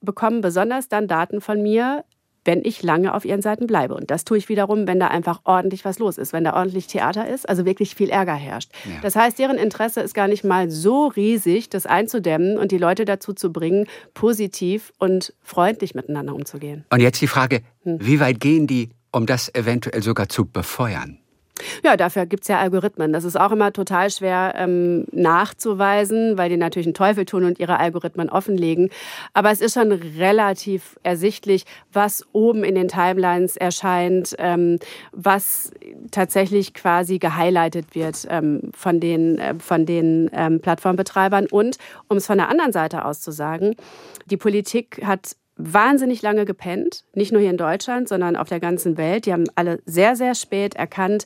bekommen 0.02 0.42
besonders 0.42 0.90
dann 0.90 1.08
Daten 1.08 1.42
von 1.42 1.62
mir, 1.62 2.04
wenn 2.46 2.64
ich 2.64 2.82
lange 2.84 3.14
auf 3.14 3.26
ihren 3.26 3.42
Seiten 3.42 3.68
bleibe. 3.68 3.94
Und 3.94 4.12
das 4.12 4.26
tue 4.26 4.38
ich 4.38 4.50
wiederum, 4.50 4.88
wenn 4.88 5.00
da 5.00 5.08
einfach 5.08 5.42
ordentlich 5.44 5.86
was 5.86 6.00
los 6.00 6.18
ist, 6.18 6.34
wenn 6.34 6.44
da 6.44 6.54
ordentlich 6.56 6.88
Theater 6.88 7.28
ist, 7.28 7.48
also 7.48 7.66
wirklich 7.66 7.96
viel 7.96 8.10
Ärger 8.10 8.34
herrscht. 8.34 8.72
Ja. 8.86 9.00
Das 9.02 9.16
heißt, 9.16 9.38
deren 9.40 9.58
Interesse 9.58 10.02
ist 10.02 10.14
gar 10.14 10.28
nicht 10.28 10.44
mal 10.44 10.70
so 10.70 11.08
riesig, 11.08 11.70
das 11.70 11.86
einzudämmen 11.86 12.58
und 12.58 12.72
die 12.72 12.78
Leute 12.78 13.06
dazu 13.06 13.34
zu 13.34 13.52
bringen, 13.52 13.88
positiv 14.14 14.92
und 14.98 15.34
freundlich 15.42 15.96
miteinander 15.96 16.34
umzugehen. 16.34 16.86
Und 16.90 17.02
jetzt 17.02 17.22
die 17.22 17.28
Frage, 17.28 17.62
hm. 17.84 17.98
wie 18.02 18.20
weit 18.20 18.40
gehen 18.40 18.68
die 18.68 18.90
um 19.12 19.26
das 19.26 19.54
eventuell 19.54 20.02
sogar 20.02 20.30
zu 20.30 20.46
befeuern? 20.46 21.21
Ja, 21.84 21.98
dafür 21.98 22.26
gibt 22.26 22.44
es 22.44 22.48
ja 22.48 22.60
Algorithmen. 22.60 23.14
Das 23.14 23.24
ist 23.24 23.40
auch 23.40 23.52
immer 23.52 23.74
total 23.74 24.10
schwer 24.10 24.54
ähm, 24.58 25.06
nachzuweisen, 25.12 26.38
weil 26.38 26.50
die 26.50 26.58
natürlich 26.58 26.88
einen 26.88 26.94
Teufel 26.94 27.26
tun 27.26 27.44
und 27.44 27.60
ihre 27.60 27.80
Algorithmen 27.80 28.30
offenlegen. 28.30 28.90
Aber 29.34 29.52
es 29.52 29.62
ist 29.62 29.74
schon 29.74 29.92
relativ 29.92 31.00
ersichtlich, 31.04 31.66
was 31.92 32.26
oben 32.34 32.64
in 32.64 32.76
den 32.76 32.88
Timelines 32.88 33.58
erscheint, 33.58 34.36
ähm, 34.38 34.80
was 35.12 35.72
tatsächlich 36.12 36.74
quasi 36.74 37.20
gehighlightet 37.20 37.96
wird 37.96 38.28
ähm, 38.30 38.72
von 38.74 39.00
den, 39.00 39.38
äh, 39.40 39.56
von 39.60 39.86
den 39.86 40.30
ähm, 40.34 40.60
Plattformbetreibern. 40.62 41.48
Und 41.48 41.78
um 42.08 42.18
es 42.18 42.28
von 42.28 42.38
der 42.38 42.50
anderen 42.50 42.72
Seite 42.72 43.06
aus 43.06 43.22
zu 43.22 43.32
sagen, 43.32 43.76
die 44.26 44.38
Politik 44.38 45.02
hat 45.06 45.36
wahnsinnig 45.64 46.22
lange 46.22 46.46
gepennt, 46.46 47.04
nicht 47.14 47.32
nur 47.32 47.42
hier 47.42 47.52
in 47.52 47.58
Deutschland, 47.58 48.08
sondern 48.08 48.36
auf 48.36 48.50
der 48.50 48.60
ganzen 48.60 48.98
Welt. 48.98 49.26
Die 49.26 49.34
haben 49.34 49.46
alle 49.56 49.80
sehr, 49.86 50.16
sehr 50.16 50.36
spät 50.36 50.76
erkannt, 50.76 51.26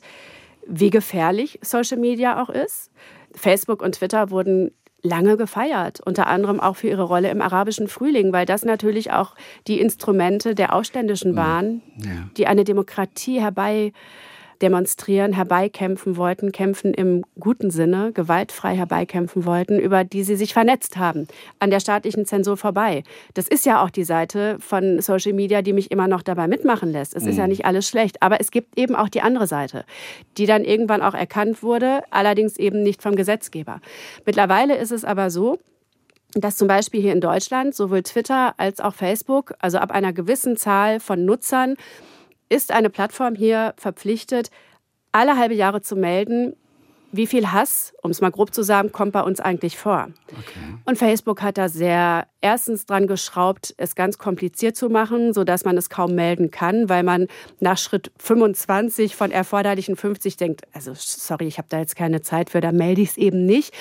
wie 0.66 0.90
gefährlich 0.90 1.58
Social 1.62 1.98
Media 1.98 2.42
auch 2.42 2.50
ist. 2.50 2.90
Facebook 3.34 3.82
und 3.82 3.96
Twitter 3.96 4.30
wurden 4.30 4.72
lange 5.02 5.36
gefeiert, 5.36 6.00
unter 6.04 6.26
anderem 6.26 6.60
auch 6.60 6.76
für 6.76 6.88
ihre 6.88 7.04
Rolle 7.04 7.30
im 7.30 7.40
arabischen 7.40 7.88
Frühling, 7.88 8.32
weil 8.32 8.46
das 8.46 8.64
natürlich 8.64 9.12
auch 9.12 9.34
die 9.66 9.80
Instrumente 9.80 10.54
der 10.54 10.74
Aufständischen 10.74 11.32
mhm. 11.32 11.36
waren, 11.36 11.82
ja. 11.98 12.28
die 12.36 12.46
eine 12.46 12.64
Demokratie 12.64 13.40
herbei 13.40 13.92
demonstrieren, 14.62 15.32
herbeikämpfen 15.32 16.16
wollten, 16.16 16.52
kämpfen 16.52 16.94
im 16.94 17.24
guten 17.38 17.70
Sinne, 17.70 18.12
gewaltfrei 18.12 18.76
herbeikämpfen 18.76 19.44
wollten, 19.44 19.78
über 19.78 20.04
die 20.04 20.22
sie 20.22 20.36
sich 20.36 20.52
vernetzt 20.52 20.96
haben, 20.96 21.28
an 21.58 21.70
der 21.70 21.80
staatlichen 21.80 22.26
Zensur 22.26 22.56
vorbei. 22.56 23.02
Das 23.34 23.48
ist 23.48 23.66
ja 23.66 23.82
auch 23.82 23.90
die 23.90 24.04
Seite 24.04 24.56
von 24.60 25.00
Social 25.00 25.32
Media, 25.32 25.62
die 25.62 25.72
mich 25.72 25.90
immer 25.90 26.08
noch 26.08 26.22
dabei 26.22 26.48
mitmachen 26.48 26.90
lässt. 26.90 27.14
Es 27.14 27.24
mhm. 27.24 27.30
ist 27.30 27.36
ja 27.36 27.44
mhm. 27.44 27.50
nicht 27.50 27.64
alles 27.64 27.88
schlecht, 27.88 28.22
aber 28.22 28.40
es 28.40 28.50
gibt 28.50 28.78
eben 28.78 28.94
auch 28.94 29.08
die 29.08 29.20
andere 29.20 29.46
Seite, 29.46 29.84
die 30.38 30.46
dann 30.46 30.64
irgendwann 30.64 31.02
auch 31.02 31.14
erkannt 31.14 31.62
wurde, 31.62 32.00
allerdings 32.10 32.56
eben 32.56 32.82
nicht 32.82 33.02
vom 33.02 33.16
Gesetzgeber. 33.16 33.80
Mittlerweile 34.24 34.76
ist 34.76 34.92
es 34.92 35.04
aber 35.04 35.30
so, 35.30 35.58
dass 36.34 36.56
zum 36.56 36.68
Beispiel 36.68 37.00
hier 37.00 37.12
in 37.12 37.20
Deutschland 37.20 37.74
sowohl 37.74 38.02
Twitter 38.02 38.54
als 38.58 38.80
auch 38.80 38.94
Facebook, 38.94 39.54
also 39.58 39.78
ab 39.78 39.90
einer 39.90 40.12
gewissen 40.12 40.56
Zahl 40.56 41.00
von 41.00 41.24
Nutzern, 41.24 41.76
ist 42.48 42.72
eine 42.72 42.90
Plattform 42.90 43.34
hier 43.34 43.74
verpflichtet, 43.76 44.50
alle 45.12 45.36
halbe 45.36 45.54
Jahre 45.54 45.80
zu 45.80 45.96
melden, 45.96 46.54
wie 47.12 47.26
viel 47.26 47.52
Hass, 47.52 47.94
um 48.02 48.10
es 48.10 48.20
mal 48.20 48.30
grob 48.30 48.52
zu 48.52 48.62
sagen, 48.62 48.92
kommt 48.92 49.12
bei 49.12 49.22
uns 49.22 49.40
eigentlich 49.40 49.78
vor. 49.78 50.08
Okay. 50.30 50.78
Und 50.84 50.98
Facebook 50.98 51.42
hat 51.42 51.56
da 51.56 51.68
sehr 51.68 52.26
erstens 52.40 52.86
dran 52.86 53.06
geschraubt, 53.06 53.74
es 53.78 53.94
ganz 53.94 54.18
kompliziert 54.18 54.76
zu 54.76 54.88
machen, 54.88 55.32
sodass 55.32 55.64
man 55.64 55.76
es 55.76 55.88
kaum 55.88 56.14
melden 56.14 56.50
kann, 56.50 56.88
weil 56.88 57.02
man 57.02 57.28
nach 57.60 57.78
Schritt 57.78 58.12
25 58.18 59.16
von 59.16 59.30
erforderlichen 59.30 59.96
50 59.96 60.36
denkt, 60.36 60.62
also 60.72 60.92
sorry, 60.94 61.46
ich 61.46 61.58
habe 61.58 61.68
da 61.70 61.78
jetzt 61.78 61.96
keine 61.96 62.22
Zeit 62.22 62.50
für, 62.50 62.60
da 62.60 62.72
melde 62.72 63.00
ich 63.00 63.10
es 63.10 63.16
eben 63.16 63.46
nicht. 63.46 63.72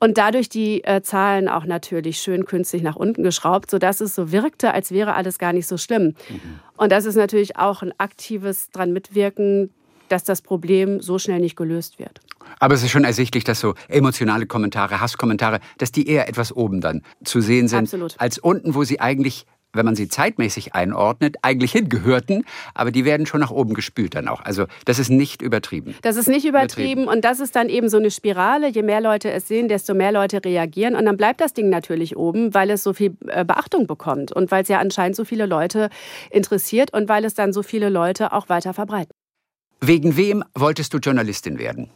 Und 0.00 0.16
dadurch 0.16 0.48
die 0.48 0.84
äh, 0.84 1.02
Zahlen 1.02 1.48
auch 1.48 1.64
natürlich 1.64 2.18
schön 2.20 2.44
künstlich 2.44 2.82
nach 2.82 2.96
unten 2.96 3.22
geschraubt, 3.22 3.70
sodass 3.70 4.00
es 4.00 4.14
so 4.14 4.30
wirkte, 4.30 4.72
als 4.72 4.92
wäre 4.92 5.14
alles 5.14 5.38
gar 5.38 5.52
nicht 5.52 5.66
so 5.66 5.76
schlimm. 5.76 6.14
Mhm. 6.28 6.60
Und 6.76 6.92
das 6.92 7.04
ist 7.04 7.16
natürlich 7.16 7.56
auch 7.56 7.82
ein 7.82 7.92
aktives 7.98 8.70
dran 8.70 8.92
mitwirken, 8.92 9.70
dass 10.08 10.24
das 10.24 10.40
Problem 10.40 11.00
so 11.00 11.18
schnell 11.18 11.40
nicht 11.40 11.56
gelöst 11.56 11.98
wird. 11.98 12.20
Aber 12.60 12.74
es 12.74 12.82
ist 12.82 12.90
schon 12.90 13.04
ersichtlich, 13.04 13.44
dass 13.44 13.60
so 13.60 13.74
emotionale 13.88 14.46
Kommentare, 14.46 15.00
Hasskommentare, 15.00 15.60
dass 15.78 15.92
die 15.92 16.08
eher 16.08 16.28
etwas 16.28 16.54
oben 16.54 16.80
dann 16.80 17.02
zu 17.24 17.40
sehen 17.40 17.68
sind, 17.68 17.80
Absolut. 17.80 18.14
als 18.18 18.38
unten, 18.38 18.74
wo 18.74 18.84
sie 18.84 19.00
eigentlich 19.00 19.46
wenn 19.78 19.86
man 19.86 19.96
sie 19.96 20.08
zeitmäßig 20.08 20.74
einordnet, 20.74 21.36
eigentlich 21.40 21.72
hingehörten, 21.72 22.44
aber 22.74 22.90
die 22.90 23.06
werden 23.06 23.24
schon 23.24 23.40
nach 23.40 23.50
oben 23.50 23.72
gespült 23.72 24.14
dann 24.14 24.28
auch. 24.28 24.42
Also 24.42 24.66
das 24.84 24.98
ist 24.98 25.08
nicht 25.08 25.40
übertrieben. 25.40 25.94
Das 26.02 26.16
ist 26.16 26.28
nicht 26.28 26.44
übertrieben, 26.44 27.04
übertrieben. 27.04 27.08
und 27.08 27.24
das 27.24 27.40
ist 27.40 27.56
dann 27.56 27.70
eben 27.70 27.88
so 27.88 27.96
eine 27.96 28.10
Spirale. 28.10 28.68
Je 28.68 28.82
mehr 28.82 29.00
Leute 29.00 29.30
es 29.30 29.48
sehen, 29.48 29.68
desto 29.68 29.94
mehr 29.94 30.12
Leute 30.12 30.44
reagieren 30.44 30.94
und 30.94 31.06
dann 31.06 31.16
bleibt 31.16 31.40
das 31.40 31.54
Ding 31.54 31.70
natürlich 31.70 32.16
oben, 32.16 32.52
weil 32.52 32.70
es 32.70 32.82
so 32.82 32.92
viel 32.92 33.16
äh, 33.28 33.44
Beachtung 33.44 33.86
bekommt 33.86 34.32
und 34.32 34.50
weil 34.50 34.62
es 34.62 34.68
ja 34.68 34.78
anscheinend 34.78 35.16
so 35.16 35.24
viele 35.24 35.46
Leute 35.46 35.88
interessiert 36.30 36.92
und 36.92 37.08
weil 37.08 37.24
es 37.24 37.34
dann 37.34 37.52
so 37.52 37.62
viele 37.62 37.88
Leute 37.88 38.32
auch 38.32 38.48
weiter 38.48 38.74
verbreiten. 38.74 39.12
Wegen 39.80 40.16
wem 40.16 40.44
wolltest 40.54 40.92
du 40.92 40.98
Journalistin 40.98 41.58
werden? 41.58 41.90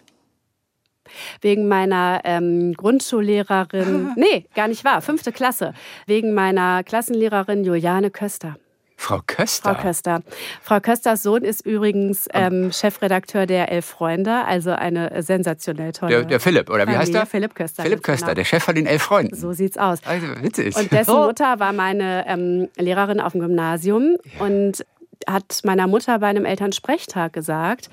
Wegen 1.40 1.68
meiner 1.68 2.20
ähm, 2.24 2.74
Grundschullehrerin, 2.74 4.12
nee, 4.16 4.46
gar 4.54 4.68
nicht 4.68 4.84
wahr, 4.84 5.02
fünfte 5.02 5.32
Klasse, 5.32 5.74
wegen 6.06 6.34
meiner 6.34 6.82
Klassenlehrerin 6.84 7.64
Juliane 7.64 8.10
Köster. 8.10 8.56
Frau 9.02 9.20
Köster. 9.26 9.74
Frau 9.74 9.82
Köster. 9.82 10.22
Frau 10.62 10.78
Kösters 10.78 11.24
Sohn 11.24 11.42
ist 11.42 11.66
übrigens 11.66 12.28
ähm, 12.32 12.70
Chefredakteur 12.70 13.46
der 13.46 13.72
Elf 13.72 13.84
Freunde, 13.84 14.44
also 14.44 14.70
eine 14.70 15.22
sensationell 15.22 15.90
tolle. 15.90 16.12
Der, 16.12 16.24
der 16.24 16.40
Philipp, 16.40 16.70
oder 16.70 16.86
wie 16.86 16.96
heißt 16.96 17.12
er? 17.12 17.26
Philipp 17.26 17.56
Köster. 17.56 17.82
Philipp 17.82 18.04
Köster, 18.04 18.26
genau. 18.26 18.34
der 18.36 18.44
Chef 18.44 18.62
von 18.62 18.76
den 18.76 18.86
Elf 18.86 19.02
Freunden. 19.02 19.34
So 19.34 19.52
sieht's 19.52 19.76
aus. 19.76 19.98
Also 20.06 20.26
witzig. 20.40 20.76
Und 20.76 20.92
dessen 20.92 21.14
Mutter 21.26 21.58
war 21.58 21.72
meine 21.72 22.24
ähm, 22.28 22.68
Lehrerin 22.76 23.20
auf 23.20 23.32
dem 23.32 23.40
Gymnasium 23.40 24.18
und 24.38 24.84
hat 25.28 25.60
meiner 25.64 25.88
Mutter 25.88 26.20
bei 26.20 26.28
einem 26.28 26.44
Elternsprechtag 26.44 27.32
gesagt, 27.32 27.90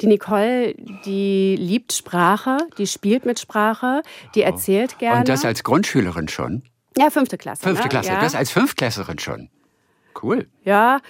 die 0.00 0.06
Nicole, 0.06 0.74
die 1.04 1.56
liebt 1.56 1.92
Sprache, 1.92 2.58
die 2.78 2.86
spielt 2.86 3.26
mit 3.26 3.38
Sprache, 3.38 4.02
die 4.34 4.42
erzählt 4.42 4.98
gerne. 4.98 5.20
Und 5.20 5.28
das 5.28 5.44
als 5.44 5.62
Grundschülerin 5.62 6.28
schon? 6.28 6.62
Ja, 6.96 7.10
fünfte 7.10 7.38
Klasse. 7.38 7.62
Fünfte 7.62 7.84
ne? 7.84 7.90
Klasse, 7.90 8.08
ja. 8.08 8.20
das 8.20 8.34
als 8.34 8.50
Fünftklässerin 8.50 9.18
schon. 9.18 9.50
Cool. 10.20 10.48
Ja, 10.64 11.00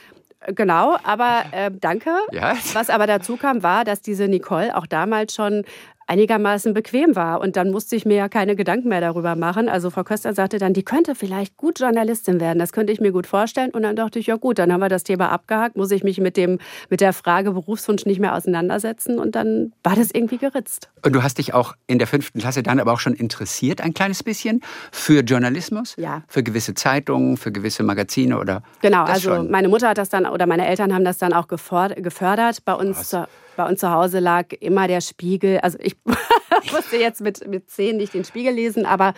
Genau, 0.46 0.96
aber 1.02 1.44
äh, 1.52 1.70
danke. 1.70 2.10
Ja. 2.32 2.56
Was 2.72 2.88
aber 2.88 3.06
dazu 3.06 3.36
kam, 3.36 3.62
war, 3.62 3.84
dass 3.84 4.00
diese 4.00 4.26
Nicole 4.26 4.74
auch 4.74 4.86
damals 4.86 5.34
schon 5.34 5.64
einigermaßen 6.10 6.74
bequem 6.74 7.14
war. 7.14 7.40
Und 7.40 7.56
dann 7.56 7.70
musste 7.70 7.94
ich 7.94 8.04
mir 8.04 8.16
ja 8.16 8.28
keine 8.28 8.56
Gedanken 8.56 8.88
mehr 8.88 9.00
darüber 9.00 9.36
machen. 9.36 9.68
Also 9.68 9.90
Frau 9.90 10.02
Köster 10.02 10.34
sagte 10.34 10.58
dann, 10.58 10.74
die 10.74 10.82
könnte 10.82 11.14
vielleicht 11.14 11.56
gut 11.56 11.78
Journalistin 11.78 12.40
werden. 12.40 12.58
Das 12.58 12.72
könnte 12.72 12.92
ich 12.92 13.00
mir 13.00 13.12
gut 13.12 13.28
vorstellen. 13.28 13.70
Und 13.70 13.82
dann 13.82 13.94
dachte 13.94 14.18
ich, 14.18 14.26
ja 14.26 14.34
gut, 14.34 14.58
dann 14.58 14.72
haben 14.72 14.80
wir 14.80 14.88
das 14.88 15.04
Thema 15.04 15.30
abgehakt, 15.30 15.76
muss 15.76 15.92
ich 15.92 16.02
mich 16.02 16.18
mit, 16.18 16.36
dem, 16.36 16.58
mit 16.88 17.00
der 17.00 17.12
Frage 17.12 17.52
Berufswunsch 17.52 18.06
nicht 18.06 18.18
mehr 18.18 18.34
auseinandersetzen. 18.34 19.20
Und 19.20 19.36
dann 19.36 19.72
war 19.84 19.94
das 19.94 20.10
irgendwie 20.10 20.38
geritzt. 20.38 20.90
Und 21.04 21.14
du 21.14 21.22
hast 21.22 21.38
dich 21.38 21.54
auch 21.54 21.74
in 21.86 21.98
der 21.98 22.08
fünften 22.08 22.40
Klasse 22.40 22.64
dann 22.64 22.80
aber 22.80 22.92
auch 22.92 23.00
schon 23.00 23.14
interessiert, 23.14 23.80
ein 23.80 23.94
kleines 23.94 24.24
bisschen, 24.24 24.62
für 24.90 25.20
Journalismus? 25.20 25.94
Ja. 25.96 26.22
Für 26.26 26.42
gewisse 26.42 26.74
Zeitungen, 26.74 27.36
für 27.36 27.52
gewisse 27.52 27.84
Magazine 27.84 28.38
oder? 28.38 28.62
Genau, 28.82 29.04
also 29.04 29.36
schon? 29.36 29.50
meine 29.50 29.68
Mutter 29.68 29.88
hat 29.88 29.98
das 29.98 30.08
dann 30.08 30.26
oder 30.26 30.46
meine 30.46 30.66
Eltern 30.66 30.92
haben 30.92 31.04
das 31.04 31.18
dann 31.18 31.32
auch 31.32 31.46
gefördert. 31.46 32.64
Bei 32.64 32.74
uns 32.74 33.08
zu, 33.08 33.28
bei 33.60 33.68
uns 33.68 33.80
zu 33.80 33.90
Hause 33.90 34.20
lag 34.20 34.52
immer 34.60 34.88
der 34.88 35.02
Spiegel. 35.02 35.58
Also 35.60 35.76
ich 35.82 35.94
musste 36.72 36.96
jetzt 36.96 37.20
mit, 37.20 37.46
mit 37.46 37.70
zehn 37.70 37.98
nicht 37.98 38.14
den 38.14 38.24
Spiegel 38.24 38.54
lesen, 38.54 38.86
aber 38.86 39.12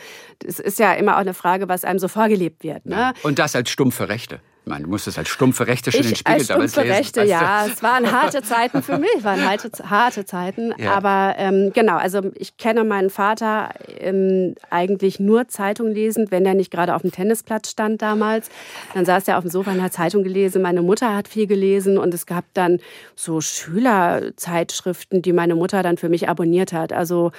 es 0.45 0.59
ist 0.59 0.81
ja 0.81 0.95
immer 0.95 1.15
auch 1.15 1.21
eine 1.21 1.35
Frage, 1.35 1.69
was 1.69 1.85
einem 1.85 2.01
so 2.01 2.09
vorgelebt 2.09 2.65
wird. 2.65 2.85
Ne? 2.87 3.13
Und 3.23 3.39
das 3.39 3.55
als 3.55 3.71
stumpfe 3.71 4.09
Rechte. 4.09 4.41
Ich 4.65 4.71
meine, 4.71 4.85
du 4.85 4.91
musstest 4.91 5.19
als 5.19 5.29
stumpfe 5.29 5.67
Rechte 5.67 5.91
schon 5.91 6.03
ich 6.03 6.07
den 6.07 6.17
Spiegel 6.17 6.39
als 6.39 6.47
damals 6.47 6.77
lesen. 6.77 6.91
Rechte, 6.91 7.21
weißt 7.21 7.29
du? 7.29 7.33
ja. 7.33 7.67
Es 7.67 7.83
waren 7.83 8.13
harte 8.13 8.43
Zeiten 8.43 8.81
für 8.81 8.97
mich, 8.97 9.11
es 9.19 9.25
waren 9.25 9.45
harte, 9.45 9.71
harte 9.91 10.25
Zeiten. 10.25 10.73
Ja. 10.79 10.93
Aber 10.93 11.35
ähm, 11.37 11.73
genau, 11.75 11.97
also 11.97 12.21
ich 12.37 12.57
kenne 12.59 12.85
meinen 12.85 13.11
Vater 13.11 13.71
ähm, 13.99 14.55
eigentlich 14.71 15.19
nur 15.19 15.49
Zeitung 15.49 15.89
lesend, 15.89 16.31
wenn 16.31 16.47
er 16.47 16.55
nicht 16.55 16.71
gerade 16.71 16.95
auf 16.95 17.03
dem 17.03 17.11
Tennisplatz 17.11 17.71
stand 17.71 18.03
damals. 18.03 18.51
Dann 18.95 19.05
saß 19.05 19.27
er 19.27 19.39
auf 19.39 19.43
dem 19.43 19.51
Sofa 19.51 19.73
und 19.73 19.83
hat 19.83 19.95
Zeitung 19.95 20.23
gelesen. 20.23 20.63
Meine 20.63 20.83
Mutter 20.83 21.13
hat 21.13 21.27
viel 21.27 21.49
gelesen 21.49 21.99
und 21.99 22.15
es 22.15 22.27
gab 22.27 22.45
dann 22.55 22.79
so 23.17 23.41
Schülerzeitschriften, 23.41 25.23
die 25.23 25.33
meine 25.33 25.57
Mutter 25.57 25.83
dann 25.83 25.97
für 25.97 26.09
mich 26.09 26.29
abonniert 26.29 26.73
hat. 26.73 26.93
Also 26.93 27.33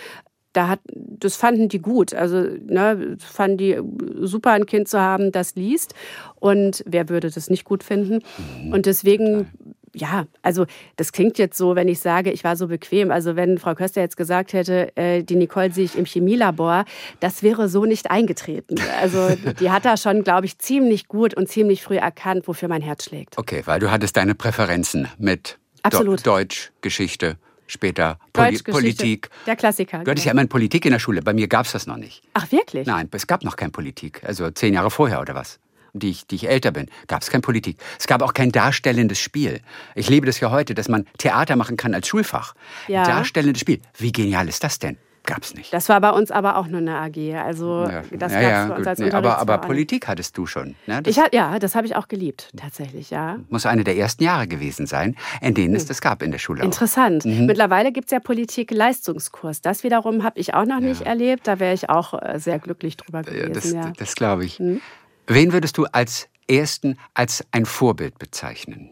da 0.53 0.67
hat, 0.67 0.79
das 0.85 1.35
fanden 1.35 1.67
die 1.67 1.79
gut. 1.79 2.13
Also 2.13 2.37
ne, 2.41 3.17
fanden 3.19 3.57
die 3.57 3.79
super, 4.21 4.51
ein 4.51 4.65
Kind 4.65 4.87
zu 4.87 4.99
haben, 4.99 5.31
das 5.31 5.55
liest. 5.55 5.93
Und 6.35 6.83
wer 6.87 7.09
würde 7.09 7.29
das 7.29 7.49
nicht 7.49 7.65
gut 7.65 7.83
finden? 7.83 8.19
Mhm. 8.61 8.71
Und 8.71 8.85
deswegen, 8.85 9.47
ja, 9.93 10.25
also 10.43 10.65
das 10.95 11.11
klingt 11.11 11.37
jetzt 11.39 11.57
so, 11.57 11.75
wenn 11.75 11.87
ich 11.87 11.99
sage, 11.99 12.31
ich 12.31 12.43
war 12.43 12.55
so 12.55 12.67
bequem. 12.67 13.11
Also 13.11 13.35
wenn 13.35 13.57
Frau 13.57 13.73
Köster 13.73 14.01
jetzt 14.01 14.15
gesagt 14.15 14.53
hätte, 14.53 14.95
äh, 14.95 15.23
die 15.23 15.35
Nicole 15.35 15.71
sehe 15.71 15.85
ich 15.85 15.97
im 15.97 16.05
Chemielabor, 16.05 16.85
das 17.19 17.41
wäre 17.41 17.67
so 17.67 17.85
nicht 17.85 18.11
eingetreten. 18.11 18.75
Also 19.01 19.29
die 19.59 19.71
hat 19.71 19.85
da 19.85 19.97
schon, 19.97 20.23
glaube 20.23 20.45
ich, 20.45 20.59
ziemlich 20.59 21.07
gut 21.07 21.33
und 21.33 21.49
ziemlich 21.49 21.83
früh 21.83 21.97
erkannt, 21.97 22.47
wofür 22.47 22.69
mein 22.69 22.81
Herz 22.81 23.05
schlägt. 23.05 23.37
Okay, 23.37 23.63
weil 23.65 23.79
du 23.79 23.91
hattest 23.91 24.17
deine 24.17 24.35
Präferenzen 24.35 25.07
mit 25.17 25.57
Absolut. 25.81 26.25
Deutsch, 26.25 26.71
Geschichte 26.81 27.37
später 27.67 28.19
Poli 28.33 28.57
Politik. 28.59 29.29
Der 29.45 29.55
Klassiker. 29.55 30.03
Du 30.03 30.11
hattest 30.11 30.23
genau. 30.23 30.25
ja 30.25 30.31
immer 30.31 30.41
in 30.41 30.49
Politik 30.49 30.85
in 30.85 30.91
der 30.91 30.99
Schule. 30.99 31.21
Bei 31.21 31.33
mir 31.33 31.47
gab 31.47 31.65
es 31.65 31.71
das 31.71 31.87
noch 31.87 31.97
nicht. 31.97 32.23
Ach, 32.33 32.51
wirklich? 32.51 32.87
Nein, 32.87 33.09
es 33.11 33.27
gab 33.27 33.43
noch 33.43 33.55
keine 33.55 33.71
Politik. 33.71 34.21
Also 34.23 34.49
zehn 34.51 34.73
Jahre 34.73 34.91
vorher 34.91 35.21
oder 35.21 35.35
was. 35.35 35.59
Die 35.95 36.09
ich, 36.09 36.25
die 36.25 36.35
ich 36.35 36.49
älter 36.49 36.71
bin, 36.71 36.89
gab 37.07 37.21
es 37.21 37.29
keine 37.29 37.41
Politik. 37.41 37.77
Es 37.99 38.07
gab 38.07 38.23
auch 38.23 38.33
kein 38.33 38.51
darstellendes 38.51 39.19
Spiel. 39.19 39.61
Ich 39.93 40.09
liebe 40.09 40.25
das 40.25 40.39
ja 40.39 40.49
heute, 40.49 40.73
dass 40.73 40.89
man 40.89 41.05
Theater 41.19 41.55
machen 41.55 41.77
kann 41.77 41.93
als 41.93 42.07
Schulfach. 42.07 42.55
Ja. 42.87 43.03
Darstellendes 43.03 43.61
Spiel. 43.61 43.79
Wie 43.97 44.11
genial 44.11 44.49
ist 44.49 44.63
das 44.63 44.79
denn? 44.79 44.97
Gab's 45.25 45.53
nicht. 45.53 45.71
Das 45.73 45.87
war 45.87 46.01
bei 46.01 46.09
uns 46.09 46.31
aber 46.31 46.57
auch 46.57 46.67
nur 46.67 46.81
eine 46.81 46.97
AG. 46.97 47.17
Also 47.35 47.87
ja. 47.89 48.03
das 48.11 48.33
ja, 48.33 48.41
gab's 48.41 48.51
ja, 48.51 48.67
für 48.67 48.73
uns 48.73 48.87
als 48.87 48.99
Nee, 48.99 49.11
aber, 49.11 49.37
aber. 49.39 49.57
Politik 49.59 50.07
hattest 50.07 50.37
du 50.37 50.45
schon. 50.45 50.75
Ne? 50.85 51.01
Das 51.01 51.15
Ich 51.15 51.19
hat, 51.19 51.33
ja, 51.33 51.59
das 51.59 51.75
habe 51.75 51.87
ich 51.87 51.95
auch 51.95 52.09
geliebt, 52.09 52.49
tatsächlich, 52.57 53.09
ja. 53.09 53.37
muss 53.49 53.65
eine 53.65 53.85
der 53.85 53.95
ersten 53.95 54.23
Jahre 54.23 54.47
gewesen 54.47 54.85
sein, 54.85 55.15
in 55.41 55.53
denen 55.53 55.75
es 55.75 55.85
das 55.85 56.01
gab 56.01 56.21
in 56.23 56.31
der 56.31 56.39
Schule. 56.39 56.63
Interessant. 56.63 57.23
Mhm. 57.23 57.45
Mittlerweile 57.45 57.93
gibt 57.93 58.07
es 58.07 58.11
ja 58.11 58.19
Politik-Leistungskurs. 58.19 59.61
Das 59.61 59.83
wiederum 59.83 60.23
habe 60.23 60.39
ich 60.39 60.53
auch 60.53 60.65
noch 60.65 60.81
nicht 60.81 61.01
erlebt. 61.03 61.47
Da 61.47 61.59
wäre 61.59 61.73
ich 61.73 61.89
auch 61.89 62.13
äh, 62.21 62.39
sehr 62.39 62.59
glücklich 62.59 62.97
drüber 62.97 63.21
das 63.21 63.33
gewesen. 63.33 63.79
Mhm. 63.79 63.93
das 63.97 64.15
glaube 64.15 64.43
ich. 64.45 64.61
Wen 65.27 65.53
würdest 65.53 65.77
du 65.77 65.85
als 65.91 66.27
ersten 66.49 66.97
als 67.13 67.45
ein 67.51 67.65
Vorbild 67.65 68.19
bezeichnen? 68.19 68.89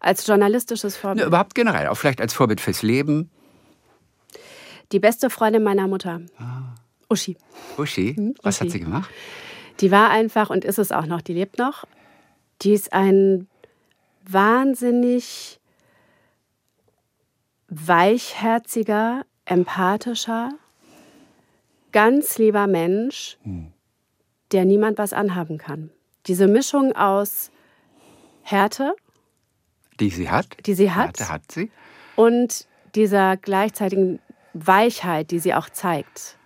Als 0.00 0.26
journalistisches 0.26 0.94
Ne, 0.94 1.00
Vorbild. 1.00 1.26
überhaupt 1.26 1.54
generell, 1.54 1.88
auch 1.88 1.96
vielleicht 1.96 2.20
als 2.20 2.34
Vorbild 2.34 2.60
fürs 2.60 2.82
Leben. 2.82 3.30
Die 4.92 4.98
beste 5.00 5.30
Freundin 5.30 5.62
meiner 5.64 5.86
Mutter, 5.88 6.20
Uschi. 7.08 7.36
Uschi, 7.76 8.14
was 8.42 8.60
hat 8.60 8.66
Ah. 8.66 8.66
Mhm, 8.66 8.66
Uschi. 8.66 8.70
sie 8.70 8.80
gemacht? 8.80 9.10
Die 9.80 9.90
war 9.90 10.10
einfach 10.10 10.50
und 10.50 10.64
ist 10.64 10.78
es 10.78 10.92
auch 10.92 11.06
noch, 11.06 11.20
die 11.20 11.34
lebt 11.34 11.58
noch. 11.58 11.84
Die 12.62 12.72
ist 12.72 12.92
ein 12.92 13.48
wahnsinnig 14.28 15.60
weichherziger, 17.68 19.24
empathischer, 19.44 20.50
ganz 21.92 22.38
lieber 22.38 22.66
Mensch, 22.66 23.38
der 24.52 24.64
niemand 24.64 24.98
was 24.98 25.12
anhaben 25.12 25.58
kann. 25.58 25.90
Diese 26.26 26.46
Mischung 26.46 26.94
aus 26.94 27.50
Härte 28.42 28.94
Die 30.00 30.10
sie 30.10 30.30
hat? 30.30 30.46
Die 30.66 30.74
sie 30.74 30.90
hat. 30.92 31.08
Hatte, 31.20 31.28
hat 31.28 31.52
sie. 31.52 31.70
und 32.16 32.66
dieser 32.94 33.36
gleichzeitigen 33.36 34.20
Weichheit, 34.58 35.30
die 35.30 35.38
sie 35.38 35.54
auch 35.54 35.68
zeigt, 35.68 36.36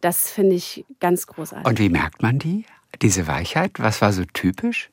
das 0.00 0.30
finde 0.30 0.56
ich 0.56 0.84
ganz 1.00 1.26
großartig. 1.26 1.66
Und 1.66 1.78
wie 1.78 1.88
merkt 1.88 2.22
man 2.22 2.38
die? 2.38 2.66
Diese 3.02 3.26
Weichheit? 3.26 3.72
Was 3.78 4.00
war 4.02 4.12
so 4.12 4.24
typisch? 4.24 4.90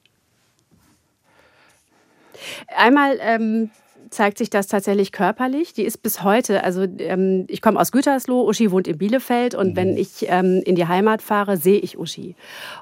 Einmal 2.76 3.18
ähm, 3.22 3.70
zeigt 4.14 4.38
sich 4.38 4.50
das 4.50 4.68
tatsächlich 4.68 5.12
körperlich. 5.12 5.74
Die 5.74 5.84
ist 5.84 6.02
bis 6.04 6.24
heute, 6.24 6.64
also 6.64 6.84
ähm, 7.00 7.46
ich 7.50 7.62
komme 7.62 7.80
aus 7.80 7.92
Gütersloh, 7.92 8.48
Uschi 8.48 8.72
wohnt 8.72 8.88
in 8.88 8.98
Bielefeld 8.98 9.56
und 9.56 9.76
wenn 9.76 9.98
ich 9.98 10.26
ähm, 10.30 10.62
in 10.66 10.76
die 10.76 10.88
Heimat 10.88 11.22
fahre, 11.22 11.58
sehe 11.58 11.80
ich 11.80 11.98
Uschi. 11.98 12.36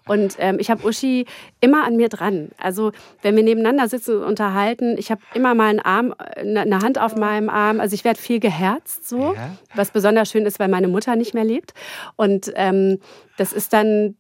Und 0.08 0.36
ähm, 0.40 0.58
ich 0.60 0.70
habe 0.70 0.86
Uschi 0.88 1.26
immer 1.60 1.86
an 1.86 1.96
mir 1.98 2.10
dran. 2.10 2.50
Also 2.58 2.92
wenn 3.22 3.36
wir 3.36 3.44
nebeneinander 3.44 3.88
sitzen 3.88 4.18
und 4.18 4.24
unterhalten, 4.24 4.96
ich 4.98 5.12
habe 5.12 5.22
immer 5.34 5.56
mal 5.56 5.70
einen 5.70 5.80
Arm, 5.80 6.14
eine 6.18 6.62
eine 6.62 6.80
Hand 6.80 7.00
auf 7.00 7.16
meinem 7.16 7.50
Arm. 7.50 7.80
Also 7.80 7.94
ich 7.96 8.04
werde 8.04 8.20
viel 8.20 8.40
geherzt 8.40 9.08
so, 9.08 9.34
Ja. 9.34 9.56
was 9.76 9.92
besonders 9.92 10.30
schön 10.30 10.46
ist, 10.46 10.60
weil 10.60 10.68
meine 10.68 10.88
Mutter 10.88 11.16
nicht 11.16 11.34
mehr 11.34 11.44
lebt. 11.46 11.74
Und 12.16 12.52
ähm, 12.56 13.00
das 13.38 13.54
ist 13.54 13.74
dann 13.74 14.16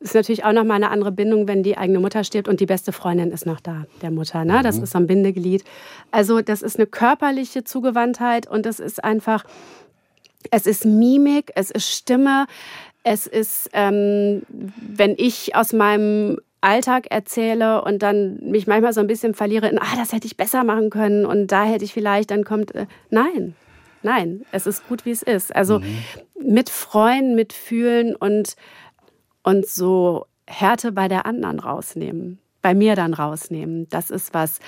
ist 0.00 0.14
natürlich 0.14 0.44
auch 0.44 0.52
noch 0.52 0.64
mal 0.64 0.74
eine 0.74 0.90
andere 0.90 1.12
Bindung, 1.12 1.46
wenn 1.46 1.62
die 1.62 1.76
eigene 1.76 2.00
Mutter 2.00 2.24
stirbt 2.24 2.48
und 2.48 2.58
die 2.60 2.66
beste 2.66 2.90
Freundin 2.90 3.30
ist 3.32 3.44
noch 3.44 3.60
da, 3.60 3.84
der 4.00 4.10
Mutter. 4.10 4.44
Ne? 4.44 4.62
Das 4.62 4.78
ist 4.78 4.92
so 4.92 4.98
ein 4.98 5.06
Bindeglied. 5.06 5.62
Also 6.10 6.40
das 6.40 6.62
ist 6.62 6.76
eine 6.76 6.86
körperliche 6.86 7.64
Zugewandtheit 7.64 8.46
und 8.48 8.64
das 8.64 8.80
ist 8.80 9.04
einfach, 9.04 9.44
es 10.50 10.66
ist 10.66 10.86
Mimik, 10.86 11.52
es 11.54 11.70
ist 11.70 11.90
Stimme, 11.90 12.46
es 13.02 13.26
ist, 13.26 13.68
ähm, 13.74 14.42
wenn 14.48 15.14
ich 15.18 15.54
aus 15.54 15.74
meinem 15.74 16.38
Alltag 16.62 17.06
erzähle 17.10 17.82
und 17.82 18.02
dann 18.02 18.38
mich 18.42 18.66
manchmal 18.66 18.92
so 18.92 19.00
ein 19.00 19.06
bisschen 19.06 19.34
verliere 19.34 19.68
in, 19.68 19.78
ah, 19.78 19.96
das 19.96 20.12
hätte 20.12 20.26
ich 20.26 20.36
besser 20.36 20.64
machen 20.64 20.90
können 20.90 21.26
und 21.26 21.48
da 21.48 21.64
hätte 21.64 21.84
ich 21.84 21.92
vielleicht, 21.92 22.30
dann 22.30 22.44
kommt, 22.44 22.74
äh, 22.74 22.86
nein, 23.10 23.54
nein, 24.02 24.46
es 24.50 24.66
ist 24.66 24.86
gut, 24.88 25.04
wie 25.04 25.10
es 25.10 25.22
ist. 25.22 25.54
Also 25.54 25.80
mit 26.42 26.70
Freuen, 26.70 27.34
mit 27.34 27.52
Fühlen 27.52 28.14
und 28.14 28.56
und 29.42 29.66
so 29.66 30.26
Härte 30.46 30.92
bei 30.92 31.08
der 31.08 31.26
anderen 31.26 31.60
rausnehmen, 31.60 32.38
bei 32.62 32.74
mir 32.74 32.96
dann 32.96 33.14
rausnehmen. 33.14 33.88
Das 33.88 34.10
ist 34.10 34.34
was, 34.34 34.58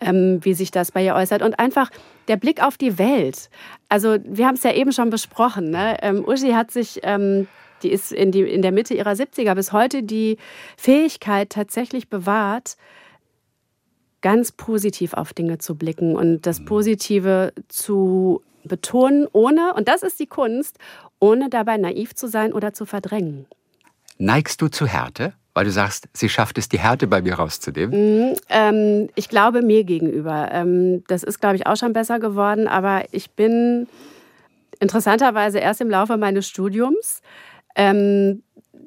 ähm, 0.00 0.40
wie 0.42 0.54
sich 0.54 0.70
das 0.70 0.92
bei 0.92 1.04
ihr 1.04 1.14
äußert. 1.14 1.42
Und 1.42 1.58
einfach 1.58 1.90
der 2.28 2.36
Blick 2.36 2.62
auf 2.62 2.76
die 2.76 2.98
Welt. 2.98 3.50
Also 3.88 4.18
wir 4.24 4.46
haben 4.46 4.54
es 4.54 4.62
ja 4.62 4.72
eben 4.72 4.92
schon 4.92 5.10
besprochen. 5.10 5.70
Ne? 5.70 5.96
Ähm, 6.02 6.24
Uschi 6.26 6.52
hat 6.52 6.70
sich, 6.70 7.00
ähm, 7.02 7.48
die 7.82 7.90
ist 7.90 8.12
in, 8.12 8.30
die, 8.30 8.42
in 8.42 8.62
der 8.62 8.72
Mitte 8.72 8.94
ihrer 8.94 9.12
70er 9.12 9.54
bis 9.54 9.72
heute 9.72 10.02
die 10.02 10.36
Fähigkeit 10.76 11.50
tatsächlich 11.50 12.08
bewahrt, 12.08 12.76
ganz 14.20 14.52
positiv 14.52 15.14
auf 15.14 15.32
Dinge 15.32 15.58
zu 15.58 15.76
blicken 15.76 16.14
und 16.14 16.42
das 16.46 16.62
Positive 16.64 17.54
zu 17.68 18.42
betonen, 18.64 19.26
ohne, 19.32 19.72
und 19.74 19.88
das 19.88 20.02
ist 20.02 20.20
die 20.20 20.26
Kunst, 20.26 20.78
ohne 21.18 21.48
dabei 21.48 21.78
naiv 21.78 22.14
zu 22.14 22.28
sein 22.28 22.52
oder 22.52 22.74
zu 22.74 22.84
verdrängen. 22.84 23.46
Neigst 24.20 24.60
du 24.60 24.68
zu 24.68 24.86
Härte? 24.86 25.32
Weil 25.54 25.64
du 25.64 25.72
sagst, 25.72 26.08
sie 26.12 26.28
schafft 26.28 26.58
es, 26.58 26.68
die 26.68 26.78
Härte 26.78 27.06
bei 27.06 27.22
mir 27.22 27.34
rauszunehmen. 27.34 28.36
Ähm, 28.48 29.08
ich 29.16 29.28
glaube 29.28 29.62
mir 29.62 29.82
gegenüber. 29.82 30.48
Ähm, 30.52 31.02
das 31.08 31.24
ist, 31.24 31.40
glaube 31.40 31.56
ich, 31.56 31.66
auch 31.66 31.76
schon 31.76 31.92
besser 31.92 32.20
geworden, 32.20 32.68
aber 32.68 33.02
ich 33.10 33.30
bin 33.30 33.88
interessanterweise 34.78 35.58
erst 35.58 35.80
im 35.80 35.90
Laufe 35.90 36.16
meines 36.18 36.46
Studiums 36.46 37.22
ähm, 37.74 38.42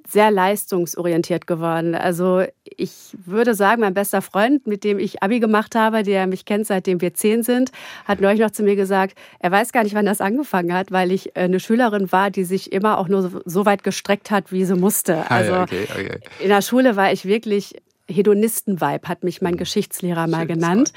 sehr 0.07 0.31
leistungsorientiert 0.31 1.47
geworden. 1.47 1.95
Also 1.95 2.43
ich 2.63 3.15
würde 3.25 3.53
sagen, 3.55 3.81
mein 3.81 3.93
bester 3.93 4.21
Freund, 4.21 4.65
mit 4.67 4.83
dem 4.83 4.99
ich 4.99 5.21
Abi 5.23 5.39
gemacht 5.39 5.75
habe, 5.75 6.03
der 6.03 6.27
mich 6.27 6.45
kennt, 6.45 6.67
seitdem 6.67 7.01
wir 7.01 7.13
zehn 7.13 7.43
sind, 7.43 7.71
hat 8.05 8.19
neulich 8.21 8.39
noch 8.41 8.51
zu 8.51 8.63
mir 8.63 8.75
gesagt, 8.75 9.15
er 9.39 9.51
weiß 9.51 9.71
gar 9.71 9.83
nicht, 9.83 9.95
wann 9.95 10.05
das 10.05 10.21
angefangen 10.21 10.73
hat, 10.73 10.91
weil 10.91 11.11
ich 11.11 11.35
äh, 11.35 11.41
eine 11.41 11.59
Schülerin 11.59 12.11
war, 12.11 12.31
die 12.31 12.43
sich 12.43 12.71
immer 12.71 12.97
auch 12.97 13.07
nur 13.07 13.41
so- 13.45 13.65
weit 13.65 13.83
gestreckt 13.83 14.29
hat, 14.31 14.51
wie 14.51 14.65
sie 14.65 14.75
musste. 14.75 15.17
Ah, 15.29 15.35
Also 15.37 15.51
ja, 15.53 15.63
okay, 15.63 15.87
okay. 15.89 16.19
in 16.39 16.49
der 16.49 16.61
Schule 16.61 16.95
war 16.97 17.11
ich 17.13 17.23
wirklich 17.25 17.75
Hedonisten-Vibe, 18.07 19.07
hat 19.07 19.23
mich 19.23 19.41
mein 19.41 19.57
Geschichtslehrer 19.57 20.27
mal 20.27 20.41
Schönes 20.41 20.55
genannt. 20.55 20.93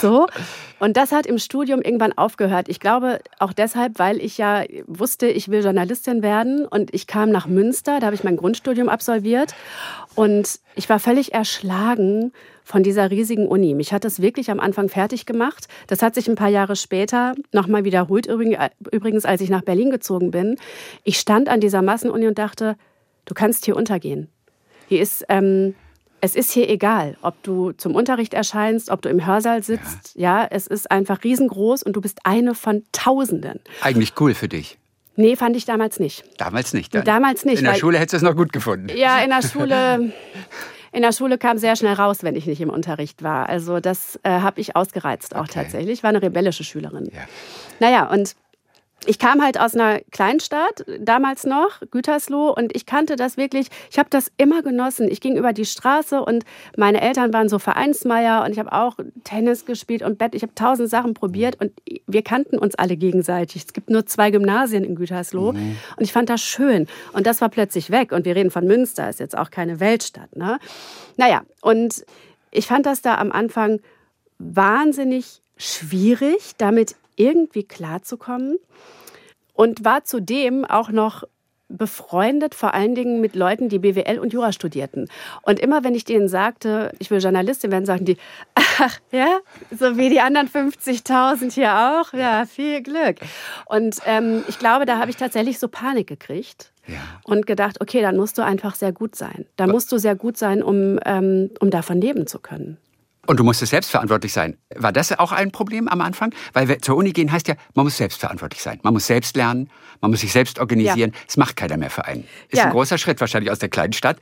So. 0.00 0.26
Und 0.78 0.98
das 0.98 1.10
hat 1.10 1.24
im 1.24 1.38
Studium 1.38 1.80
irgendwann 1.80 2.16
aufgehört. 2.18 2.68
Ich 2.68 2.80
glaube 2.80 3.20
auch 3.38 3.54
deshalb, 3.54 3.98
weil 3.98 4.20
ich 4.20 4.36
ja 4.36 4.62
wusste, 4.86 5.26
ich 5.26 5.48
will 5.48 5.64
Journalistin 5.64 6.22
werden. 6.22 6.66
Und 6.66 6.92
ich 6.92 7.06
kam 7.06 7.30
nach 7.30 7.46
Münster, 7.46 7.98
da 7.98 8.06
habe 8.06 8.14
ich 8.14 8.24
mein 8.24 8.36
Grundstudium 8.36 8.90
absolviert. 8.90 9.54
Und 10.14 10.60
ich 10.74 10.88
war 10.90 10.98
völlig 10.98 11.32
erschlagen 11.32 12.32
von 12.62 12.82
dieser 12.82 13.10
riesigen 13.10 13.46
Uni. 13.46 13.74
Mich 13.74 13.92
hat 13.92 14.04
das 14.04 14.20
wirklich 14.20 14.50
am 14.50 14.60
Anfang 14.60 14.88
fertig 14.90 15.24
gemacht. 15.24 15.66
Das 15.86 16.02
hat 16.02 16.14
sich 16.14 16.28
ein 16.28 16.34
paar 16.34 16.48
Jahre 16.48 16.76
später 16.76 17.34
nochmal 17.52 17.84
wiederholt, 17.84 18.26
übrigens- 18.26 18.58
übrigens, 18.90 19.24
als 19.24 19.40
ich 19.40 19.48
nach 19.48 19.62
Berlin 19.62 19.90
gezogen 19.90 20.30
bin. 20.30 20.56
Ich 21.04 21.18
stand 21.18 21.48
an 21.48 21.60
dieser 21.60 21.80
Massenuni 21.80 22.26
und 22.26 22.38
dachte, 22.38 22.76
du 23.24 23.34
kannst 23.34 23.64
hier 23.64 23.76
untergehen. 23.76 24.28
Hier 24.88 25.00
ist, 25.00 25.24
ähm, 25.28 25.74
es 26.26 26.34
ist 26.36 26.50
hier 26.52 26.68
egal, 26.68 27.16
ob 27.22 27.40
du 27.44 27.72
zum 27.72 27.94
Unterricht 27.94 28.34
erscheinst, 28.34 28.90
ob 28.90 29.00
du 29.00 29.08
im 29.08 29.24
Hörsaal 29.26 29.62
sitzt. 29.62 30.14
Ja. 30.16 30.44
es 30.50 30.66
ist 30.66 30.90
einfach 30.90 31.22
riesengroß 31.24 31.82
und 31.84 31.94
du 31.94 32.00
bist 32.00 32.18
eine 32.24 32.54
von 32.54 32.82
Tausenden. 32.92 33.60
Eigentlich 33.80 34.12
cool 34.20 34.34
für 34.34 34.48
dich. 34.48 34.76
Nee, 35.14 35.36
fand 35.36 35.56
ich 35.56 35.64
damals 35.64 35.98
nicht. 36.00 36.24
Damals 36.38 36.74
nicht. 36.74 36.94
Dann. 36.94 37.04
Damals 37.04 37.44
nicht, 37.44 37.60
In 37.60 37.64
der 37.64 37.74
Schule 37.74 37.98
hättest 37.98 38.12
du 38.14 38.16
es 38.18 38.22
noch 38.22 38.36
gut 38.36 38.52
gefunden. 38.52 38.88
Ja, 38.94 39.20
in 39.20 39.30
der 39.30 39.40
Schule. 39.48 40.12
In 40.92 41.02
der 41.02 41.12
Schule 41.12 41.38
kam 41.38 41.58
sehr 41.58 41.76
schnell 41.76 41.94
raus, 41.94 42.18
wenn 42.22 42.36
ich 42.36 42.46
nicht 42.46 42.60
im 42.60 42.70
Unterricht 42.70 43.22
war. 43.22 43.48
Also 43.48 43.80
das 43.80 44.18
äh, 44.22 44.30
habe 44.30 44.60
ich 44.60 44.76
ausgereizt 44.76 45.34
auch 45.36 45.40
Okay. 45.42 45.52
tatsächlich. 45.54 45.92
Ich 45.98 46.02
war 46.02 46.10
eine 46.10 46.22
rebellische 46.22 46.64
Schülerin. 46.64 47.06
Ja. 47.14 47.22
Naja, 47.80 48.10
und 48.10 48.34
ich 49.06 49.18
kam 49.18 49.42
halt 49.42 49.58
aus 49.58 49.74
einer 49.74 50.00
Kleinstadt, 50.10 50.84
damals 51.00 51.44
noch, 51.44 51.80
Gütersloh, 51.90 52.50
und 52.50 52.74
ich 52.74 52.86
kannte 52.86 53.16
das 53.16 53.36
wirklich, 53.36 53.68
ich 53.90 53.98
habe 53.98 54.10
das 54.10 54.30
immer 54.36 54.62
genossen. 54.62 55.10
Ich 55.10 55.20
ging 55.20 55.36
über 55.36 55.52
die 55.52 55.64
Straße 55.64 56.22
und 56.22 56.44
meine 56.76 57.00
Eltern 57.00 57.32
waren 57.32 57.48
so 57.48 57.58
Vereinsmeier 57.58 58.44
und 58.44 58.52
ich 58.52 58.58
habe 58.58 58.72
auch 58.72 58.96
Tennis 59.24 59.64
gespielt 59.64 60.02
und 60.02 60.18
Bett. 60.18 60.34
Ich 60.34 60.42
habe 60.42 60.54
tausend 60.54 60.90
Sachen 60.90 61.14
probiert 61.14 61.60
und 61.60 61.72
wir 62.06 62.22
kannten 62.22 62.58
uns 62.58 62.74
alle 62.74 62.96
gegenseitig. 62.96 63.64
Es 63.64 63.72
gibt 63.72 63.90
nur 63.90 64.06
zwei 64.06 64.30
Gymnasien 64.30 64.84
in 64.84 64.94
Gütersloh 64.94 65.50
und 65.50 65.76
ich 65.98 66.12
fand 66.12 66.28
das 66.28 66.42
schön. 66.42 66.86
Und 67.12 67.26
das 67.26 67.40
war 67.40 67.48
plötzlich 67.48 67.90
weg. 67.90 68.12
Und 68.12 68.24
wir 68.24 68.36
reden 68.36 68.50
von 68.50 68.66
Münster, 68.66 69.08
ist 69.08 69.20
jetzt 69.20 69.36
auch 69.36 69.50
keine 69.50 69.80
Weltstadt. 69.80 70.34
Ne? 70.36 70.58
Naja, 71.16 71.42
und 71.62 72.04
ich 72.50 72.66
fand 72.66 72.86
das 72.86 73.02
da 73.02 73.16
am 73.16 73.32
Anfang 73.32 73.80
wahnsinnig 74.38 75.40
schwierig, 75.56 76.52
damit 76.58 76.96
irgendwie 77.16 77.64
klarzukommen 77.64 78.58
und 79.52 79.84
war 79.84 80.04
zudem 80.04 80.64
auch 80.64 80.90
noch 80.90 81.24
befreundet, 81.68 82.54
vor 82.54 82.74
allen 82.74 82.94
Dingen 82.94 83.20
mit 83.20 83.34
Leuten, 83.34 83.68
die 83.68 83.80
BWL 83.80 84.20
und 84.20 84.32
Jura 84.32 84.52
studierten. 84.52 85.08
Und 85.42 85.58
immer 85.58 85.82
wenn 85.82 85.96
ich 85.96 86.04
denen 86.04 86.28
sagte, 86.28 86.92
ich 87.00 87.10
will 87.10 87.20
Journalistin 87.20 87.72
werden, 87.72 87.84
sagten 87.86 88.04
die, 88.04 88.16
ach 88.54 89.00
ja, 89.10 89.38
so 89.76 89.96
wie 89.96 90.08
die 90.08 90.20
anderen 90.20 90.48
50.000 90.48 91.52
hier 91.52 91.74
auch, 91.74 92.12
ja, 92.12 92.46
viel 92.46 92.82
Glück. 92.82 93.16
Und 93.64 93.98
ähm, 94.06 94.44
ich 94.46 94.60
glaube, 94.60 94.86
da 94.86 94.98
habe 94.98 95.10
ich 95.10 95.16
tatsächlich 95.16 95.58
so 95.58 95.66
Panik 95.66 96.06
gekriegt 96.06 96.72
Ja. 96.86 96.98
und 97.24 97.48
gedacht, 97.48 97.80
okay, 97.80 98.00
dann 98.00 98.16
musst 98.16 98.38
du 98.38 98.42
einfach 98.42 98.76
sehr 98.76 98.92
gut 98.92 99.16
sein. 99.16 99.46
Da 99.56 99.66
musst 99.66 99.90
du 99.90 99.98
sehr 99.98 100.14
gut 100.14 100.36
sein, 100.36 100.62
um, 100.62 101.00
ähm, 101.04 101.50
um 101.58 101.70
davon 101.70 102.00
leben 102.00 102.28
zu 102.28 102.38
können. 102.38 102.78
Und 103.26 103.38
du 103.38 103.44
musstest 103.44 103.70
selbstverantwortlich 103.70 104.32
sein. 104.32 104.56
War 104.74 104.92
das 104.92 105.16
auch 105.18 105.32
ein 105.32 105.52
Problem 105.52 105.88
am 105.88 106.00
Anfang? 106.00 106.34
Weil 106.52 106.78
zur 106.80 106.96
Uni 106.96 107.12
gehen 107.12 107.30
heißt 107.30 107.48
ja, 107.48 107.54
man 107.74 107.84
muss 107.84 107.96
selbstverantwortlich 107.96 108.62
sein. 108.62 108.80
Man 108.82 108.92
muss 108.92 109.06
selbst 109.06 109.36
lernen, 109.36 109.70
man 110.00 110.10
muss 110.10 110.20
sich 110.20 110.32
selbst 110.32 110.58
organisieren. 110.58 111.12
Es 111.26 111.36
ja. 111.36 111.40
macht 111.40 111.56
keiner 111.56 111.76
mehr 111.76 111.90
für 111.90 112.04
einen. 112.04 112.24
Ist 112.48 112.58
ja. 112.58 112.64
ein 112.64 112.72
großer 112.72 112.98
Schritt 112.98 113.20
wahrscheinlich 113.20 113.50
aus 113.50 113.58
der 113.58 113.68
kleinen 113.68 113.92
Stadt 113.92 114.18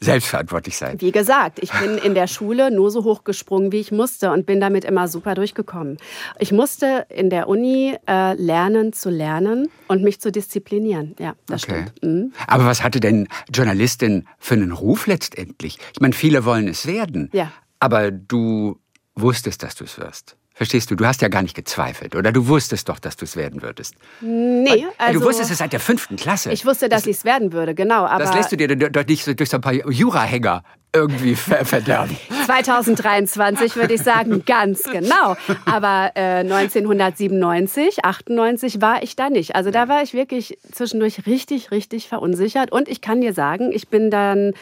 selbstverantwortlich 0.00 0.76
sein. 0.76 1.00
Wie 1.00 1.12
gesagt, 1.12 1.58
ich 1.60 1.72
bin 1.72 1.98
in 1.98 2.14
der 2.14 2.26
Schule 2.26 2.70
nur 2.70 2.90
so 2.90 3.04
hoch 3.04 3.24
gesprungen, 3.24 3.72
wie 3.72 3.80
ich 3.80 3.90
musste 3.90 4.30
und 4.30 4.46
bin 4.46 4.60
damit 4.60 4.84
immer 4.84 5.08
super 5.08 5.34
durchgekommen. 5.34 5.96
Ich 6.38 6.52
musste 6.52 7.06
in 7.08 7.30
der 7.30 7.48
Uni 7.48 7.96
äh, 8.06 8.34
lernen 8.34 8.92
zu 8.92 9.10
lernen 9.10 9.68
und 9.88 10.02
mich 10.02 10.20
zu 10.20 10.30
disziplinieren. 10.30 11.14
Ja, 11.18 11.34
das 11.46 11.64
okay. 11.64 11.86
stimmt. 11.86 12.02
Mhm. 12.02 12.32
Aber 12.46 12.66
was 12.66 12.82
hatte 12.82 13.00
denn 13.00 13.28
Journalistin 13.52 14.26
für 14.38 14.54
einen 14.54 14.72
Ruf 14.72 15.06
letztendlich? 15.06 15.78
Ich 15.92 16.00
meine, 16.00 16.12
viele 16.12 16.44
wollen 16.44 16.68
es 16.68 16.86
werden. 16.86 17.30
Ja. 17.32 17.50
Aber 17.84 18.10
du 18.10 18.80
wusstest, 19.14 19.62
dass 19.62 19.74
du 19.74 19.84
es 19.84 19.98
wirst. 19.98 20.38
Verstehst 20.54 20.90
du? 20.90 20.94
Du 20.94 21.04
hast 21.04 21.20
ja 21.20 21.28
gar 21.28 21.42
nicht 21.42 21.54
gezweifelt, 21.54 22.16
oder? 22.16 22.32
Du 22.32 22.48
wusstest 22.48 22.88
doch, 22.88 22.98
dass 22.98 23.14
du 23.18 23.26
es 23.26 23.36
werden 23.36 23.60
würdest. 23.60 23.94
Nee, 24.22 24.86
also. 24.96 25.20
Du 25.20 25.26
wusstest 25.26 25.50
es 25.50 25.58
seit 25.58 25.74
der 25.74 25.80
fünften 25.80 26.16
Klasse. 26.16 26.50
Ich 26.50 26.64
wusste, 26.64 26.88
dass 26.88 27.04
ich 27.04 27.18
es 27.18 27.24
werden 27.26 27.52
würde, 27.52 27.74
genau. 27.74 28.06
Aber 28.06 28.24
das 28.24 28.34
lässt 28.34 28.52
du 28.52 28.56
dir 28.56 28.74
doch 28.74 29.04
nicht 29.04 29.38
durch 29.38 29.50
so 29.50 29.58
ein 29.58 29.60
paar 29.60 29.74
Jurahänger 29.74 30.64
irgendwie 30.94 31.34
verderben. 31.34 32.16
2023 32.46 33.76
würde 33.76 33.94
ich 33.94 34.02
sagen, 34.02 34.44
ganz 34.46 34.84
genau. 34.84 35.36
Aber 35.66 36.12
äh, 36.14 36.40
1997, 36.40 38.04
98 38.04 38.80
war 38.80 39.02
ich 39.02 39.16
da 39.16 39.28
nicht. 39.28 39.56
Also 39.56 39.70
da 39.70 39.88
war 39.88 40.02
ich 40.02 40.14
wirklich 40.14 40.58
zwischendurch 40.72 41.26
richtig, 41.26 41.70
richtig 41.72 42.08
verunsichert. 42.08 42.70
Und 42.70 42.88
ich 42.88 43.00
kann 43.00 43.20
dir 43.20 43.32
sagen, 43.32 43.72
ich 43.72 43.88
bin 43.88 44.10
dann 44.10 44.52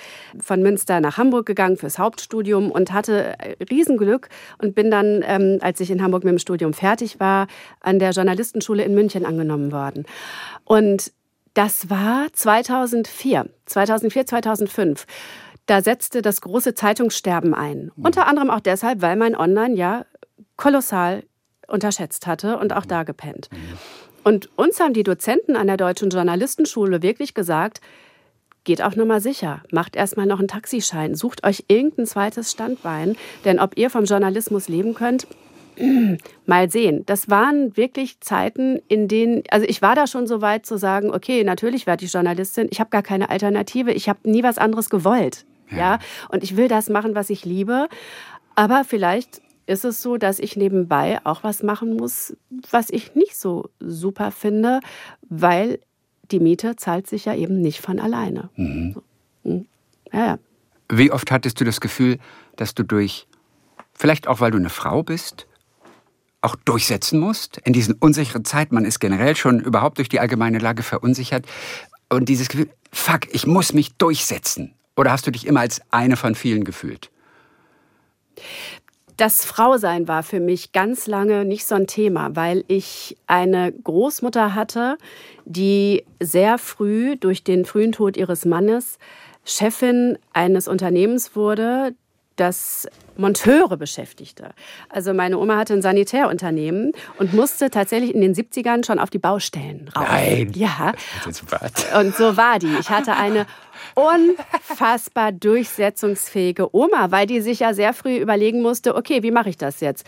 von 0.40 0.62
Münster 0.62 1.00
nach 1.00 1.18
Hamburg 1.18 1.44
gegangen 1.44 1.76
fürs 1.76 1.98
Hauptstudium 1.98 2.70
und 2.70 2.92
hatte 2.92 3.34
Riesenglück 3.70 4.28
und 4.58 4.74
bin 4.74 4.90
dann, 4.90 5.22
ähm, 5.26 5.58
als 5.60 5.80
ich 5.80 5.90
in 5.90 6.02
Hamburg 6.02 6.24
mit 6.24 6.32
dem 6.32 6.38
Studium 6.38 6.72
fertig 6.72 7.20
war, 7.20 7.46
an 7.80 7.98
der 7.98 8.12
Journalistenschule 8.12 8.84
in 8.84 8.94
München 8.94 9.26
angenommen 9.26 9.70
worden. 9.70 10.06
Und 10.64 11.12
das 11.54 11.90
war 11.90 12.26
2004, 12.32 13.46
2004, 13.66 14.26
2005 14.26 15.06
da 15.66 15.82
setzte 15.82 16.22
das 16.22 16.40
große 16.40 16.74
Zeitungssterben 16.74 17.54
ein. 17.54 17.90
Mhm. 17.94 18.04
Unter 18.04 18.26
anderem 18.26 18.50
auch 18.50 18.60
deshalb, 18.60 19.02
weil 19.02 19.16
man 19.16 19.34
online 19.34 19.74
ja 19.74 20.06
kolossal 20.56 21.24
unterschätzt 21.68 22.26
hatte 22.26 22.58
und 22.58 22.72
auch 22.72 22.86
da 22.86 23.04
gepennt. 23.04 23.48
Mhm. 23.50 23.78
Und 24.24 24.56
uns 24.56 24.78
haben 24.80 24.94
die 24.94 25.02
Dozenten 25.02 25.56
an 25.56 25.66
der 25.66 25.76
Deutschen 25.76 26.10
Journalistenschule 26.10 27.02
wirklich 27.02 27.34
gesagt, 27.34 27.80
geht 28.64 28.82
auch 28.82 28.94
nur 28.94 29.06
mal 29.06 29.20
sicher, 29.20 29.62
macht 29.72 29.96
erstmal 29.96 30.26
noch 30.26 30.38
einen 30.38 30.48
Taxischein, 30.48 31.14
sucht 31.16 31.44
euch 31.44 31.64
irgendein 31.68 32.06
zweites 32.06 32.52
Standbein, 32.52 33.16
denn 33.44 33.58
ob 33.58 33.76
ihr 33.76 33.90
vom 33.90 34.04
Journalismus 34.04 34.68
leben 34.68 34.94
könnt, 34.94 35.26
mal 36.46 36.70
sehen. 36.70 37.04
Das 37.06 37.30
waren 37.30 37.76
wirklich 37.76 38.20
Zeiten, 38.20 38.80
in 38.88 39.08
denen, 39.08 39.42
also 39.50 39.66
ich 39.68 39.82
war 39.82 39.96
da 39.96 40.06
schon 40.06 40.26
so 40.26 40.40
weit 40.40 40.66
zu 40.66 40.76
sagen, 40.76 41.10
okay, 41.10 41.42
natürlich 41.42 41.86
werde 41.86 42.04
ich 42.04 42.12
Journalistin, 42.12 42.68
ich 42.70 42.78
habe 42.78 42.90
gar 42.90 43.02
keine 43.02 43.30
Alternative, 43.30 43.92
ich 43.92 44.08
habe 44.08 44.30
nie 44.30 44.42
was 44.44 44.58
anderes 44.58 44.90
gewollt. 44.90 45.44
Ja. 45.72 45.78
ja. 45.78 45.98
Und 46.28 46.42
ich 46.44 46.56
will 46.56 46.68
das 46.68 46.88
machen, 46.88 47.14
was 47.14 47.30
ich 47.30 47.44
liebe. 47.44 47.88
Aber 48.54 48.84
vielleicht 48.84 49.40
ist 49.66 49.84
es 49.84 50.02
so, 50.02 50.16
dass 50.16 50.38
ich 50.38 50.56
nebenbei 50.56 51.20
auch 51.24 51.44
was 51.44 51.62
machen 51.62 51.96
muss, 51.96 52.36
was 52.70 52.90
ich 52.90 53.14
nicht 53.14 53.36
so 53.36 53.70
super 53.80 54.30
finde, 54.30 54.80
weil 55.28 55.80
die 56.30 56.40
Miete 56.40 56.76
zahlt 56.76 57.06
sich 57.06 57.26
ja 57.26 57.34
eben 57.34 57.60
nicht 57.60 57.80
von 57.80 58.00
alleine. 58.00 58.50
Mhm. 58.56 58.96
Hm. 59.44 59.66
Ja, 60.12 60.26
ja. 60.26 60.38
Wie 60.90 61.10
oft 61.10 61.30
hattest 61.30 61.60
du 61.60 61.64
das 61.64 61.80
Gefühl, 61.80 62.18
dass 62.56 62.74
du 62.74 62.82
durch, 62.82 63.26
vielleicht 63.94 64.28
auch 64.28 64.40
weil 64.40 64.50
du 64.50 64.58
eine 64.58 64.68
Frau 64.68 65.02
bist, 65.02 65.46
auch 66.42 66.56
durchsetzen 66.56 67.20
musst 67.20 67.58
in 67.64 67.72
diesen 67.72 67.94
unsicheren 67.94 68.44
Zeiten? 68.44 68.74
Man 68.74 68.84
ist 68.84 68.98
generell 68.98 69.36
schon 69.36 69.60
überhaupt 69.60 69.98
durch 69.98 70.08
die 70.08 70.20
allgemeine 70.20 70.58
Lage 70.58 70.82
verunsichert. 70.82 71.46
Und 72.10 72.28
dieses 72.28 72.48
Gefühl, 72.48 72.68
fuck, 72.92 73.32
ich 73.32 73.46
muss 73.46 73.72
mich 73.72 73.94
durchsetzen. 73.94 74.74
Oder 74.96 75.12
hast 75.12 75.26
du 75.26 75.30
dich 75.30 75.46
immer 75.46 75.60
als 75.60 75.80
eine 75.90 76.16
von 76.16 76.34
vielen 76.34 76.64
gefühlt? 76.64 77.10
Das 79.16 79.44
Frausein 79.44 80.08
war 80.08 80.22
für 80.22 80.40
mich 80.40 80.72
ganz 80.72 81.06
lange 81.06 81.44
nicht 81.44 81.66
so 81.66 81.74
ein 81.74 81.86
Thema, 81.86 82.34
weil 82.34 82.64
ich 82.66 83.16
eine 83.26 83.72
Großmutter 83.72 84.54
hatte, 84.54 84.96
die 85.44 86.04
sehr 86.18 86.58
früh 86.58 87.16
durch 87.16 87.44
den 87.44 87.64
frühen 87.64 87.92
Tod 87.92 88.16
ihres 88.16 88.44
Mannes 88.44 88.98
Chefin 89.44 90.18
eines 90.32 90.66
Unternehmens 90.66 91.36
wurde, 91.36 91.94
das 92.36 92.88
Monteure 93.16 93.76
beschäftigte. 93.76 94.50
Also 94.88 95.12
meine 95.12 95.36
Oma 95.36 95.58
hatte 95.58 95.74
ein 95.74 95.82
Sanitärunternehmen 95.82 96.92
und 97.18 97.34
musste 97.34 97.68
tatsächlich 97.68 98.14
in 98.14 98.22
den 98.22 98.34
70ern 98.34 98.86
schon 98.86 98.98
auf 98.98 99.10
die 99.10 99.18
Baustellen 99.18 99.88
raus. 99.94 100.06
Nein. 100.08 100.52
Ja. 100.54 100.94
Und 101.98 102.16
so 102.16 102.36
war 102.36 102.58
die. 102.58 102.74
Ich 102.80 102.88
hatte 102.88 103.16
eine 103.16 103.46
unfassbar 103.94 105.32
durchsetzungsfähige 105.32 106.74
Oma, 106.74 107.10
weil 107.10 107.26
die 107.26 107.40
sich 107.40 107.60
ja 107.60 107.74
sehr 107.74 107.92
früh 107.92 108.16
überlegen 108.16 108.62
musste, 108.62 108.94
okay, 108.94 109.22
wie 109.22 109.30
mache 109.30 109.50
ich 109.50 109.56
das 109.56 109.80
jetzt? 109.80 110.06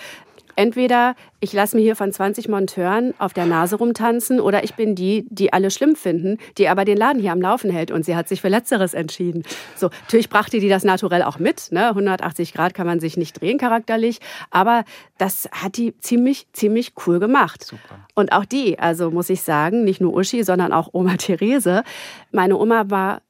Entweder 0.56 1.16
ich 1.40 1.52
lasse 1.52 1.76
mir 1.76 1.82
hier 1.82 1.96
von 1.96 2.12
20 2.12 2.48
Monteuren 2.48 3.12
auf 3.18 3.32
der 3.32 3.46
Nase 3.46 3.76
rumtanzen 3.76 4.40
oder 4.40 4.64
ich 4.64 4.74
bin 4.74 4.94
die, 4.94 5.26
die 5.28 5.52
alle 5.52 5.70
schlimm 5.70 5.96
finden, 5.96 6.38
die 6.58 6.68
aber 6.68 6.84
den 6.84 6.96
Laden 6.96 7.20
hier 7.20 7.32
am 7.32 7.40
Laufen 7.40 7.70
hält. 7.70 7.90
Und 7.90 8.04
sie 8.04 8.16
hat 8.16 8.28
sich 8.28 8.40
für 8.40 8.48
Letzteres 8.48 8.94
entschieden. 8.94 9.42
So, 9.76 9.90
natürlich 10.02 10.28
brachte 10.28 10.60
die 10.60 10.68
das 10.68 10.84
naturell 10.84 11.22
auch 11.22 11.38
mit. 11.38 11.72
Ne? 11.72 11.88
180 11.88 12.54
Grad 12.54 12.72
kann 12.74 12.86
man 12.86 13.00
sich 13.00 13.16
nicht 13.16 13.40
drehen 13.40 13.58
charakterlich. 13.58 14.20
Aber 14.50 14.84
das 15.18 15.48
hat 15.52 15.76
die 15.76 15.98
ziemlich, 15.98 16.46
ziemlich 16.52 16.92
cool 17.06 17.18
gemacht. 17.18 17.64
Super. 17.64 18.06
Und 18.14 18.32
auch 18.32 18.44
die, 18.44 18.78
also 18.78 19.10
muss 19.10 19.30
ich 19.30 19.42
sagen, 19.42 19.84
nicht 19.84 20.00
nur 20.00 20.14
Uschi, 20.14 20.44
sondern 20.44 20.72
auch 20.72 20.90
Oma 20.92 21.16
Therese. 21.18 21.82
Meine 22.30 22.56
Oma 22.56 22.84
war 22.88 23.22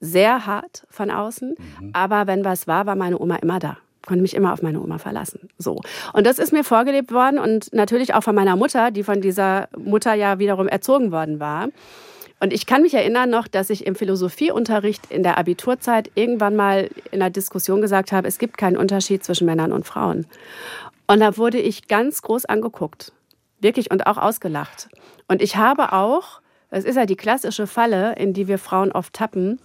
sehr 0.00 0.46
hart 0.46 0.86
von 0.90 1.10
außen. 1.10 1.54
Mhm. 1.80 1.90
Aber 1.92 2.26
wenn 2.26 2.44
was 2.44 2.66
war, 2.66 2.86
war 2.86 2.96
meine 2.96 3.18
Oma 3.18 3.36
immer 3.36 3.58
da 3.58 3.78
konnte 4.06 4.22
mich 4.22 4.34
immer 4.34 4.52
auf 4.52 4.62
meine 4.62 4.80
Oma 4.80 4.98
verlassen. 4.98 5.48
So. 5.58 5.80
Und 6.12 6.26
das 6.26 6.38
ist 6.38 6.52
mir 6.52 6.64
vorgelebt 6.64 7.12
worden 7.12 7.38
und 7.38 7.72
natürlich 7.74 8.14
auch 8.14 8.22
von 8.22 8.34
meiner 8.34 8.56
Mutter, 8.56 8.90
die 8.90 9.02
von 9.02 9.20
dieser 9.20 9.68
Mutter 9.76 10.14
ja 10.14 10.38
wiederum 10.38 10.68
erzogen 10.68 11.12
worden 11.12 11.40
war. 11.40 11.68
Und 12.38 12.52
ich 12.52 12.66
kann 12.66 12.82
mich 12.82 12.94
erinnern 12.94 13.30
noch, 13.30 13.48
dass 13.48 13.70
ich 13.70 13.86
im 13.86 13.94
Philosophieunterricht 13.94 15.10
in 15.10 15.22
der 15.22 15.38
Abiturzeit 15.38 16.10
irgendwann 16.14 16.54
mal 16.54 16.90
in 17.10 17.20
einer 17.20 17.30
Diskussion 17.30 17.80
gesagt 17.80 18.12
habe, 18.12 18.28
es 18.28 18.38
gibt 18.38 18.58
keinen 18.58 18.76
Unterschied 18.76 19.24
zwischen 19.24 19.46
Männern 19.46 19.72
und 19.72 19.86
Frauen. 19.86 20.26
Und 21.06 21.20
da 21.20 21.36
wurde 21.36 21.58
ich 21.58 21.88
ganz 21.88 22.22
groß 22.22 22.44
angeguckt. 22.44 23.12
Wirklich 23.60 23.90
und 23.90 24.06
auch 24.06 24.18
ausgelacht. 24.18 24.88
Und 25.28 25.40
ich 25.40 25.56
habe 25.56 25.92
auch, 25.92 26.40
das 26.70 26.84
ist 26.84 26.96
ja 26.96 27.06
die 27.06 27.16
klassische 27.16 27.66
Falle, 27.66 28.14
in 28.16 28.34
die 28.34 28.48
wir 28.48 28.58
Frauen 28.58 28.92
oft 28.92 29.14
tappen, 29.14 29.58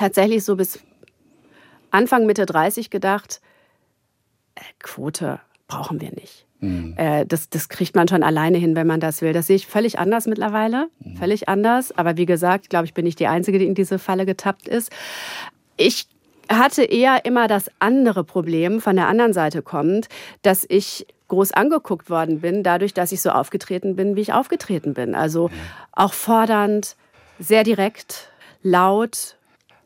tatsächlich 0.00 0.44
so 0.44 0.56
bis 0.56 0.80
Anfang, 1.90 2.26
Mitte 2.26 2.46
30 2.46 2.90
gedacht, 2.90 3.40
Quote 4.80 5.40
brauchen 5.68 6.00
wir 6.00 6.10
nicht. 6.10 6.46
Mhm. 6.62 6.94
das, 7.26 7.48
das 7.48 7.70
kriegt 7.70 7.96
man 7.96 8.06
schon 8.06 8.22
alleine 8.22 8.58
hin, 8.58 8.76
wenn 8.76 8.86
man 8.86 9.00
das 9.00 9.22
will. 9.22 9.32
Das 9.32 9.46
sehe 9.46 9.56
ich 9.56 9.66
völlig 9.66 9.98
anders 9.98 10.26
mittlerweile. 10.26 10.90
Mhm. 10.98 11.16
Völlig 11.16 11.48
anders. 11.48 11.96
Aber 11.96 12.18
wie 12.18 12.26
gesagt, 12.26 12.68
glaube 12.68 12.84
ich, 12.84 12.92
bin 12.92 13.06
ich 13.06 13.16
die 13.16 13.28
Einzige, 13.28 13.58
die 13.58 13.66
in 13.66 13.74
diese 13.74 13.98
Falle 13.98 14.26
getappt 14.26 14.68
ist. 14.68 14.90
Ich 15.78 16.06
hatte 16.50 16.82
eher 16.82 17.24
immer 17.24 17.48
das 17.48 17.70
andere 17.78 18.24
Problem 18.24 18.82
von 18.82 18.96
der 18.96 19.08
anderen 19.08 19.32
Seite 19.32 19.62
kommt, 19.62 20.08
dass 20.42 20.66
ich 20.68 21.06
groß 21.28 21.52
angeguckt 21.52 22.10
worden 22.10 22.40
bin, 22.40 22.62
dadurch, 22.62 22.92
dass 22.92 23.12
ich 23.12 23.22
so 23.22 23.30
aufgetreten 23.30 23.96
bin, 23.96 24.14
wie 24.16 24.20
ich 24.20 24.34
aufgetreten 24.34 24.92
bin. 24.92 25.14
Also 25.14 25.50
auch 25.92 26.12
fordernd, 26.12 26.96
sehr 27.38 27.64
direkt, 27.64 28.30
laut, 28.62 29.36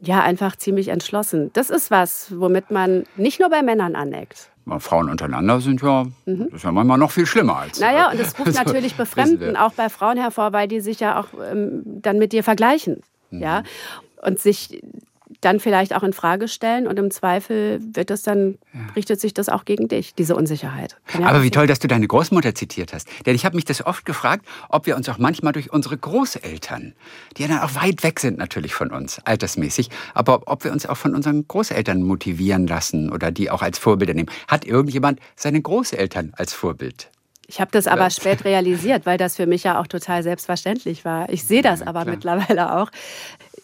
ja, 0.00 0.22
einfach 0.22 0.56
ziemlich 0.56 0.88
entschlossen. 0.88 1.50
Das 1.52 1.70
ist 1.70 1.90
was, 1.90 2.32
womit 2.38 2.70
man 2.70 3.04
nicht 3.16 3.40
nur 3.40 3.50
bei 3.50 3.62
Männern 3.62 3.96
aneckt. 3.96 4.50
Frauen 4.78 5.10
untereinander 5.10 5.60
sind 5.60 5.82
ja, 5.82 6.04
mhm. 6.24 6.46
das 6.46 6.54
ist 6.54 6.64
ja 6.64 6.72
manchmal 6.72 6.96
noch 6.96 7.10
viel 7.10 7.26
schlimmer 7.26 7.58
als. 7.58 7.80
Naja, 7.80 8.10
und 8.10 8.18
das 8.18 8.38
ruft 8.38 8.48
also, 8.58 8.62
natürlich 8.62 8.94
Befremden 8.94 9.56
auch 9.56 9.72
bei 9.72 9.88
Frauen 9.88 10.16
hervor, 10.16 10.52
weil 10.52 10.68
die 10.68 10.80
sich 10.80 11.00
ja 11.00 11.20
auch 11.20 11.28
ähm, 11.50 11.82
dann 11.84 12.18
mit 12.18 12.32
dir 12.32 12.42
vergleichen. 12.42 13.02
Mhm. 13.30 13.40
Ja? 13.40 13.62
Und 14.22 14.38
sich 14.38 14.82
dann 15.40 15.60
vielleicht 15.60 15.94
auch 15.94 16.02
in 16.02 16.12
Frage 16.12 16.48
stellen 16.48 16.86
und 16.86 16.98
im 16.98 17.10
Zweifel 17.10 17.80
wird 17.94 18.10
das 18.10 18.22
dann, 18.22 18.58
ja. 18.72 18.80
richtet 18.94 19.20
sich 19.20 19.32
das 19.32 19.48
auch 19.48 19.64
gegen 19.64 19.88
dich, 19.88 20.14
diese 20.14 20.36
Unsicherheit. 20.36 20.96
Ja 21.18 21.26
Aber 21.26 21.42
wie 21.42 21.50
toll, 21.50 21.66
dass 21.66 21.78
du 21.78 21.88
deine 21.88 22.06
Großmutter 22.06 22.54
zitiert 22.54 22.92
hast. 22.92 23.08
Denn 23.24 23.34
ich 23.34 23.44
habe 23.44 23.56
mich 23.56 23.64
das 23.64 23.84
oft 23.84 24.04
gefragt, 24.04 24.46
ob 24.68 24.86
wir 24.86 24.96
uns 24.96 25.08
auch 25.08 25.18
manchmal 25.18 25.52
durch 25.52 25.72
unsere 25.72 25.96
Großeltern, 25.96 26.94
die 27.36 27.42
ja 27.42 27.48
dann 27.48 27.60
auch 27.60 27.74
weit 27.74 28.02
weg 28.02 28.20
sind 28.20 28.38
natürlich 28.38 28.74
von 28.74 28.90
uns, 28.90 29.18
altersmäßig, 29.24 29.90
aber 30.12 30.42
ob 30.46 30.64
wir 30.64 30.72
uns 30.72 30.86
auch 30.86 30.96
von 30.96 31.14
unseren 31.14 31.46
Großeltern 31.48 32.02
motivieren 32.02 32.66
lassen 32.66 33.10
oder 33.10 33.30
die 33.30 33.50
auch 33.50 33.62
als 33.62 33.78
Vorbilder 33.78 34.14
nehmen. 34.14 34.30
Hat 34.48 34.64
irgendjemand 34.64 35.20
seine 35.36 35.60
Großeltern 35.60 36.32
als 36.36 36.52
Vorbild? 36.52 37.10
Ich 37.46 37.60
habe 37.60 37.70
das 37.72 37.86
aber 37.86 38.10
spät 38.10 38.44
realisiert, 38.44 39.06
weil 39.06 39.18
das 39.18 39.36
für 39.36 39.46
mich 39.46 39.64
ja 39.64 39.80
auch 39.80 39.86
total 39.86 40.22
selbstverständlich 40.22 41.04
war. 41.04 41.28
Ich 41.28 41.44
sehe 41.44 41.62
das 41.62 41.82
aber 41.82 42.02
klar. 42.02 42.14
mittlerweile 42.14 42.74
auch 42.76 42.90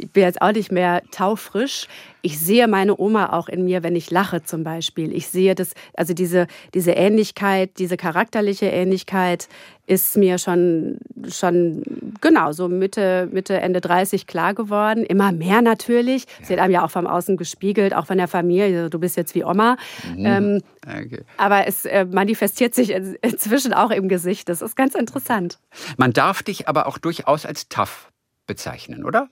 ich 0.01 0.11
bin 0.13 0.23
jetzt 0.23 0.41
auch 0.41 0.53
nicht 0.53 0.73
mehr 0.73 1.03
taufrisch. 1.11 1.87
Ich 2.23 2.39
sehe 2.39 2.69
meine 2.69 2.99
Oma 2.99 3.33
auch 3.33 3.49
in 3.49 3.65
mir, 3.65 3.83
wenn 3.83 3.97
ich 3.97 4.11
lache 4.11 4.43
zum 4.43 4.63
Beispiel. 4.65 5.15
Ich 5.15 5.29
sehe 5.29 5.55
das, 5.55 5.73
also 5.95 6.13
diese, 6.13 6.47
diese 6.75 6.93
Ähnlichkeit, 6.93 7.79
diese 7.79 7.97
charakterliche 7.97 8.67
Ähnlichkeit 8.67 9.49
ist 9.87 10.17
mir 10.17 10.39
schon, 10.39 10.99
schon 11.29 11.83
genau 12.21 12.53
so 12.53 12.69
Mitte, 12.69 13.29
Mitte, 13.33 13.61
Ende 13.61 13.81
30 13.81 14.27
klar 14.27 14.55
geworden. 14.55 15.05
Immer 15.05 15.33
mehr 15.33 15.63
natürlich. 15.63 16.27
Ja. 16.41 16.47
Sie 16.47 16.53
hat 16.53 16.61
einem 16.61 16.75
ja 16.75 16.85
auch 16.85 16.91
vom 16.91 17.07
Außen 17.07 17.37
gespiegelt, 17.37 17.95
auch 17.95 18.07
von 18.07 18.19
der 18.19 18.29
Familie. 18.29 18.91
Du 18.91 18.99
bist 18.99 19.17
jetzt 19.17 19.35
wie 19.35 19.45
Oma. 19.45 19.77
Mhm. 20.15 20.27
Ähm, 20.27 20.63
okay. 20.87 21.25
Aber 21.37 21.67
es 21.67 21.87
äh, 21.87 22.05
manifestiert 22.05 22.75
sich 22.75 22.91
inzwischen 22.91 23.73
auch 23.73 23.91
im 23.91 24.09
Gesicht. 24.09 24.49
Das 24.49 24.63
ist 24.63 24.77
ganz 24.77 24.95
interessant. 24.95 25.59
Man 25.97 26.13
darf 26.13 26.43
dich 26.43 26.69
aber 26.69 26.87
auch 26.87 26.99
durchaus 26.99 27.47
als 27.47 27.69
tough 27.69 28.11
bezeichnen, 28.47 29.05
oder? 29.05 29.29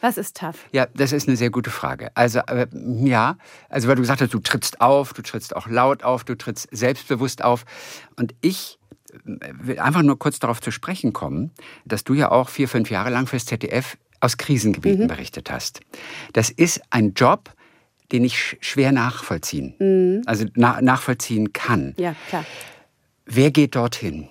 Was 0.00 0.18
ist 0.18 0.36
tough? 0.36 0.66
Ja, 0.72 0.86
das 0.94 1.12
ist 1.12 1.28
eine 1.28 1.36
sehr 1.36 1.50
gute 1.50 1.70
Frage. 1.70 2.10
Also, 2.14 2.40
äh, 2.40 2.66
ja, 3.04 3.36
also 3.68 3.88
weil 3.88 3.96
du 3.96 4.02
gesagt 4.02 4.20
hast, 4.20 4.32
du 4.32 4.38
trittst 4.38 4.80
auf, 4.80 5.12
du 5.12 5.22
trittst 5.22 5.54
auch 5.56 5.66
laut 5.68 6.02
auf, 6.02 6.24
du 6.24 6.36
trittst 6.36 6.68
selbstbewusst 6.70 7.42
auf. 7.42 7.64
Und 8.16 8.34
ich 8.40 8.78
äh, 9.12 9.52
will 9.60 9.78
einfach 9.78 10.02
nur 10.02 10.18
kurz 10.18 10.38
darauf 10.38 10.60
zu 10.60 10.70
sprechen 10.70 11.12
kommen, 11.12 11.52
dass 11.84 12.04
du 12.04 12.14
ja 12.14 12.30
auch 12.30 12.48
vier, 12.48 12.68
fünf 12.68 12.90
Jahre 12.90 13.10
lang 13.10 13.26
fürs 13.26 13.46
ZDF 13.46 13.96
aus 14.20 14.36
Krisengebieten 14.36 15.04
mhm. 15.04 15.08
berichtet 15.08 15.50
hast. 15.50 15.80
Das 16.32 16.50
ist 16.50 16.80
ein 16.90 17.14
Job, 17.14 17.52
den 18.12 18.24
ich 18.24 18.56
schwer 18.60 18.92
nachvollziehen, 18.92 19.74
mhm. 19.78 20.22
also 20.26 20.46
na 20.54 20.80
nachvollziehen 20.80 21.52
kann. 21.52 21.94
Ja, 21.98 22.14
klar. 22.28 22.44
Wer 23.26 23.50
geht 23.50 23.74
dorthin? 23.76 24.28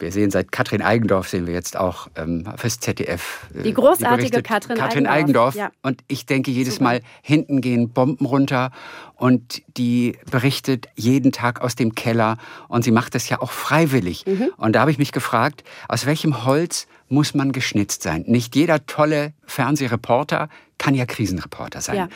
Wir 0.00 0.12
sehen 0.12 0.30
seit 0.30 0.50
Katrin 0.50 0.82
Eigendorf, 0.82 1.28
sehen 1.28 1.46
wir 1.46 1.54
jetzt 1.54 1.76
auch 1.76 2.08
ähm, 2.16 2.44
fürs 2.56 2.80
ZDF. 2.80 3.46
Äh, 3.54 3.62
die 3.62 3.74
großartige 3.74 4.38
die 4.38 4.42
Katrin, 4.42 4.76
Katrin 4.76 5.06
Eigendorf. 5.06 5.54
Eigendorf. 5.54 5.54
Ja. 5.54 5.70
Und 5.82 6.02
ich 6.08 6.26
denke 6.26 6.50
jedes 6.50 6.74
Super. 6.74 6.84
Mal, 6.84 7.00
hinten 7.22 7.60
gehen 7.60 7.90
Bomben 7.90 8.24
runter 8.26 8.70
und 9.16 9.62
die 9.76 10.16
berichtet 10.30 10.88
jeden 10.96 11.32
Tag 11.32 11.60
aus 11.60 11.74
dem 11.74 11.94
Keller 11.94 12.38
und 12.68 12.84
sie 12.84 12.90
macht 12.90 13.14
das 13.14 13.28
ja 13.28 13.40
auch 13.40 13.52
freiwillig. 13.52 14.24
Mhm. 14.26 14.50
Und 14.56 14.74
da 14.74 14.80
habe 14.80 14.90
ich 14.90 14.98
mich 14.98 15.12
gefragt, 15.12 15.62
aus 15.88 16.06
welchem 16.06 16.44
Holz 16.44 16.86
muss 17.08 17.34
man 17.34 17.52
geschnitzt 17.52 18.02
sein? 18.02 18.24
Nicht 18.26 18.56
jeder 18.56 18.86
tolle 18.86 19.34
Fernsehreporter 19.44 20.48
kann 20.78 20.94
ja 20.94 21.04
Krisenreporter 21.04 21.82
sein. 21.82 21.96
Ja. 21.96 22.08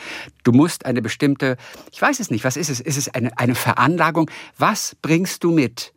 Du 0.43 0.51
musst 0.51 0.85
eine 0.85 1.01
bestimmte, 1.01 1.57
ich 1.91 2.01
weiß 2.01 2.19
es 2.19 2.31
nicht, 2.31 2.43
was 2.43 2.57
ist 2.57 2.69
es? 2.69 2.79
Ist 2.79 2.97
es 2.97 3.13
eine, 3.13 3.37
eine 3.37 3.53
Veranlagung? 3.53 4.29
Was 4.57 4.95
bringst 5.01 5.43
du 5.43 5.51
mit? 5.51 5.93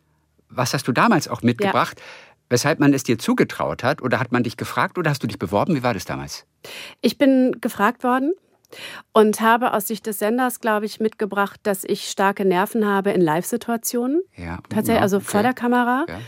Was 0.49 0.73
hast 0.73 0.87
du 0.87 0.91
damals 0.91 1.27
auch 1.27 1.41
mitgebracht? 1.41 1.99
Ja. 1.99 2.05
Weshalb 2.49 2.79
man 2.79 2.93
es 2.93 3.03
dir 3.03 3.19
zugetraut 3.19 3.83
hat? 3.83 4.01
Oder 4.01 4.19
hat 4.19 4.31
man 4.31 4.43
dich 4.43 4.57
gefragt 4.57 4.97
oder 4.97 5.11
hast 5.11 5.21
du 5.21 5.27
dich 5.27 5.37
beworben? 5.37 5.75
Wie 5.75 5.83
war 5.83 5.93
das 5.93 6.05
damals? 6.05 6.45
Ich 7.01 7.17
bin 7.17 7.57
gefragt 7.61 8.03
worden 8.03 8.33
und 9.13 9.41
habe 9.41 9.73
aus 9.73 9.87
Sicht 9.87 10.05
des 10.05 10.19
Senders, 10.19 10.59
glaube 10.59 10.85
ich, 10.85 10.99
mitgebracht, 10.99 11.59
dass 11.63 11.83
ich 11.83 12.09
starke 12.09 12.45
Nerven 12.45 12.85
habe 12.85 13.11
in 13.11 13.21
Live-Situationen. 13.21 14.21
Ja, 14.35 14.59
Tatsächlich, 14.69 15.01
also 15.01 15.17
okay. 15.17 15.25
vor 15.25 15.41
der 15.41 15.53
Kamera. 15.53 16.05
Ja. 16.07 16.19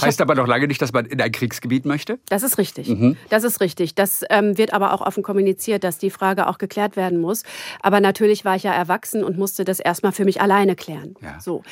Heißt 0.00 0.20
hab, 0.20 0.30
aber 0.30 0.40
noch 0.40 0.46
lange 0.46 0.68
nicht, 0.68 0.80
dass 0.80 0.92
man 0.92 1.06
in 1.06 1.20
ein 1.20 1.32
Kriegsgebiet 1.32 1.84
möchte? 1.84 2.18
Das 2.28 2.42
ist 2.42 2.58
richtig. 2.58 2.88
Mhm. 2.88 3.16
Das 3.30 3.44
ist 3.44 3.60
richtig. 3.60 3.94
Das 3.94 4.24
ähm, 4.30 4.56
wird 4.58 4.72
aber 4.72 4.92
auch 4.92 5.00
offen 5.00 5.22
kommuniziert, 5.22 5.82
dass 5.84 5.98
die 5.98 6.10
Frage 6.10 6.46
auch 6.46 6.58
geklärt 6.58 6.96
werden 6.96 7.20
muss. 7.20 7.42
Aber 7.82 8.00
natürlich 8.00 8.44
war 8.44 8.56
ich 8.56 8.62
ja 8.62 8.72
erwachsen 8.72 9.24
und 9.24 9.36
musste 9.36 9.64
das 9.64 9.80
erstmal 9.80 10.12
für 10.12 10.24
mich 10.24 10.40
alleine 10.40 10.76
klären. 10.76 11.14
Ja. 11.20 11.40
So. 11.40 11.62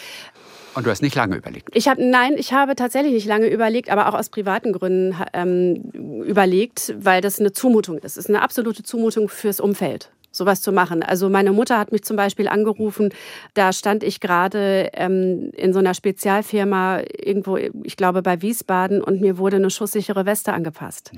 Und 0.76 0.86
du 0.86 0.90
hast 0.90 1.02
nicht 1.02 1.16
lange 1.16 1.36
überlegt? 1.36 1.70
Ich 1.74 1.88
habe 1.88 2.04
nein, 2.04 2.34
ich 2.36 2.52
habe 2.52 2.76
tatsächlich 2.76 3.14
nicht 3.14 3.26
lange 3.26 3.48
überlegt, 3.48 3.90
aber 3.90 4.08
auch 4.08 4.14
aus 4.14 4.28
privaten 4.28 4.72
Gründen 4.72 5.16
ähm, 5.32 6.22
überlegt, 6.22 6.94
weil 6.98 7.22
das 7.22 7.40
eine 7.40 7.52
Zumutung 7.52 7.96
ist. 7.98 8.04
Es 8.04 8.16
ist 8.18 8.28
eine 8.28 8.42
absolute 8.42 8.82
Zumutung 8.82 9.28
fürs 9.28 9.58
Umfeld 9.58 10.10
sowas 10.36 10.60
zu 10.60 10.70
machen. 10.70 11.02
Also 11.02 11.28
meine 11.28 11.52
Mutter 11.52 11.78
hat 11.78 11.92
mich 11.92 12.04
zum 12.04 12.16
Beispiel 12.16 12.46
angerufen, 12.46 13.08
da 13.54 13.72
stand 13.72 14.04
ich 14.04 14.20
gerade 14.20 14.90
ähm, 14.92 15.50
in 15.56 15.72
so 15.72 15.78
einer 15.78 15.94
Spezialfirma 15.94 17.00
irgendwo, 17.18 17.56
ich 17.56 17.96
glaube 17.96 18.22
bei 18.22 18.42
Wiesbaden, 18.42 19.02
und 19.02 19.20
mir 19.20 19.38
wurde 19.38 19.56
eine 19.56 19.70
schusssichere 19.70 20.26
Weste 20.26 20.52
angepasst. 20.52 21.12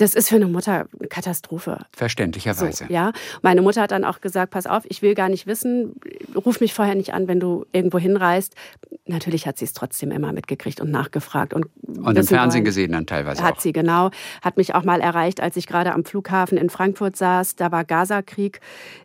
Das 0.00 0.14
ist 0.14 0.30
für 0.30 0.36
eine 0.36 0.46
Mutter 0.46 0.86
eine 0.98 1.08
Katastrophe. 1.08 1.78
Verständlicherweise. 1.92 2.86
So, 2.88 2.92
ja. 2.92 3.12
Meine 3.42 3.60
Mutter 3.60 3.82
hat 3.82 3.90
dann 3.90 4.06
auch 4.06 4.22
gesagt, 4.22 4.50
pass 4.50 4.66
auf, 4.66 4.84
ich 4.88 5.02
will 5.02 5.14
gar 5.14 5.28
nicht 5.28 5.46
wissen, 5.46 6.00
ruf 6.34 6.60
mich 6.60 6.72
vorher 6.72 6.94
nicht 6.94 7.12
an, 7.12 7.28
wenn 7.28 7.38
du 7.38 7.66
irgendwo 7.72 7.98
hinreist. 7.98 8.54
Natürlich 9.04 9.46
hat 9.46 9.58
sie 9.58 9.66
es 9.66 9.74
trotzdem 9.74 10.10
immer 10.10 10.32
mitgekriegt 10.32 10.80
und 10.80 10.90
nachgefragt. 10.90 11.52
Und, 11.52 11.66
und 11.86 12.16
im 12.16 12.26
Fernsehen 12.26 12.60
wollen. 12.60 12.64
gesehen 12.64 12.92
dann 12.92 13.06
teilweise 13.06 13.42
Hat 13.42 13.56
auch. 13.56 13.60
sie, 13.60 13.74
genau. 13.74 14.10
Hat 14.40 14.56
mich 14.56 14.74
auch 14.74 14.84
mal 14.84 15.02
erreicht, 15.02 15.42
als 15.42 15.58
ich 15.58 15.66
gerade 15.66 15.92
am 15.92 16.06
Flughafen 16.06 16.56
in 16.56 16.70
Frankfurt 16.70 17.16
saß. 17.16 17.56
Da 17.56 17.70
war 17.70 17.84
Gaza-Krieg. 17.84 18.60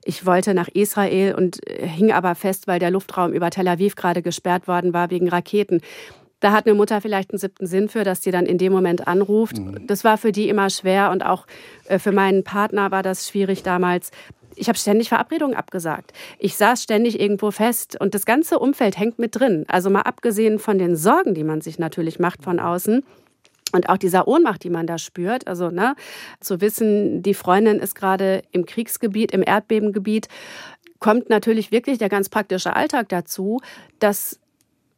Ich 0.05 0.25
wollte 0.25 0.53
nach 0.53 0.69
Israel 0.69 1.35
und 1.35 1.59
hing 1.67 2.13
aber 2.13 2.35
fest, 2.35 2.67
weil 2.67 2.79
der 2.79 2.91
Luftraum 2.91 3.33
über 3.33 3.49
Tel 3.49 3.67
Aviv 3.67 3.95
gerade 3.95 4.21
gesperrt 4.21 4.69
worden 4.69 4.93
war 4.93 5.09
wegen 5.09 5.27
Raketen. 5.27 5.81
Da 6.39 6.51
hat 6.51 6.65
eine 6.65 6.75
Mutter 6.75 7.01
vielleicht 7.01 7.31
einen 7.31 7.39
siebten 7.39 7.65
Sinn 7.65 7.89
für, 7.89 8.03
dass 8.03 8.21
die 8.21 8.31
dann 8.31 8.45
in 8.45 8.57
dem 8.57 8.71
Moment 8.71 9.07
anruft. 9.07 9.57
Mhm. 9.57 9.87
Das 9.87 10.03
war 10.03 10.17
für 10.17 10.31
die 10.31 10.49
immer 10.49 10.69
schwer 10.69 11.11
und 11.11 11.25
auch 11.25 11.47
äh, 11.87 11.99
für 11.99 12.11
meinen 12.11 12.43
Partner 12.43 12.91
war 12.91 13.03
das 13.03 13.27
schwierig 13.27 13.63
damals. 13.63 14.11
Ich 14.55 14.69
habe 14.69 14.77
ständig 14.77 15.09
Verabredungen 15.09 15.55
abgesagt. 15.55 16.13
Ich 16.39 16.55
saß 16.55 16.81
ständig 16.81 17.19
irgendwo 17.19 17.51
fest 17.51 17.99
und 17.99 18.15
das 18.15 18.25
ganze 18.25 18.59
Umfeld 18.59 18.97
hängt 18.97 19.19
mit 19.19 19.35
drin. 19.37 19.65
Also 19.67 19.89
mal 19.89 20.01
abgesehen 20.01 20.59
von 20.59 20.77
den 20.77 20.95
Sorgen, 20.95 21.33
die 21.33 21.43
man 21.43 21.61
sich 21.61 21.77
natürlich 21.77 22.19
macht 22.19 22.43
von 22.43 22.59
außen. 22.59 23.03
Und 23.73 23.89
auch 23.89 23.97
dieser 23.97 24.27
Ohnmacht, 24.27 24.63
die 24.63 24.69
man 24.69 24.87
da 24.87 24.97
spürt, 24.97 25.47
also 25.47 25.69
ne, 25.69 25.95
zu 26.39 26.61
wissen, 26.61 27.21
die 27.23 27.33
Freundin 27.33 27.79
ist 27.79 27.95
gerade 27.95 28.43
im 28.51 28.65
Kriegsgebiet, 28.65 29.31
im 29.31 29.43
Erdbebengebiet, 29.45 30.29
kommt 30.99 31.29
natürlich 31.29 31.71
wirklich 31.71 31.97
der 31.97 32.07
ganz 32.07 32.29
praktische 32.29 32.75
Alltag 32.75 33.09
dazu, 33.09 33.59
dass 33.99 34.39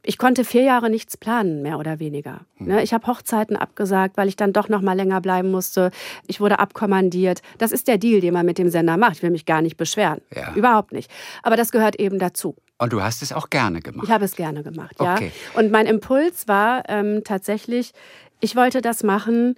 ich 0.07 0.17
konnte 0.17 0.45
vier 0.45 0.63
Jahre 0.63 0.89
nichts 0.89 1.17
planen, 1.17 1.61
mehr 1.61 1.77
oder 1.77 1.99
weniger. 1.99 2.39
Hm. 2.55 2.77
Ich 2.77 2.93
habe 2.93 3.05
Hochzeiten 3.07 3.57
abgesagt, 3.57 4.15
weil 4.15 4.29
ich 4.29 4.37
dann 4.37 4.53
doch 4.53 4.69
noch 4.69 4.81
mal 4.81 4.93
länger 4.93 5.19
bleiben 5.19 5.51
musste. 5.51 5.91
Ich 6.27 6.39
wurde 6.39 6.59
abkommandiert. 6.59 7.41
Das 7.57 7.73
ist 7.73 7.89
der 7.89 7.97
Deal, 7.97 8.21
den 8.21 8.33
man 8.33 8.45
mit 8.45 8.57
dem 8.57 8.69
Sender 8.69 8.95
macht. 8.95 9.17
Ich 9.17 9.23
will 9.23 9.31
mich 9.31 9.45
gar 9.45 9.61
nicht 9.61 9.75
beschweren. 9.75 10.21
Ja. 10.33 10.53
Überhaupt 10.53 10.93
nicht. 10.93 11.11
Aber 11.43 11.57
das 11.57 11.73
gehört 11.73 11.97
eben 11.97 12.19
dazu. 12.19 12.55
Und 12.77 12.93
du 12.93 13.01
hast 13.01 13.21
es 13.21 13.33
auch 13.33 13.49
gerne 13.49 13.81
gemacht? 13.81 14.05
Ich 14.05 14.11
habe 14.11 14.23
es 14.23 14.37
gerne 14.37 14.63
gemacht, 14.63 14.95
ja. 15.01 15.15
Okay. 15.15 15.33
Und 15.55 15.71
mein 15.71 15.87
Impuls 15.87 16.47
war 16.47 16.83
ähm, 16.87 17.23
tatsächlich, 17.25 17.91
ich 18.39 18.55
wollte 18.55 18.81
das 18.81 19.03
machen, 19.03 19.55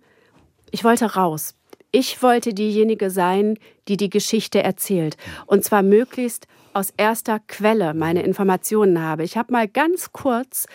ich 0.72 0.84
wollte 0.84 1.14
raus. 1.14 1.54
Ich 1.92 2.24
wollte 2.24 2.56
diejenige 2.56 3.12
sein, 3.12 3.60
die 3.88 3.98
die 3.98 4.10
Geschichte 4.10 4.64
erzählt. 4.64 5.16
Und 5.46 5.64
zwar 5.64 5.84
möglichst 5.84 6.48
aus 6.80 6.94
erster 6.96 7.40
Quelle 7.46 7.94
meine 7.94 8.24
Informationen 8.24 9.02
habe. 9.02 9.24
Ich 9.24 9.36
habe 9.38 9.52
mal 9.52 9.68
ganz 9.68 10.14
kurz 10.14 10.66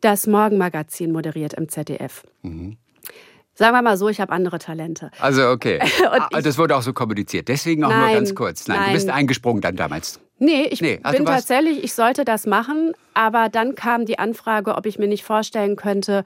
das 0.00 0.26
Morgenmagazin 0.26 1.12
moderiert 1.12 1.54
im 1.54 1.68
ZDF. 1.68 2.24
Mhm. 2.42 2.76
Sagen 3.54 3.76
wir 3.76 3.82
mal 3.82 3.96
so, 3.96 4.08
ich 4.08 4.20
habe 4.20 4.32
andere 4.32 4.58
Talente. 4.58 5.10
Also 5.20 5.50
okay. 5.50 5.78
Ah, 6.10 6.40
das 6.40 6.58
wurde 6.58 6.74
auch 6.74 6.82
so 6.82 6.92
kommuniziert. 6.92 7.46
Deswegen 7.46 7.84
auch 7.84 7.90
nein, 7.90 8.06
nur 8.06 8.14
ganz 8.14 8.34
kurz. 8.34 8.66
Nein, 8.66 8.78
nein, 8.78 8.88
du 8.88 8.94
bist 8.94 9.08
eingesprungen 9.08 9.60
dann 9.60 9.76
damals. 9.76 10.18
Nee, 10.42 10.64
ich 10.64 10.80
nee, 10.80 10.98
also 11.04 11.18
bin 11.18 11.26
tatsächlich, 11.26 11.84
ich 11.84 11.94
sollte 11.94 12.24
das 12.24 12.46
machen, 12.46 12.94
aber 13.14 13.48
dann 13.48 13.76
kam 13.76 14.06
die 14.06 14.18
Anfrage, 14.18 14.74
ob 14.74 14.86
ich 14.86 14.98
mir 14.98 15.06
nicht 15.06 15.22
vorstellen 15.22 15.76
könnte, 15.76 16.24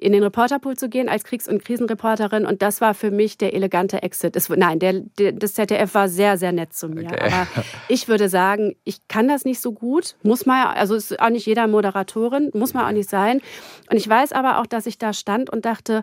in 0.00 0.12
den 0.12 0.24
Reporterpool 0.24 0.76
zu 0.76 0.88
gehen 0.88 1.08
als 1.08 1.22
Kriegs- 1.22 1.46
und 1.46 1.64
Krisenreporterin. 1.64 2.44
Und 2.44 2.60
das 2.60 2.80
war 2.80 2.92
für 2.92 3.12
mich 3.12 3.38
der 3.38 3.54
elegante 3.54 4.02
Exit. 4.02 4.34
Es, 4.34 4.48
nein, 4.48 4.80
der, 4.80 4.94
der, 5.16 5.30
das 5.30 5.54
ZDF 5.54 5.94
war 5.94 6.08
sehr, 6.08 6.38
sehr 6.38 6.50
nett 6.50 6.74
zu 6.74 6.88
mir. 6.88 7.04
Okay. 7.04 7.20
Aber 7.20 7.46
ich 7.88 8.08
würde 8.08 8.28
sagen, 8.28 8.74
ich 8.82 9.06
kann 9.06 9.28
das 9.28 9.44
nicht 9.44 9.60
so 9.60 9.70
gut. 9.70 10.16
Muss 10.24 10.44
man, 10.44 10.66
also 10.66 10.96
ist 10.96 11.20
auch 11.20 11.30
nicht 11.30 11.46
jeder 11.46 11.68
Moderatorin, 11.68 12.50
muss 12.54 12.74
man 12.74 12.84
auch 12.86 12.92
nicht 12.92 13.08
sein. 13.08 13.40
Und 13.88 13.96
ich 13.96 14.08
weiß 14.08 14.32
aber 14.32 14.58
auch, 14.58 14.66
dass 14.66 14.86
ich 14.86 14.98
da 14.98 15.12
stand 15.12 15.50
und 15.50 15.64
dachte, 15.66 16.02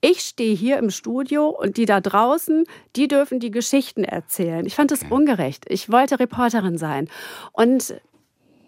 ich 0.00 0.20
stehe 0.20 0.54
hier 0.54 0.78
im 0.78 0.90
Studio 0.90 1.48
und 1.48 1.76
die 1.76 1.86
da 1.86 2.00
draußen, 2.00 2.64
die 2.96 3.08
dürfen 3.08 3.40
die 3.40 3.50
Geschichten 3.50 4.04
erzählen. 4.04 4.66
Ich 4.66 4.74
fand 4.74 4.92
es 4.92 5.02
ungerecht. 5.08 5.64
Ich 5.68 5.90
wollte 5.90 6.20
Reporterin 6.20 6.78
sein. 6.78 7.08
Und 7.52 8.00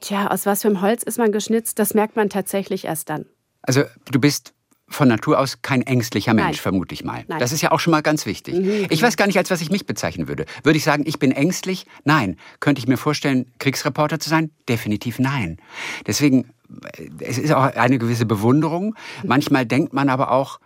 tja, 0.00 0.28
aus 0.28 0.46
was 0.46 0.62
für 0.62 0.68
einem 0.68 0.80
Holz 0.80 1.02
ist 1.02 1.18
man 1.18 1.32
geschnitzt, 1.32 1.78
das 1.78 1.94
merkt 1.94 2.16
man 2.16 2.30
tatsächlich 2.30 2.86
erst 2.86 3.10
dann. 3.10 3.26
Also 3.62 3.82
du 4.10 4.20
bist 4.20 4.54
von 4.88 5.08
Natur 5.08 5.38
aus 5.38 5.60
kein 5.60 5.82
ängstlicher 5.82 6.32
Mensch, 6.32 6.46
Nein. 6.46 6.54
vermute 6.54 6.94
ich 6.94 7.04
mal. 7.04 7.24
Nein. 7.28 7.38
Das 7.38 7.52
ist 7.52 7.60
ja 7.60 7.72
auch 7.72 7.80
schon 7.80 7.90
mal 7.90 8.00
ganz 8.00 8.24
wichtig. 8.24 8.54
Mhm. 8.54 8.86
Ich 8.88 9.02
weiß 9.02 9.16
gar 9.16 9.26
nicht, 9.26 9.36
als 9.36 9.50
was 9.50 9.60
ich 9.60 9.70
mich 9.70 9.84
bezeichnen 9.84 10.28
würde. 10.28 10.46
Würde 10.62 10.78
ich 10.78 10.84
sagen, 10.84 11.04
ich 11.06 11.18
bin 11.18 11.30
ängstlich? 11.30 11.86
Nein. 12.04 12.36
Könnte 12.60 12.78
ich 12.78 12.88
mir 12.88 12.96
vorstellen, 12.96 13.52
Kriegsreporter 13.58 14.18
zu 14.18 14.30
sein? 14.30 14.50
Definitiv 14.68 15.18
nein. 15.18 15.58
Deswegen, 16.06 16.50
äh, 16.96 17.10
es 17.20 17.36
ist 17.36 17.52
auch 17.52 17.64
eine 17.64 17.98
gewisse 17.98 18.24
Bewunderung. 18.24 18.94
Manchmal 19.24 19.66
denkt 19.66 19.92
man 19.92 20.08
aber 20.08 20.32
auch, 20.32 20.58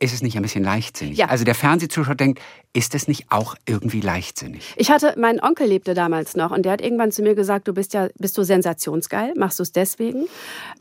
ist 0.00 0.12
es 0.12 0.22
nicht 0.22 0.36
ein 0.36 0.42
bisschen 0.42 0.62
leichtsinnig? 0.62 1.18
Ja. 1.18 1.26
Also 1.26 1.44
der 1.44 1.54
Fernsehzuschauer 1.54 2.14
denkt, 2.14 2.40
ist 2.72 2.94
es 2.94 3.08
nicht 3.08 3.26
auch 3.30 3.56
irgendwie 3.66 4.00
leichtsinnig? 4.00 4.74
Ich 4.76 4.90
hatte, 4.90 5.14
mein 5.18 5.40
Onkel 5.42 5.66
lebte 5.66 5.94
damals 5.94 6.36
noch 6.36 6.52
und 6.52 6.62
der 6.62 6.72
hat 6.72 6.80
irgendwann 6.80 7.10
zu 7.10 7.22
mir 7.22 7.34
gesagt, 7.34 7.66
du 7.66 7.74
bist 7.74 7.94
ja, 7.94 8.08
bist 8.16 8.38
du 8.38 8.44
sensationsgeil? 8.44 9.34
Machst 9.36 9.58
du 9.58 9.64
es 9.64 9.72
deswegen? 9.72 10.26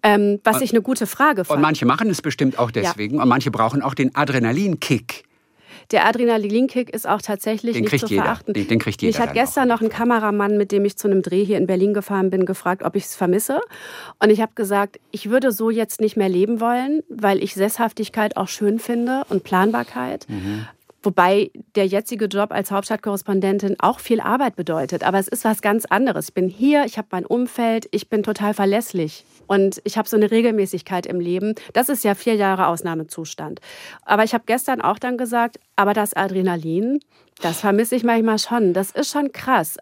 Ähm, 0.04 0.40
was 0.44 0.58
und, 0.58 0.64
ich 0.64 0.72
eine 0.72 0.82
gute 0.82 1.08
Frage 1.08 1.46
fand. 1.46 1.58
Und 1.58 1.62
manche 1.62 1.86
machen 1.86 2.10
es 2.10 2.22
bestimmt 2.22 2.60
auch 2.60 2.70
deswegen 2.70 3.16
ja. 3.16 3.24
und 3.24 3.30
manche 3.30 3.50
brauchen 3.50 3.82
auch 3.82 3.96
den 3.96 4.14
Adrenalinkick. 4.16 5.24
Der 5.92 6.06
Adrenalinkick 6.06 6.90
ist 6.90 7.08
auch 7.08 7.22
tatsächlich 7.22 7.74
den 7.74 7.86
nicht 7.86 8.00
zu 8.00 8.08
jeder. 8.08 8.24
verachten. 8.24 8.54
Den, 8.54 8.68
den 8.68 8.80
kriegt 8.80 9.02
jeder. 9.02 9.18
Mich 9.18 9.26
hat 9.26 9.34
gestern 9.34 9.68
noch 9.68 9.82
ein 9.82 9.90
Kameramann, 9.90 10.58
mit 10.58 10.72
dem 10.72 10.84
ich 10.86 10.98
zu 10.98 11.08
einem 11.08 11.22
Dreh 11.22 11.46
hier 11.46 11.58
in 11.58 11.68
Berlin 11.68 11.94
gefahren 11.94 12.30
bin, 12.30 12.46
gefragt, 12.46 12.84
ob 12.84 12.96
ich 12.96 13.06
es 13.06 13.16
vermisse. 13.16 13.62
Und 14.22 14.30
ich 14.30 14.42
habe 14.42 14.52
gesagt, 14.56 15.00
ich 15.12 15.30
würde 15.30 15.52
so 15.52 15.70
jetzt 15.70 16.02
nicht 16.02 16.18
mehr 16.18 16.30
leben 16.30 16.60
wollen, 16.60 17.04
weil 17.10 17.42
ich 17.42 17.54
Sesshaftigkeit 17.54 18.36
auch 18.38 18.48
schön 18.48 18.80
finde 18.80 19.24
und 19.30 19.44
Planbarkeit. 19.44 20.26
Mhm. 20.30 20.68
Wobei 21.08 21.52
der 21.78 21.88
jetzige 21.88 22.26
Job 22.26 22.52
als 22.52 22.70
Hauptstadtkorrespondentin 22.70 23.78
auch 23.80 24.02
viel 24.02 24.20
Arbeit 24.20 24.58
bedeutet. 24.58 25.06
Aber 25.06 25.18
es 25.18 25.30
ist 25.30 25.46
was 25.46 25.62
ganz 25.62 25.86
anderes. 25.86 26.28
Ich 26.28 26.34
bin 26.34 26.50
hier, 26.50 26.84
ich 26.84 26.98
habe 26.98 27.08
mein 27.12 27.26
Umfeld, 27.26 27.88
ich 27.92 28.10
bin 28.10 28.24
total 28.24 28.54
verlässlich. 28.54 29.24
Und 29.48 29.80
ich 29.86 29.98
habe 29.98 30.10
so 30.10 30.18
eine 30.18 30.32
Regelmäßigkeit 30.32 31.06
im 31.06 31.22
Leben. 31.22 31.56
Das 31.72 31.88
ist 31.88 32.04
ja 32.04 32.14
vier 32.14 32.36
Jahre 32.36 32.68
Ausnahmezustand. 32.68 33.62
Aber 34.02 34.26
ich 34.26 34.34
habe 34.34 34.44
gestern 34.48 34.82
auch 34.82 35.00
dann 35.00 35.18
gesagt, 35.18 35.62
aber 35.78 35.94
das 35.94 36.14
Adrenalin, 36.14 37.00
das 37.42 37.62
vermisse 37.62 37.96
ich 37.96 38.04
manchmal 38.04 38.38
schon. 38.38 38.74
Das 38.74 38.92
ist 38.92 39.10
schon 39.10 39.32
krass. 39.32 39.78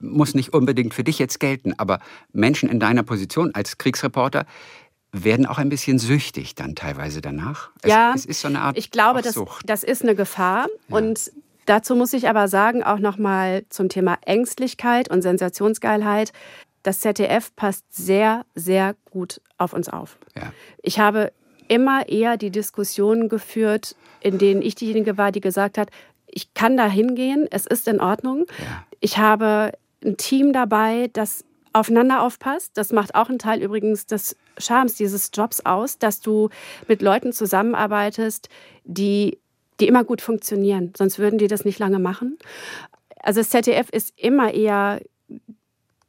Muss 0.00 0.34
nicht 0.34 0.52
unbedingt 0.52 0.92
für 0.92 1.02
dich 1.02 1.18
jetzt 1.18 1.40
gelten, 1.40 1.72
aber 1.78 2.00
Menschen 2.30 2.68
in 2.68 2.78
deiner 2.78 3.04
Position 3.04 3.54
als 3.54 3.78
Kriegsreporter, 3.78 4.44
werden 5.24 5.46
auch 5.46 5.58
ein 5.58 5.68
bisschen 5.68 5.98
süchtig 5.98 6.54
dann 6.54 6.74
teilweise 6.74 7.20
danach. 7.20 7.70
Es, 7.82 7.90
ja, 7.90 8.12
es 8.14 8.26
ist 8.26 8.40
so 8.40 8.48
eine 8.48 8.60
Art 8.60 8.78
ich 8.78 8.90
glaube, 8.90 9.22
das, 9.22 9.40
das 9.64 9.84
ist 9.84 10.02
eine 10.02 10.14
Gefahr. 10.14 10.66
Ja. 10.88 10.96
Und 10.96 11.32
dazu 11.66 11.94
muss 11.94 12.12
ich 12.12 12.28
aber 12.28 12.48
sagen, 12.48 12.82
auch 12.82 12.98
nochmal 12.98 13.64
zum 13.68 13.88
Thema 13.88 14.18
Ängstlichkeit 14.24 15.10
und 15.10 15.22
Sensationsgeilheit. 15.22 16.32
Das 16.82 17.00
ZDF 17.00 17.54
passt 17.56 17.84
sehr, 17.90 18.44
sehr 18.54 18.94
gut 19.10 19.40
auf 19.58 19.72
uns 19.72 19.88
auf. 19.88 20.18
Ja. 20.36 20.52
Ich 20.82 20.98
habe 20.98 21.32
immer 21.68 22.08
eher 22.08 22.36
die 22.36 22.50
Diskussionen 22.50 23.28
geführt, 23.28 23.96
in 24.20 24.38
denen 24.38 24.62
ich 24.62 24.76
diejenige 24.76 25.18
war, 25.18 25.32
die 25.32 25.40
gesagt 25.40 25.78
hat, 25.78 25.90
ich 26.26 26.54
kann 26.54 26.76
da 26.76 26.88
hingehen, 26.88 27.46
es 27.50 27.66
ist 27.66 27.88
in 27.88 28.00
Ordnung. 28.00 28.46
Ja. 28.58 28.84
Ich 29.00 29.18
habe 29.18 29.72
ein 30.04 30.16
Team 30.16 30.52
dabei, 30.52 31.08
das 31.12 31.44
aufeinander 31.76 32.22
aufpasst. 32.22 32.76
Das 32.76 32.92
macht 32.92 33.14
auch 33.14 33.28
einen 33.28 33.38
Teil 33.38 33.62
übrigens 33.62 34.06
des 34.06 34.36
Charmes 34.58 34.94
dieses 34.94 35.30
Jobs 35.32 35.60
aus, 35.60 35.98
dass 35.98 36.20
du 36.20 36.48
mit 36.88 37.02
Leuten 37.02 37.32
zusammenarbeitest, 37.32 38.48
die, 38.84 39.38
die 39.78 39.86
immer 39.86 40.02
gut 40.02 40.22
funktionieren. 40.22 40.92
Sonst 40.96 41.18
würden 41.18 41.38
die 41.38 41.48
das 41.48 41.64
nicht 41.64 41.78
lange 41.78 41.98
machen. 41.98 42.38
Also 43.22 43.40
das 43.40 43.50
ZDF 43.50 43.90
ist 43.90 44.14
immer 44.16 44.54
eher 44.54 45.02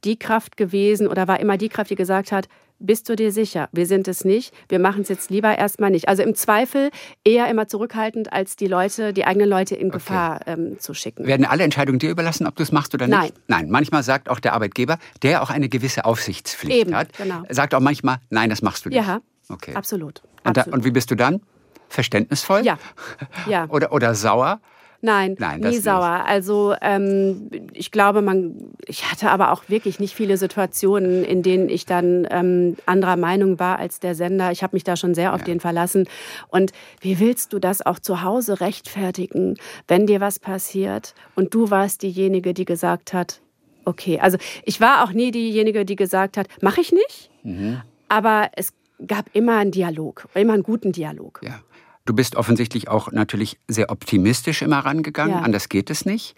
die 0.04 0.18
Kraft 0.18 0.56
gewesen 0.56 1.08
oder 1.08 1.28
war 1.28 1.40
immer 1.40 1.58
die 1.58 1.70
Kraft, 1.70 1.90
die 1.90 1.96
gesagt 1.96 2.32
hat, 2.32 2.48
bist 2.80 3.10
du 3.10 3.16
dir 3.16 3.32
sicher? 3.32 3.70
Wir 3.72 3.86
sind 3.86 4.08
es 4.08 4.26
nicht. 4.26 4.54
Wir 4.70 4.80
machen 4.80 5.02
es 5.02 5.10
jetzt 5.10 5.30
lieber 5.30 5.58
erstmal 5.58 5.90
nicht. 5.90 6.08
Also 6.08 6.24
im 6.24 6.36
Zweifel 6.36 6.92
eher 7.24 7.50
immer 7.50 7.68
zurückhaltend, 7.68 8.32
als 8.32 8.56
die 8.56 8.68
Leute, 8.68 9.14
die 9.14 9.26
eigenen 9.26 9.50
Leute 9.50 9.76
in 9.76 9.88
okay. 9.88 9.98
Gefahr 9.98 10.40
ähm, 10.48 10.80
zu 10.80 10.94
schicken. 10.94 11.26
Werden 11.26 11.46
alle 11.46 11.64
Entscheidungen 11.64 12.00
dir 12.00 12.10
überlassen, 12.10 12.48
ob 12.48 12.56
du 12.56 12.64
es 12.64 12.72
machst 12.72 12.94
oder 12.94 13.08
nicht? 13.08 13.18
Nein. 13.18 13.32
Nein. 13.48 13.70
Manchmal 13.70 14.04
sagt 14.04 14.30
auch 14.30 14.40
der 14.40 14.54
Arbeitgeber, 14.54 15.00
der 15.24 15.42
auch 15.42 15.50
eine 15.50 15.70
gewisse 15.70 16.06
Aufsichtspflicht 16.06 16.78
Eben, 16.78 16.96
hat, 16.96 17.14
genau. 17.18 17.44
sagt 17.50 17.74
auch 17.74 17.80
manchmal, 17.80 18.18
nein, 18.30 18.50
das 18.50 18.62
machst 18.62 18.86
du 18.86 18.90
nicht. 18.90 18.98
Ja, 18.98 19.22
okay. 19.50 19.74
absolut. 19.74 20.22
Und, 20.44 20.58
da, 20.58 20.64
und 20.64 20.86
wie 20.86 20.92
bist 20.92 21.10
du 21.12 21.16
dann? 21.16 21.42
Verständnisvoll? 21.90 22.66
Ja. 22.66 22.78
ja. 23.48 23.66
oder, 23.70 23.92
oder 23.92 24.14
sauer? 24.14 24.60
Nein, 25.02 25.36
Nein 25.40 25.60
nie 25.60 25.78
sauer. 25.78 26.26
Also 26.26 26.76
ähm, 26.82 27.50
ich 27.74 27.92
glaube, 27.92 28.22
man, 28.22 28.56
ich 28.86 29.12
hatte 29.12 29.30
aber 29.30 29.52
auch 29.52 29.70
wirklich 29.70 30.00
nicht 30.00 30.16
viele 30.16 30.38
Situationen, 30.38 31.24
in 31.24 31.44
denen 31.44 31.70
ich 31.70 31.86
dann 31.86 32.28
ähm, 32.30 32.78
anderer 32.86 33.16
Meinung 33.16 33.60
war 33.60 33.80
als 33.80 34.00
der 34.00 34.16
Sender. 34.16 34.52
Ich 34.52 34.64
habe 34.64 34.76
mich 34.76 34.84
da 34.84 34.96
schon 34.96 35.14
sehr 35.14 35.34
auf 35.34 35.42
ja. 35.42 35.46
den 35.46 35.60
verlassen. 35.60 36.08
Und 36.50 36.72
wie 37.02 37.20
willst 37.20 37.54
du 37.54 37.60
das 37.60 37.86
auch 37.86 38.00
zu 38.00 38.24
Hause 38.24 38.60
rechtfertigen, 38.60 39.56
wenn 39.88 40.08
dir 40.08 40.20
was 40.20 40.40
passiert 40.40 41.14
und 41.36 41.54
du 41.54 41.70
warst 41.70 42.02
diejenige, 42.02 42.54
die 42.54 42.66
gesagt 42.66 43.14
hat, 43.14 43.42
okay, 43.86 44.20
also 44.20 44.38
ich 44.64 44.82
war 44.82 45.04
auch 45.04 45.14
nie 45.14 45.32
diejenige, 45.32 45.86
die 45.86 45.96
gesagt 45.96 46.38
hat, 46.38 46.48
mache 46.62 46.82
ich 46.82 46.92
nicht. 46.92 47.30
Mhm. 47.44 47.82
Aber 48.10 48.50
es 48.56 48.74
gab 49.06 49.30
immer 49.34 49.58
einen 49.58 49.72
Dialog, 49.72 50.28
immer 50.34 50.54
einen 50.54 50.64
guten 50.64 50.92
Dialog. 50.92 51.42
Ja. 51.44 51.60
Du 52.08 52.14
bist 52.14 52.38
offensichtlich 52.38 52.88
auch 52.88 53.12
natürlich 53.12 53.60
sehr 53.68 53.92
optimistisch 53.92 54.62
immer 54.62 54.80
rangegangen. 54.80 55.36
Ja. 55.36 55.42
Anders 55.42 55.68
geht 55.68 55.90
es 55.90 56.06
nicht. 56.06 56.36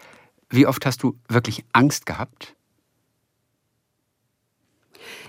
Wie 0.49 0.65
oft 0.65 0.83
hast 0.83 1.03
du 1.03 1.15
wirklich 1.27 1.63
Angst 1.73 2.07
gehabt? 2.07 2.55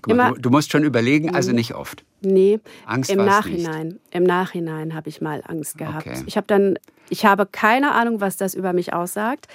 Mal, 0.07 0.33
du, 0.33 0.41
du, 0.41 0.51
musst 0.51 0.73
schon 0.73 0.83
überlegen, 0.83 1.35
also 1.35 1.53
nicht 1.53 1.75
oft. 1.75 2.07
Nee, 2.23 2.59
Angst 2.87 3.11
im 3.11 3.23
Nachhinein. 3.23 3.89
Nicht. 3.89 4.01
Im 4.13 4.23
Nachhinein 4.23 4.95
habe 4.95 5.11
ich 5.11 5.21
mal 5.21 5.43
Angst 5.47 5.77
gehabt. 5.77 6.07
Okay. 6.07 6.23
Ich 6.25 6.39
habe 6.39 6.47
dann, 6.47 6.79
ich 7.11 7.27
habe 7.27 7.45
keine 7.45 7.93
Ahnung, 7.93 8.23
was 8.23 8.39
das 8.39 8.55
über 8.55 8.73
mich 8.73 8.95
aussagt. 8.95 9.47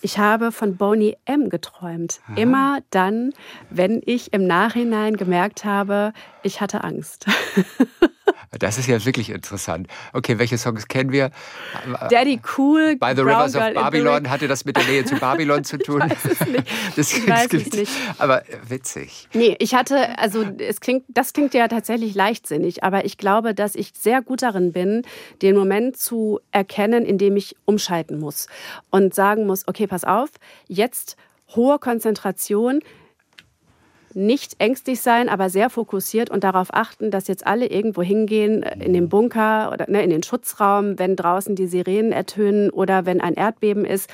Ich 0.00 0.18
habe 0.18 0.52
von 0.52 0.78
Boney 0.78 1.18
M 1.26 1.50
geträumt. 1.50 2.22
Aha. 2.28 2.36
Immer 2.36 2.78
dann, 2.88 3.34
wenn 3.68 4.00
ich 4.06 4.32
im 4.32 4.46
Nachhinein 4.46 5.18
gemerkt 5.18 5.66
habe, 5.66 6.14
ich 6.42 6.62
hatte 6.62 6.82
Angst. 6.82 7.26
Das 8.58 8.78
ist 8.78 8.88
ja 8.88 9.04
wirklich 9.04 9.30
interessant. 9.30 9.86
Okay, 10.12 10.38
welche 10.38 10.58
Songs 10.58 10.88
kennen 10.88 11.12
wir? 11.12 11.30
Daddy 12.10 12.40
Cool. 12.56 12.96
By 12.96 13.12
the 13.14 13.22
Rivers 13.22 13.54
of 13.54 13.62
Babylon. 13.74 14.28
Hatte 14.28 14.48
das 14.48 14.64
mit 14.64 14.76
der 14.76 14.84
Nähe 14.84 15.04
zu 15.04 15.16
Babylon 15.16 15.64
zu 15.64 15.78
tun? 15.78 16.02
Ich 16.10 16.24
weiß 16.24 16.40
es 16.40 16.48
nicht. 16.48 16.66
Das, 16.96 17.12
ich 17.12 17.28
weiß 17.28 17.48
klingt, 17.48 17.66
es 17.68 17.80
nicht. 17.80 17.92
Aber 18.18 18.42
witzig. 18.68 19.28
Nee, 19.32 19.56
ich 19.58 19.74
hatte, 19.74 20.18
also 20.18 20.44
es 20.58 20.80
klingt, 20.80 21.04
das 21.08 21.32
klingt 21.32 21.54
ja 21.54 21.68
tatsächlich 21.68 22.14
leichtsinnig, 22.14 22.82
aber 22.84 23.04
ich 23.04 23.16
glaube, 23.18 23.54
dass 23.54 23.74
ich 23.74 23.92
sehr 23.98 24.22
gut 24.22 24.42
darin 24.42 24.72
bin, 24.72 25.02
den 25.42 25.56
Moment 25.56 25.96
zu 25.96 26.40
erkennen, 26.52 27.04
in 27.04 27.18
dem 27.18 27.36
ich 27.36 27.56
umschalten 27.64 28.18
muss 28.18 28.46
und 28.90 29.14
sagen 29.14 29.46
muss, 29.46 29.66
okay, 29.66 29.86
pass 29.86 30.04
auf, 30.04 30.30
jetzt 30.66 31.16
hohe 31.54 31.78
Konzentration, 31.78 32.80
nicht 34.14 34.56
ängstlich 34.58 35.00
sein, 35.00 35.28
aber 35.28 35.50
sehr 35.50 35.70
fokussiert 35.70 36.30
und 36.30 36.44
darauf 36.44 36.72
achten, 36.72 37.10
dass 37.10 37.28
jetzt 37.28 37.46
alle 37.46 37.66
irgendwo 37.66 38.02
hingehen, 38.02 38.62
äh, 38.62 38.84
in 38.84 38.92
den 38.92 39.08
Bunker 39.08 39.70
oder 39.72 39.88
ne, 39.88 40.02
in 40.02 40.10
den 40.10 40.22
Schutzraum, 40.22 40.98
wenn 40.98 41.16
draußen 41.16 41.56
die 41.56 41.66
Sirenen 41.66 42.12
ertönen 42.12 42.70
oder 42.70 43.06
wenn 43.06 43.20
ein 43.20 43.34
Erdbeben 43.34 43.84
ist. 43.84 44.10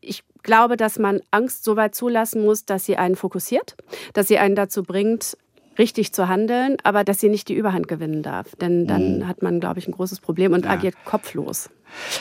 Ich 0.00 0.24
glaube, 0.42 0.76
dass 0.76 0.98
man 0.98 1.20
Angst 1.30 1.64
so 1.64 1.76
weit 1.76 1.94
zulassen 1.94 2.44
muss, 2.44 2.64
dass 2.64 2.84
sie 2.84 2.96
einen 2.96 3.16
fokussiert, 3.16 3.76
dass 4.14 4.28
sie 4.28 4.38
einen 4.38 4.54
dazu 4.54 4.82
bringt, 4.82 5.36
richtig 5.78 6.12
zu 6.12 6.28
handeln, 6.28 6.76
aber 6.82 7.04
dass 7.04 7.20
sie 7.20 7.28
nicht 7.28 7.48
die 7.48 7.54
Überhand 7.54 7.88
gewinnen 7.88 8.22
darf. 8.22 8.56
Denn 8.56 8.86
dann 8.86 9.18
mhm. 9.18 9.28
hat 9.28 9.42
man, 9.42 9.60
glaube 9.60 9.78
ich, 9.78 9.86
ein 9.86 9.92
großes 9.92 10.20
Problem 10.20 10.52
und 10.52 10.64
Ja. 10.64 10.72
agiert 10.72 10.94
kopflos. 11.04 11.68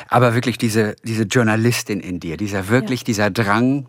Aber 0.09 0.35
wirklich 0.35 0.57
diese, 0.57 0.95
diese 1.03 1.23
Journalistin 1.23 1.99
in 1.99 2.19
dir, 2.19 2.37
dieser 2.37 2.69
wirklich, 2.69 3.03
dieser 3.03 3.31
Drang, 3.31 3.87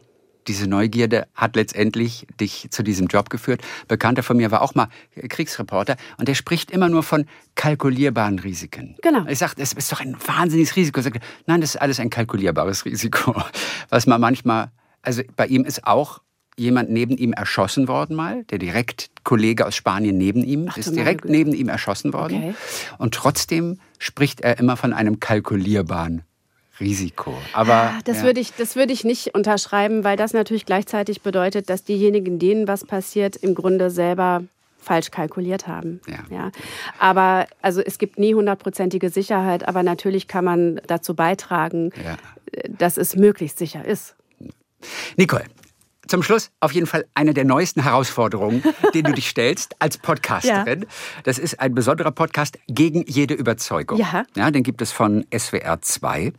diese 0.49 0.67
Neugierde 0.67 1.27
hat 1.35 1.57
letztendlich 1.57 2.27
dich 2.41 2.69
zu 2.71 2.83
diesem 2.83 3.07
Job 3.07 3.31
geführt. 3.31 3.63
Bekannter 3.89 4.23
von 4.23 4.37
mir 4.37 4.51
war 4.51 4.63
auch 4.63 4.75
mal 4.75 4.89
Kriegsreporter 5.29 5.97
und 6.19 6.29
der 6.29 6.35
spricht 6.35 6.71
immer 6.71 6.89
nur 6.89 7.03
von 7.03 7.27
kalkulierbaren 7.55 8.39
Risiken. 8.39 8.97
Genau. 9.03 9.27
Ich 9.27 9.39
sage, 9.39 9.55
es 9.59 9.73
ist 9.73 9.91
doch 9.93 10.01
ein 10.01 10.17
wahnsinniges 10.27 10.77
Risiko. 10.77 11.01
Ich 11.01 11.05
sag, 11.05 11.21
Nein, 11.47 11.61
das 11.61 11.71
ist 11.71 11.81
alles 11.81 12.01
ein 12.01 12.11
kalkulierbares 12.11 12.85
Risiko. 12.85 13.35
Was 13.89 14.07
man 14.07 14.21
manchmal, 14.21 14.71
also 15.03 15.23
bei 15.37 15.47
ihm 15.47 15.65
ist 15.65 15.87
auch 15.87 16.21
jemand 16.57 16.91
neben 16.91 17.17
ihm 17.17 17.33
erschossen 17.33 17.87
worden 17.87 18.17
mal, 18.17 18.45
der 18.45 18.59
direkt 18.59 19.11
Kollege 19.25 19.67
aus 19.67 19.77
Spanien 19.77 20.17
neben 20.17 20.43
ihm 20.43 20.69
Ach, 20.71 20.77
ist 20.77 20.95
direkt 20.95 21.27
neben 21.27 21.53
ihm 21.53 21.69
erschossen 21.69 22.13
worden. 22.13 22.39
Okay. 22.39 22.55
Und 22.99 23.15
trotzdem 23.15 23.79
spricht 23.99 24.41
er 24.41 24.59
immer 24.59 24.77
von 24.77 24.93
einem 24.93 25.21
kalkulierbaren 25.21 26.23
Risiko. 26.81 27.35
Aber 27.53 27.73
Ah, 27.75 27.99
Das, 28.05 28.19
ja. 28.19 28.23
würde 28.25 28.41
ich, 28.41 28.53
das 28.55 28.77
würde 28.77 28.93
ich 28.93 29.05
nicht 29.05 29.35
unterschreiben, 29.35 30.05
weil 30.05 30.17
das 30.17 30.33
natürlich 30.33 30.67
gleichzeitig 30.67 31.23
bedeutet, 31.23 31.71
dass 31.71 31.85
diejenigen, 31.85 32.39
denen 32.39 32.69
was 32.69 32.85
passiert, 32.85 33.37
im 33.37 33.55
Grunde 33.55 33.91
selber 33.91 34.43
falsch 34.79 35.11
kalkuliert 35.11 35.67
haben. 35.67 36.01
Ja. 36.31 36.51
Aber 37.01 37.47
also 37.61 37.81
es 37.81 37.99
gibt 37.99 38.19
nie 38.21 38.35
hundertprozentige 38.35 39.11
Sicherheit, 39.11 39.67
aber 39.67 39.83
natürlich 39.83 40.29
kann 40.29 40.45
man 40.45 40.81
dazu 40.87 41.15
beitragen, 41.15 41.91
Ja. 42.05 42.17
dass 42.69 42.97
es 42.97 43.17
möglichst 43.17 43.59
sicher 43.59 43.85
ist. 43.85 44.15
Nicole, 45.17 45.45
zum 46.09 46.23
Schluss 46.23 46.51
auf 46.61 46.73
jeden 46.73 46.87
Fall 46.87 47.07
eine 47.15 47.35
der 47.35 47.45
neuesten 47.45 47.83
Herausforderungen, 47.83 48.63
denen 48.95 49.05
du 49.05 49.13
dich 49.13 49.29
stellst 49.29 49.75
als 49.81 49.99
Podcasterin. 49.99 50.87
Das 51.25 51.39
ist 51.39 51.61
ein 51.61 51.75
besonderer 51.75 52.11
Podcast 52.13 52.59
gegen 52.69 53.05
jede 53.07 53.35
Überzeugung. 53.35 53.99
Ja. 53.99 54.25
ja. 54.37 54.51
Den 54.51 54.63
gibt 54.63 54.83
es 54.83 54.93
von 54.93 55.25
SWR 55.37 55.81
2. 55.81 56.33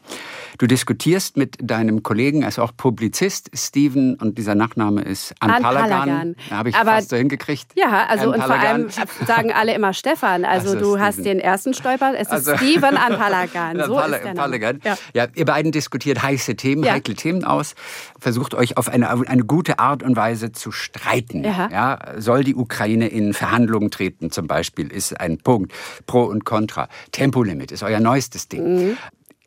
Du 0.58 0.68
diskutierst 0.68 1.38
mit 1.38 1.58
deinem 1.62 2.04
Kollegen, 2.04 2.42
er 2.42 2.50
ist 2.50 2.60
auch 2.60 2.72
Publizist, 2.76 3.50
Steven, 3.54 4.16
und 4.16 4.38
dieser 4.38 4.56
Nachname 4.56 5.02
ist 5.04 5.34
Anpalagan. 5.40 6.36
Habe 6.50 6.70
ich 6.70 6.76
Aber- 6.76 6.92
fast 6.92 7.10
so 7.10 7.16
hingekriegt. 7.18 7.72
Ja, 7.76 8.06
also 8.08 8.32
und 8.34 8.42
vor 8.44 8.56
allem 8.56 8.88
sagen 9.26 9.52
alle 9.52 9.74
immer 9.74 9.94
Stefan. 9.94 10.46
Also 10.58 10.70
Ach 10.70 10.74
so, 10.74 10.80
du 10.80 11.00
hast 11.00 11.16
Steven. 11.16 11.38
den 11.38 11.40
ersten 11.40 11.74
Stolper. 11.74 12.14
Es 12.16 12.28
ist 12.28 12.32
Also- 12.32 12.58
Steven 12.58 12.96
Anpalagan. 12.98 13.84
So 13.86 13.96
Pala- 13.96 14.18
ist 14.18 14.24
der 14.26 14.34
Name. 14.34 14.80
Ja. 14.84 14.98
Ja, 15.14 15.28
ihr 15.36 15.46
beiden 15.46 15.72
diskutiert 15.72 16.24
heiße 16.24 16.56
Themen, 16.56 16.84
Ja. 16.84 16.94
heikle 16.94 17.16
Themen 17.16 17.44
aus, 17.44 17.76
versucht 18.20 18.56
euch 18.56 18.78
auf 18.78 18.88
eine, 18.90 19.10
eine 19.10 19.44
gute 19.44 19.57
Art 19.80 20.04
und 20.04 20.16
Weise 20.16 20.52
zu 20.52 20.72
streiten. 20.72 21.44
Ja. 21.44 22.00
soll 22.18 22.44
die 22.44 22.56
Ukraine 22.56 23.08
in 23.08 23.34
Verhandlungen 23.34 23.92
treten, 23.92 24.32
zum 24.32 24.48
Beispiel, 24.48 24.92
ist 24.92 25.20
ein 25.20 25.38
Punkt. 25.38 25.74
Pro 26.06 26.24
und 26.24 26.46
Contra. 26.46 26.90
Tempolimit 27.12 27.72
ist 27.72 27.84
euer 27.84 28.00
neuestes 28.00 28.48
Ding. 28.48 28.90
Mhm. 28.90 28.98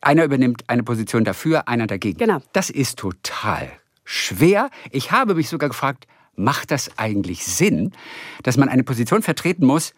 einer 0.00 0.24
übernimmt 0.24 0.64
eine 0.66 0.82
Position 0.82 1.24
dafür, 1.24 1.68
einer 1.68 1.86
dagegen. 1.86 2.18
Genau. 2.18 2.38
Das 2.52 2.70
ist 2.70 2.98
total 2.98 3.70
schwer. 4.04 4.70
Ich 4.90 5.12
habe 5.12 5.34
mich 5.34 5.48
sogar 5.48 5.68
gefragt, 5.68 6.06
macht 6.36 6.70
das 6.70 6.90
eigentlich 6.98 7.44
Sinn, 7.44 7.92
dass 8.42 8.56
man 8.56 8.68
eine 8.68 8.82
Position 8.82 9.22
vertreten 9.22 9.66
muss, 9.66 9.92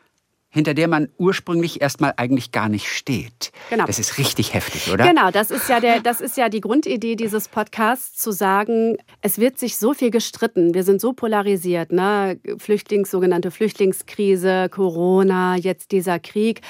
hinter 0.52 0.74
der 0.74 0.86
man 0.86 1.08
ursprünglich 1.16 1.80
erstmal 1.80 2.12
eigentlich 2.18 2.52
gar 2.52 2.68
nicht 2.68 2.86
steht. 2.86 3.52
Genau. 3.70 3.86
Das 3.86 3.98
ist 3.98 4.18
richtig 4.18 4.52
heftig, 4.52 4.92
oder? 4.92 5.08
Genau, 5.08 5.30
das 5.30 5.50
ist 5.50 5.68
ja 5.68 5.80
der, 5.80 6.00
das 6.00 6.20
ist 6.20 6.36
ja 6.36 6.50
die 6.50 6.60
Grundidee 6.60 7.16
dieses 7.16 7.48
Podcasts, 7.48 8.20
zu 8.20 8.32
sagen, 8.32 8.98
es 9.22 9.38
wird 9.38 9.58
sich 9.58 9.78
so 9.78 9.94
viel 9.94 10.10
gestritten, 10.10 10.74
wir 10.74 10.84
sind 10.84 11.00
so 11.00 11.14
polarisiert, 11.14 11.90
ne? 11.90 12.38
Flüchtlings, 12.58 13.10
sogenannte 13.10 13.50
Flüchtlingskrise, 13.50 14.68
Corona, 14.68 15.56
jetzt 15.56 15.90
dieser 15.90 16.18
Krieg. 16.18 16.60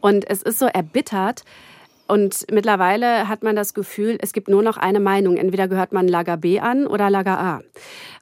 Und 0.00 0.28
es 0.30 0.42
ist 0.42 0.60
so 0.60 0.66
erbittert. 0.66 1.42
Und 2.06 2.46
mittlerweile 2.52 3.28
hat 3.28 3.42
man 3.42 3.56
das 3.56 3.74
Gefühl, 3.74 4.18
es 4.20 4.32
gibt 4.32 4.48
nur 4.48 4.62
noch 4.62 4.76
eine 4.76 5.00
Meinung. 5.00 5.36
Entweder 5.36 5.66
gehört 5.66 5.92
man 5.92 6.06
Lager 6.06 6.36
B 6.36 6.60
an 6.60 6.86
oder 6.86 7.10
Lager 7.10 7.40
A. 7.40 7.60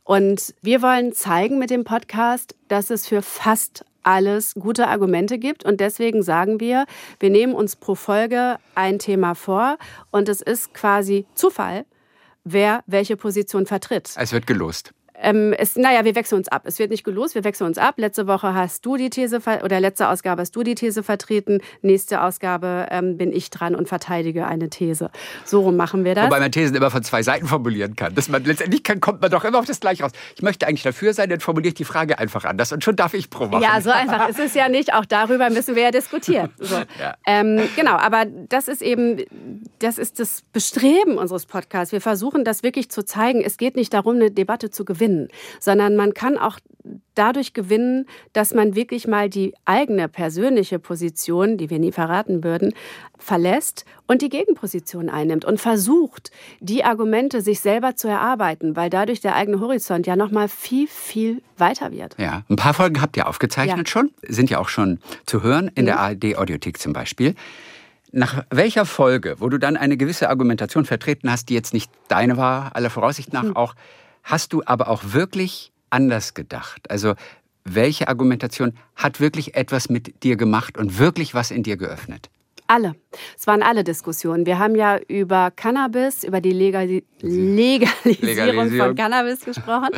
Und 0.05 0.55
wir 0.63 0.81
wollen 0.81 1.13
zeigen 1.13 1.59
mit 1.59 1.71
dem 1.71 1.85
Podcast, 1.85 2.55
dass 2.69 2.91
es 2.91 3.07
für 3.07 3.21
fast 3.21 3.85
alles 4.03 4.55
gute 4.55 4.89
Argumente 4.89 5.39
gibt. 5.39 5.65
Und 5.65 5.81
deswegen 5.81 6.23
sagen 6.23 6.61
wir, 6.61 6.87
wir 7.19 7.31
nehmen 7.31 7.55
uns 7.55 7.77
pro 7.77 7.95
Folge 7.95 8.57
ein 8.75 8.99
Thema 8.99 9.35
vor 9.35 9.79
und 10.11 10.29
es 10.29 10.41
ist 10.41 10.75
quasi 10.75 11.27
Zufall, 11.35 11.85
wer 12.45 12.83
welche 12.87 13.17
Position 13.17 13.67
vertritt. 13.67 14.13
Es 14.17 14.33
wird 14.33 14.47
gelost. 14.47 14.93
Ähm, 15.23 15.53
es, 15.53 15.77
naja, 15.77 16.05
wir 16.05 16.15
wechseln 16.15 16.39
uns 16.39 16.49
ab. 16.49 16.63
Es 16.65 16.79
wird 16.79 16.91
nicht 16.91 17.05
gelost, 17.05 17.35
wir 17.35 17.45
wechseln 17.45 17.67
uns 17.67 17.79
ab. 17.79 17.95
Letzte 17.99 18.27
Woche 18.27 18.55
hast 18.55 18.85
du 18.87 18.97
die 18.97 19.11
These, 19.11 19.41
oder 19.63 19.81
letzte 19.81 20.09
Ausgabe 20.09 20.43
hast 20.43 20.57
du 20.57 20.63
die 20.63 20.75
These 20.75 21.03
vertreten. 21.03 21.61
Nächste 21.83 22.23
Ausgabe 22.23 22.87
ähm, 22.91 23.17
bin 23.17 23.33
ich 23.33 23.51
dran 23.51 23.75
und 23.75 23.89
verteidige 23.89 24.47
eine 24.47 24.71
These. 24.71 25.11
So 25.45 25.61
rum 25.61 25.77
machen 25.77 26.05
wir 26.05 26.15
das. 26.15 26.27
Wobei 26.27 26.41
man 26.41 26.53
Thesen 26.53 26.77
immer 26.77 26.91
von 26.91 27.03
zwei 27.03 27.23
Seiten 27.23 27.47
formulieren 27.47 27.97
kann. 27.97 28.15
Dass 28.15 28.29
man, 28.29 28.45
letztendlich 28.45 28.83
kann, 28.83 29.01
kommt 29.01 29.21
man 29.21 29.31
doch 29.31 29.45
immer 29.45 29.59
auf 29.59 29.67
das 29.67 29.81
Gleiche 29.81 30.03
raus. 30.03 30.13
Ich 30.37 30.43
möchte 30.43 30.67
eigentlich 30.67 30.83
dafür 30.83 31.13
sein, 31.13 31.29
dann 31.29 31.41
formuliere 31.41 31.69
ich 31.69 31.75
die 31.75 31.85
Frage 31.85 32.19
einfach 32.19 32.45
anders 32.45 32.73
und 32.73 32.83
schon 32.83 32.97
darf 32.97 33.15
ich 33.15 33.31
pro 33.31 33.47
machen. 33.47 33.63
Ja, 33.63 33.81
so 33.81 33.91
einfach 33.91 34.29
ist 34.29 34.39
es 34.39 34.55
ja 34.55 34.69
nicht. 34.69 34.95
Auch 34.95 35.05
darüber 35.05 35.51
müssen 35.51 35.77
wir 35.77 35.83
ja 35.85 35.91
diskutieren. 35.91 36.51
So. 36.71 36.77
Ja. 36.77 37.17
Ähm, 37.27 37.69
genau, 37.75 37.97
aber 37.97 38.27
das 38.27 38.69
ist 38.69 38.81
eben, 38.81 39.25
das 39.81 39.99
ist 39.99 40.21
das 40.21 40.43
Bestreben 40.53 41.19
unseres 41.19 41.47
Podcasts. 41.47 41.91
Wir 41.91 42.01
versuchen 42.01 42.45
das 42.45 42.63
wirklich 42.63 42.91
zu 42.91 43.03
zeigen. 43.03 43.41
Es 43.41 43.57
geht 43.57 43.75
nicht 43.75 43.93
darum, 43.93 44.17
eine 44.17 44.31
Debatte 44.31 44.71
zu 44.71 44.85
gewinnen 44.85 45.10
sondern 45.59 45.97
man 45.97 46.15
kann 46.15 46.39
auch 46.39 46.59
dadurch 47.15 47.53
gewinnen, 47.53 48.07
dass 48.33 48.55
man 48.55 48.75
wirklich 48.75 49.07
mal 49.07 49.29
die 49.29 49.55
eigene 49.65 50.09
persönliche 50.09 50.79
Position, 50.79 51.59
die 51.59 51.69
wir 51.69 51.79
nie 51.79 51.93
verraten 51.93 52.43
würden, 52.43 52.73
verlässt 53.19 53.85
und 54.07 54.23
die 54.23 54.31
Gegenposition 54.31 55.11
einnimmt 55.11 55.45
und 55.45 55.61
versucht, 55.61 56.31
die 56.61 56.83
Argumente 56.85 57.43
sich 57.43 57.61
selber 57.61 57.97
zu 57.97 58.09
erarbeiten, 58.09 58.77
weil 58.77 58.89
dadurch 58.89 59.21
der 59.21 59.37
eigene 59.37 59.61
Horizont 59.61 60.07
ja 60.07 60.17
noch 60.17 60.31
mal 60.31 60.49
viel 60.49 60.89
viel 60.89 61.43
weiter 61.59 61.93
wird. 61.93 62.17
Ja, 62.19 62.43
ein 62.49 62.57
paar 62.57 62.75
Folgen 62.75 63.03
habt 63.03 63.17
ihr 63.17 63.29
aufgezeichnet 63.29 63.89
Ja. 63.89 63.93
schon, 63.93 64.11
sind 64.27 64.49
ja 64.49 64.59
auch 64.59 64.69
schon 64.69 65.01
zu 65.27 65.43
hören 65.43 65.71
in 65.75 65.85
der 65.85 66.01
ARD 66.01 66.37
Audiothek 66.37 66.79
zum 66.79 66.93
Beispiel. 66.95 67.35
Nach 68.13 68.45
welcher 68.51 68.87
Folge, 68.87 69.37
wo 69.39 69.49
du 69.49 69.59
dann 69.59 69.77
eine 69.77 69.97
gewisse 69.97 70.31
Argumentation 70.31 70.85
vertreten 70.85 71.31
hast, 71.31 71.49
die 71.49 71.55
jetzt 71.55 71.75
nicht 71.75 71.93
deine 72.09 72.37
war, 72.37 72.75
aller 72.75 72.91
Voraussicht 72.91 73.33
nach 73.33 73.55
auch, 73.55 73.75
hast 74.23 74.53
du 74.53 74.63
aber 74.65 74.89
auch 74.89 75.03
wirklich 75.13 75.73
anders 75.91 76.35
gedacht? 76.35 76.91
Also 76.91 77.15
welche 77.65 78.09
Argumentation 78.09 78.75
hat 78.97 79.21
wirklich 79.21 79.55
etwas 79.55 79.89
mit 79.89 80.23
dir 80.23 80.37
gemacht 80.37 80.79
und 80.79 80.99
wirklich 80.99 81.35
was 81.35 81.51
in 81.51 81.63
dir 81.63 81.77
geöffnet? 81.77 82.31
Alle. 82.67 82.95
Es 83.37 83.49
waren 83.49 83.65
alle 83.65 83.83
Diskussionen. 83.83 84.47
Wir 84.47 84.61
haben 84.61 84.77
ja 84.77 84.99
über 85.09 85.51
Cannabis, 85.51 86.23
über 86.23 86.41
die 86.41 86.53
Legali 86.53 87.03
Legalisierung, 87.21 88.21
Legalisierung. 88.21 88.87
von 88.87 88.95
Cannabis 88.95 89.41
gesprochen. 89.41 89.89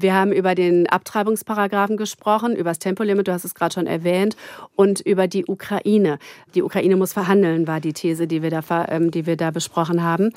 Wir 0.00 0.14
haben 0.14 0.32
über 0.32 0.56
den 0.56 0.88
Abtreibungsparagraphen 0.88 1.96
gesprochen, 1.96 2.56
über 2.56 2.70
das 2.70 2.80
Tempolimit, 2.80 3.28
du 3.28 3.32
hast 3.32 3.44
es 3.44 3.54
gerade 3.54 3.74
schon 3.74 3.86
erwähnt, 3.86 4.36
und 4.74 5.00
über 5.00 5.28
die 5.28 5.46
Ukraine. 5.46 6.18
Die 6.56 6.62
Ukraine 6.62 6.96
muss 6.96 7.12
verhandeln, 7.12 7.68
war 7.68 7.80
die 7.80 7.92
These, 7.92 8.26
die 8.26 8.42
wir 8.42 8.50
da, 8.50 8.62
ähm, 8.88 9.12
die 9.12 9.24
wir 9.26 9.36
da 9.36 9.52
besprochen 9.52 10.02
haben. 10.02 10.32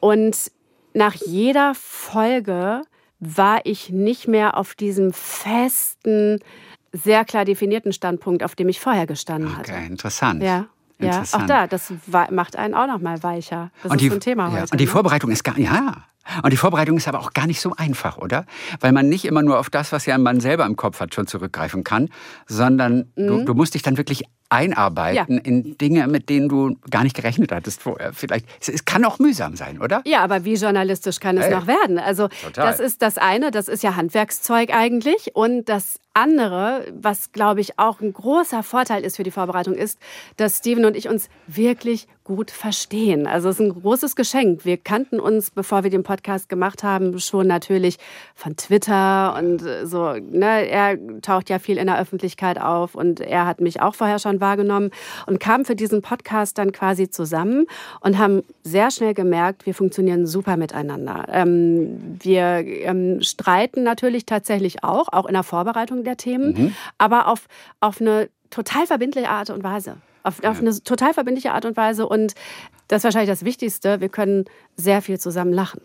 Und 0.00 0.50
nach 0.94 1.14
jeder 1.14 1.74
Folge 1.74 2.82
war 3.20 3.60
ich 3.64 3.90
nicht 3.90 4.28
mehr 4.28 4.56
auf 4.56 4.74
diesem 4.74 5.12
festen, 5.12 6.40
sehr 6.92 7.24
klar 7.24 7.44
definierten 7.44 7.92
Standpunkt, 7.92 8.42
auf 8.42 8.54
dem 8.54 8.68
ich 8.68 8.80
vorher 8.80 9.06
gestanden 9.06 9.56
hatte. 9.56 9.72
Okay, 9.72 9.86
interessant. 9.86 10.42
Ja. 10.42 10.66
Ja, 10.98 11.24
auch 11.32 11.46
da, 11.46 11.66
das 11.66 11.92
macht 12.30 12.54
einen 12.54 12.74
auch 12.74 12.86
noch 12.86 13.00
mal 13.00 13.20
weicher. 13.24 13.72
Das 13.82 13.90
und 13.90 13.96
ist 13.96 14.04
die, 14.04 14.08
so 14.08 14.14
ein 14.14 14.20
Thema 14.20 14.48
ja, 14.48 14.52
heute. 14.52 14.72
Und 14.72 14.80
die 14.80 14.84
ne? 14.84 14.90
Vorbereitung 14.90 15.30
ist 15.32 15.42
gar 15.42 15.58
ja. 15.58 16.04
Und 16.44 16.52
die 16.52 16.56
Vorbereitung 16.56 16.96
ist 16.96 17.08
aber 17.08 17.18
auch 17.18 17.32
gar 17.32 17.48
nicht 17.48 17.60
so 17.60 17.74
einfach, 17.76 18.18
oder? 18.18 18.46
Weil 18.78 18.92
man 18.92 19.08
nicht 19.08 19.24
immer 19.24 19.42
nur 19.42 19.58
auf 19.58 19.70
das, 19.70 19.90
was 19.90 20.06
ja 20.06 20.16
man 20.18 20.38
selber 20.38 20.64
im 20.66 20.76
Kopf 20.76 21.00
hat, 21.00 21.12
schon 21.14 21.26
zurückgreifen 21.26 21.82
kann, 21.82 22.08
sondern 22.46 23.10
du, 23.16 23.44
du 23.44 23.54
musst 23.54 23.74
dich 23.74 23.82
dann 23.82 23.96
wirklich 23.96 24.22
einarbeiten. 24.52 25.36
Ja. 25.36 25.40
in 25.42 25.76
Dinge, 25.78 26.06
mit 26.06 26.28
denen 26.28 26.48
du 26.48 26.76
gar 26.90 27.02
nicht 27.02 27.16
gerechnet 27.16 27.52
hattest 27.52 27.82
vorher. 27.82 28.12
Vielleicht, 28.12 28.46
es, 28.60 28.84
kann 28.84 29.04
auch 29.04 29.18
mühsam 29.18 29.56
sein, 29.56 29.80
oder? 29.80 30.02
Ja, 30.04 30.20
aber 30.20 30.44
wie 30.44 30.54
journalistisch 30.54 31.20
kann 31.20 31.38
es 31.38 31.50
noch 31.50 31.66
werden? 31.66 31.98
Also 31.98 32.28
Total. 32.42 32.66
das 32.66 32.80
ist 32.80 33.02
das 33.02 33.18
eine, 33.18 33.50
das 33.50 33.68
ist 33.68 33.82
ja 33.82 33.96
Handwerkszeug 33.96 34.74
eigentlich. 34.74 35.34
Und 35.34 35.68
das 35.68 35.98
andere, 36.14 36.86
was 36.94 37.32
glaube 37.32 37.60
ich 37.60 37.78
auch 37.78 38.00
ein 38.00 38.12
großer 38.12 38.62
Vorteil 38.62 39.04
ist 39.04 39.16
für 39.16 39.22
die 39.22 39.30
Vorbereitung, 39.30 39.74
ist, 39.74 39.98
dass 40.36 40.58
Steven 40.58 40.84
und 40.84 40.96
ich 40.96 41.08
uns 41.08 41.28
wirklich 41.46 42.06
gut 42.24 42.52
verstehen. 42.52 43.26
Also 43.26 43.48
es 43.48 43.58
ist 43.58 43.66
ein 43.66 43.80
großes 43.80 44.14
Geschenk. 44.14 44.64
Wir 44.64 44.76
kannten 44.76 45.18
uns, 45.18 45.50
bevor 45.50 45.82
wir 45.82 45.90
den 45.90 46.04
Podcast 46.04 46.48
gemacht 46.48 46.84
haben, 46.84 47.18
schon 47.18 47.48
natürlich 47.48 47.98
von 48.34 48.56
Twitter 48.56 49.36
und 49.36 49.62
so. 49.84 50.12
Ne, 50.12 50.68
er 50.68 50.96
taucht 51.20 51.50
ja 51.50 51.58
viel 51.58 51.78
in 51.78 51.86
der 51.86 51.98
Öffentlichkeit 51.98 52.60
auf 52.60 52.94
und 52.94 53.20
er 53.20 53.46
hat 53.46 53.60
mich 53.60 53.80
auch 53.80 53.94
vorher 53.94 54.20
schon 54.20 54.40
wahrgenommen 54.40 54.90
und 55.26 55.40
kam 55.40 55.64
für 55.64 55.74
diesen 55.74 56.00
Podcast 56.00 56.58
dann 56.58 56.70
quasi 56.70 57.10
zusammen 57.10 57.66
und 58.00 58.18
haben 58.18 58.42
sehr 58.62 58.92
schnell 58.92 59.14
gemerkt, 59.14 59.66
wir 59.66 59.74
funktionieren 59.74 60.26
super 60.26 60.56
miteinander. 60.56 61.26
Ähm, 61.28 62.18
wir 62.20 62.64
ähm, 62.64 63.20
streiten 63.22 63.82
natürlich 63.82 64.26
tatsächlich 64.26 64.84
auch, 64.84 65.08
auch 65.12 65.26
in 65.26 65.34
der 65.34 65.42
Vorbereitung 65.42 66.01
der 66.04 66.16
Themen, 66.16 66.74
aber 66.98 67.28
auf, 67.28 67.46
auf 67.80 68.00
eine 68.00 68.28
total 68.50 68.86
verbindliche 68.86 69.28
Art 69.28 69.50
und 69.50 69.62
Weise. 69.64 69.96
Auf, 70.24 70.42
auf 70.44 70.60
eine 70.60 70.72
total 70.82 71.14
verbindliche 71.14 71.52
Art 71.52 71.64
und 71.64 71.76
Weise. 71.76 72.06
Und 72.06 72.34
das 72.88 72.98
ist 72.98 73.04
wahrscheinlich 73.04 73.30
das 73.30 73.44
Wichtigste, 73.44 74.00
wir 74.00 74.08
können 74.08 74.44
sehr 74.76 75.02
viel 75.02 75.18
zusammen 75.18 75.52
lachen. 75.52 75.80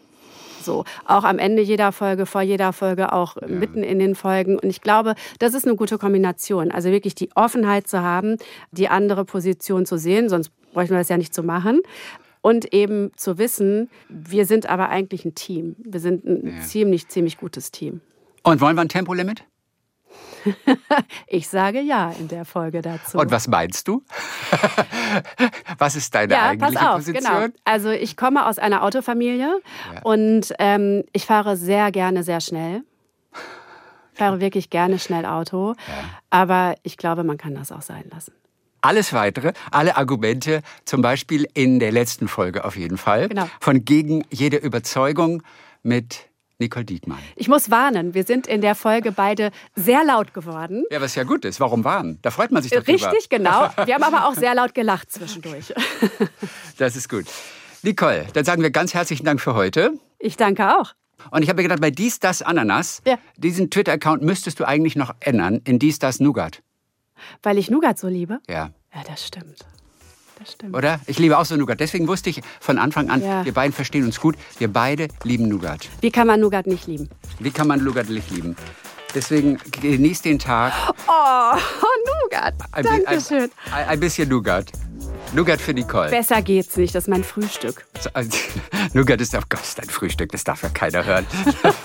So, 0.62 0.84
auch 1.06 1.24
am 1.24 1.40
Ende 1.40 1.62
jeder 1.62 1.92
Folge, 1.92 2.26
vor 2.26 2.42
jeder 2.42 2.74
Folge, 2.74 3.14
auch 3.14 3.38
mitten 3.48 3.84
in 3.84 4.00
den 4.00 4.16
Folgen. 4.16 4.60
Und 4.60 4.70
ich 4.70 4.82
glaube, 4.82 5.16
das 5.40 5.54
ist 5.54 5.66
eine 5.66 5.76
gute 5.76 5.98
Kombination. 5.98 6.72
Also 6.72 6.92
wirklich 6.92 7.16
die 7.16 7.30
Offenheit 7.36 7.88
zu 7.88 8.02
haben, 8.02 8.38
die 8.72 8.90
andere 8.90 9.24
Position 9.24 9.86
zu 9.86 9.98
sehen, 9.98 10.28
sonst 10.30 10.52
bräuchten 10.74 10.94
wir 10.94 11.00
das 11.00 11.10
ja 11.10 11.18
nicht 11.18 11.34
zu 11.34 11.42
machen. 11.44 11.80
Und 12.42 12.74
eben 12.74 13.12
zu 13.16 13.38
wissen, 13.38 13.90
wir 14.10 14.46
sind 14.46 14.70
aber 14.70 14.90
eigentlich 14.90 15.26
ein 15.26 15.36
Team. 15.36 15.76
Wir 15.80 16.00
sind 16.00 16.26
ein 16.26 16.58
Ja. 16.58 16.62
ziemlich, 16.64 17.08
ziemlich 17.08 17.38
gutes 17.38 17.72
Team. 17.72 18.02
Und 18.44 18.62
wollen 18.62 18.76
wir 18.76 18.82
ein 18.82 18.90
Tempolimit? 18.90 19.44
Ich 21.28 21.50
sage 21.50 21.82
ja 21.82 22.12
in 22.20 22.28
der 22.30 22.46
Folge 22.46 22.82
dazu. 22.82 23.18
Und 23.18 23.32
was 23.32 23.48
meinst 23.48 23.88
du? 23.88 24.02
was 25.78 25.96
ist 25.96 26.14
deine 26.16 26.34
ja, 26.34 26.44
eigentliche 26.50 26.74
pass 26.76 26.86
auf, 26.88 26.96
Position? 26.98 27.24
genau. 27.24 27.48
Also 27.66 27.90
ich 27.92 28.16
komme 28.18 28.46
aus 28.46 28.60
einer 28.60 28.84
Autofamilie 28.84 29.60
und 30.04 30.54
ähm, 30.60 31.04
ich 31.14 31.26
fahre 31.26 31.58
sehr 31.58 31.92
gerne 31.92 32.24
sehr 32.24 32.40
schnell. 32.42 32.84
Ich 34.14 34.20
fahre 34.20 34.40
wirklich 34.40 34.70
gerne 34.70 34.98
schnell 35.00 35.26
Auto, 35.26 35.76
aber 36.30 36.76
ich 36.84 36.98
glaube, 36.98 37.24
man 37.24 37.38
kann 37.38 37.54
das 37.54 37.72
auch 37.72 37.84
sein 37.84 38.06
lassen. 38.12 38.34
Alles 38.82 39.12
weitere, 39.14 39.54
alle 39.72 39.98
Argumente, 39.98 40.62
zum 40.86 41.02
Beispiel 41.02 41.48
in 41.54 41.80
der 41.80 41.92
letzten 41.92 42.28
Folge 42.28 42.64
auf 42.64 42.78
jeden 42.78 42.98
Fall, 42.98 43.28
Genau. 43.28 43.48
von 43.60 43.86
gegen 43.86 44.24
jede 44.32 44.58
Überzeugung 44.58 45.44
mit 45.84 46.28
Nicole 46.60 46.86
Diekmann. 46.86 47.20
Ich 47.36 47.48
muss 47.48 47.70
warnen, 47.70 48.14
wir 48.16 48.24
sind 48.24 48.48
in 48.48 48.62
der 48.62 48.74
Folge 48.74 49.12
beide 49.12 49.52
sehr 49.76 50.04
laut 50.04 50.34
geworden. 50.34 50.84
Ja, 50.92 51.00
was 51.02 51.14
ja 51.16 51.24
gut 51.24 51.46
ist. 51.46 51.60
Warum 51.60 51.84
waren? 51.84 52.18
Da 52.24 52.32
freut 52.32 52.52
man 52.52 52.64
sich 52.64 52.72
doch. 52.72 52.88
Richtig, 52.88 53.30
genau. 53.30 53.70
Wir 53.86 53.94
haben 53.94 54.04
aber 54.04 54.28
auch 54.28 54.34
sehr 54.34 54.56
laut 54.56 54.74
gelacht 54.74 55.12
zwischendurch. 55.12 55.74
Das 56.78 56.96
ist 56.96 57.10
gut. 57.10 57.26
Nicole, 57.82 58.28
dann 58.34 58.46
sagen 58.46 58.62
wir 58.62 58.70
ganz 58.70 58.94
herzlichen 58.94 59.26
Dank 59.26 59.42
für 59.42 59.56
heute. 59.56 59.94
Ich 60.20 60.38
danke 60.38 60.78
auch. 60.78 60.94
Und 61.32 61.42
ich 61.42 61.50
habe 61.50 61.58
mir 61.58 61.64
gedacht, 61.64 61.82
bei 61.82 61.90
Dies, 61.90 62.20
Das, 62.20 62.44
Ananas, 62.44 63.02
Ja. 63.08 63.18
diesen 63.36 63.72
Twitter-Account 63.72 64.22
müsstest 64.22 64.60
du 64.60 64.68
eigentlich 64.68 64.96
noch 64.96 65.16
ändern 65.20 65.62
in 65.64 65.80
Dies, 65.80 65.98
Das, 65.98 66.20
Nougat. 66.20 66.62
Weil 67.42 67.58
ich 67.58 67.72
Nougat 67.72 67.98
so 67.98 68.08
liebe? 68.08 68.40
Ja. 68.48 68.70
Ja, 68.94 69.02
das 69.08 69.26
stimmt. 69.26 69.66
Das 70.40 70.52
stimmt. 70.54 70.76
Oder? 70.76 71.00
Ich 71.08 71.18
liebe 71.20 71.38
auch 71.38 71.46
so 71.46 71.56
Nougat. 71.56 71.80
Deswegen 71.80 72.08
wusste 72.08 72.30
ich 72.30 72.42
von 72.60 72.78
Anfang 72.78 73.10
an, 73.10 73.22
Ja. 73.24 73.44
wir 73.46 73.54
beiden 73.54 73.74
verstehen 73.74 74.06
uns 74.06 74.20
gut. 74.20 74.36
Wir 74.60 74.72
beide 74.72 75.08
lieben 75.24 75.48
Nougat. 75.48 75.90
Wie 76.02 76.12
kann 76.12 76.28
man 76.28 76.40
Nougat 76.40 76.68
nicht 76.68 76.86
lieben? 76.88 77.10
Wie 77.40 77.52
kann 77.52 77.68
man 77.68 77.84
Nougat 77.84 78.10
nicht 78.10 78.30
lieben? 78.32 78.56
Deswegen 79.16 79.58
genießt 79.82 80.26
den 80.26 80.38
Tag. 80.38 80.74
Oh, 81.08 81.58
Nougat. 82.24 82.54
Ein, 82.72 82.84
bi- 82.84 82.90
ein, 82.90 83.04
Dankeschön. 83.06 83.50
ein, 83.74 83.88
ein 83.88 84.00
bisschen 84.00 84.30
Nougat. 84.30 84.72
Nougat 85.34 85.62
für 85.62 85.74
Nicole. 85.74 86.10
Besser 86.10 86.42
geht's 86.42 86.78
nicht, 86.78 86.96
das 86.96 87.04
ist 87.04 87.08
mein 87.10 87.24
Frühstück. 87.24 87.86
So, 88.00 88.10
also, 88.14 88.32
Nougat 88.94 89.22
ist, 89.22 89.36
oh 89.36 89.40
Gott, 89.50 89.62
ist 89.62 89.78
dein 89.78 89.90
Frühstück, 89.90 90.32
das 90.32 90.44
darf 90.44 90.64
ja 90.64 90.70
keiner 90.70 91.04
hören. 91.06 91.26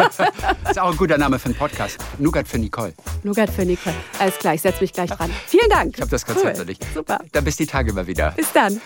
ist 0.70 0.78
auch 0.80 0.90
ein 0.92 0.96
guter 0.96 1.18
Name 1.18 1.38
für 1.38 1.46
einen 1.46 1.54
Podcast. 1.56 1.98
Nougat 2.18 2.48
für 2.48 2.58
Nicole. 2.58 2.94
Nougat 3.22 3.50
für 3.50 3.64
Nicole. 3.66 3.94
Alles 4.18 4.38
klar, 4.38 4.54
ich 4.54 4.62
setze 4.62 4.80
mich 4.80 4.92
gleich 4.92 5.10
dran. 5.10 5.30
Vielen 5.46 5.68
Dank. 5.68 5.94
Ich 5.96 6.00
habe 6.00 6.10
das 6.10 6.24
Konzept 6.24 6.46
Cool. 6.56 6.60
noch 6.60 6.66
nicht. 6.66 6.84
Super. 6.94 7.18
Dann 7.32 7.44
bis 7.44 7.56
die 7.56 7.66
Tage 7.66 7.92
mal 7.92 8.06
wieder. 8.06 8.30
Bis 8.32 8.52
dann. 8.52 8.80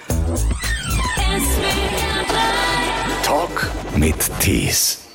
Talk 3.22 3.70
mit 3.96 4.16
Tees. 4.40 5.05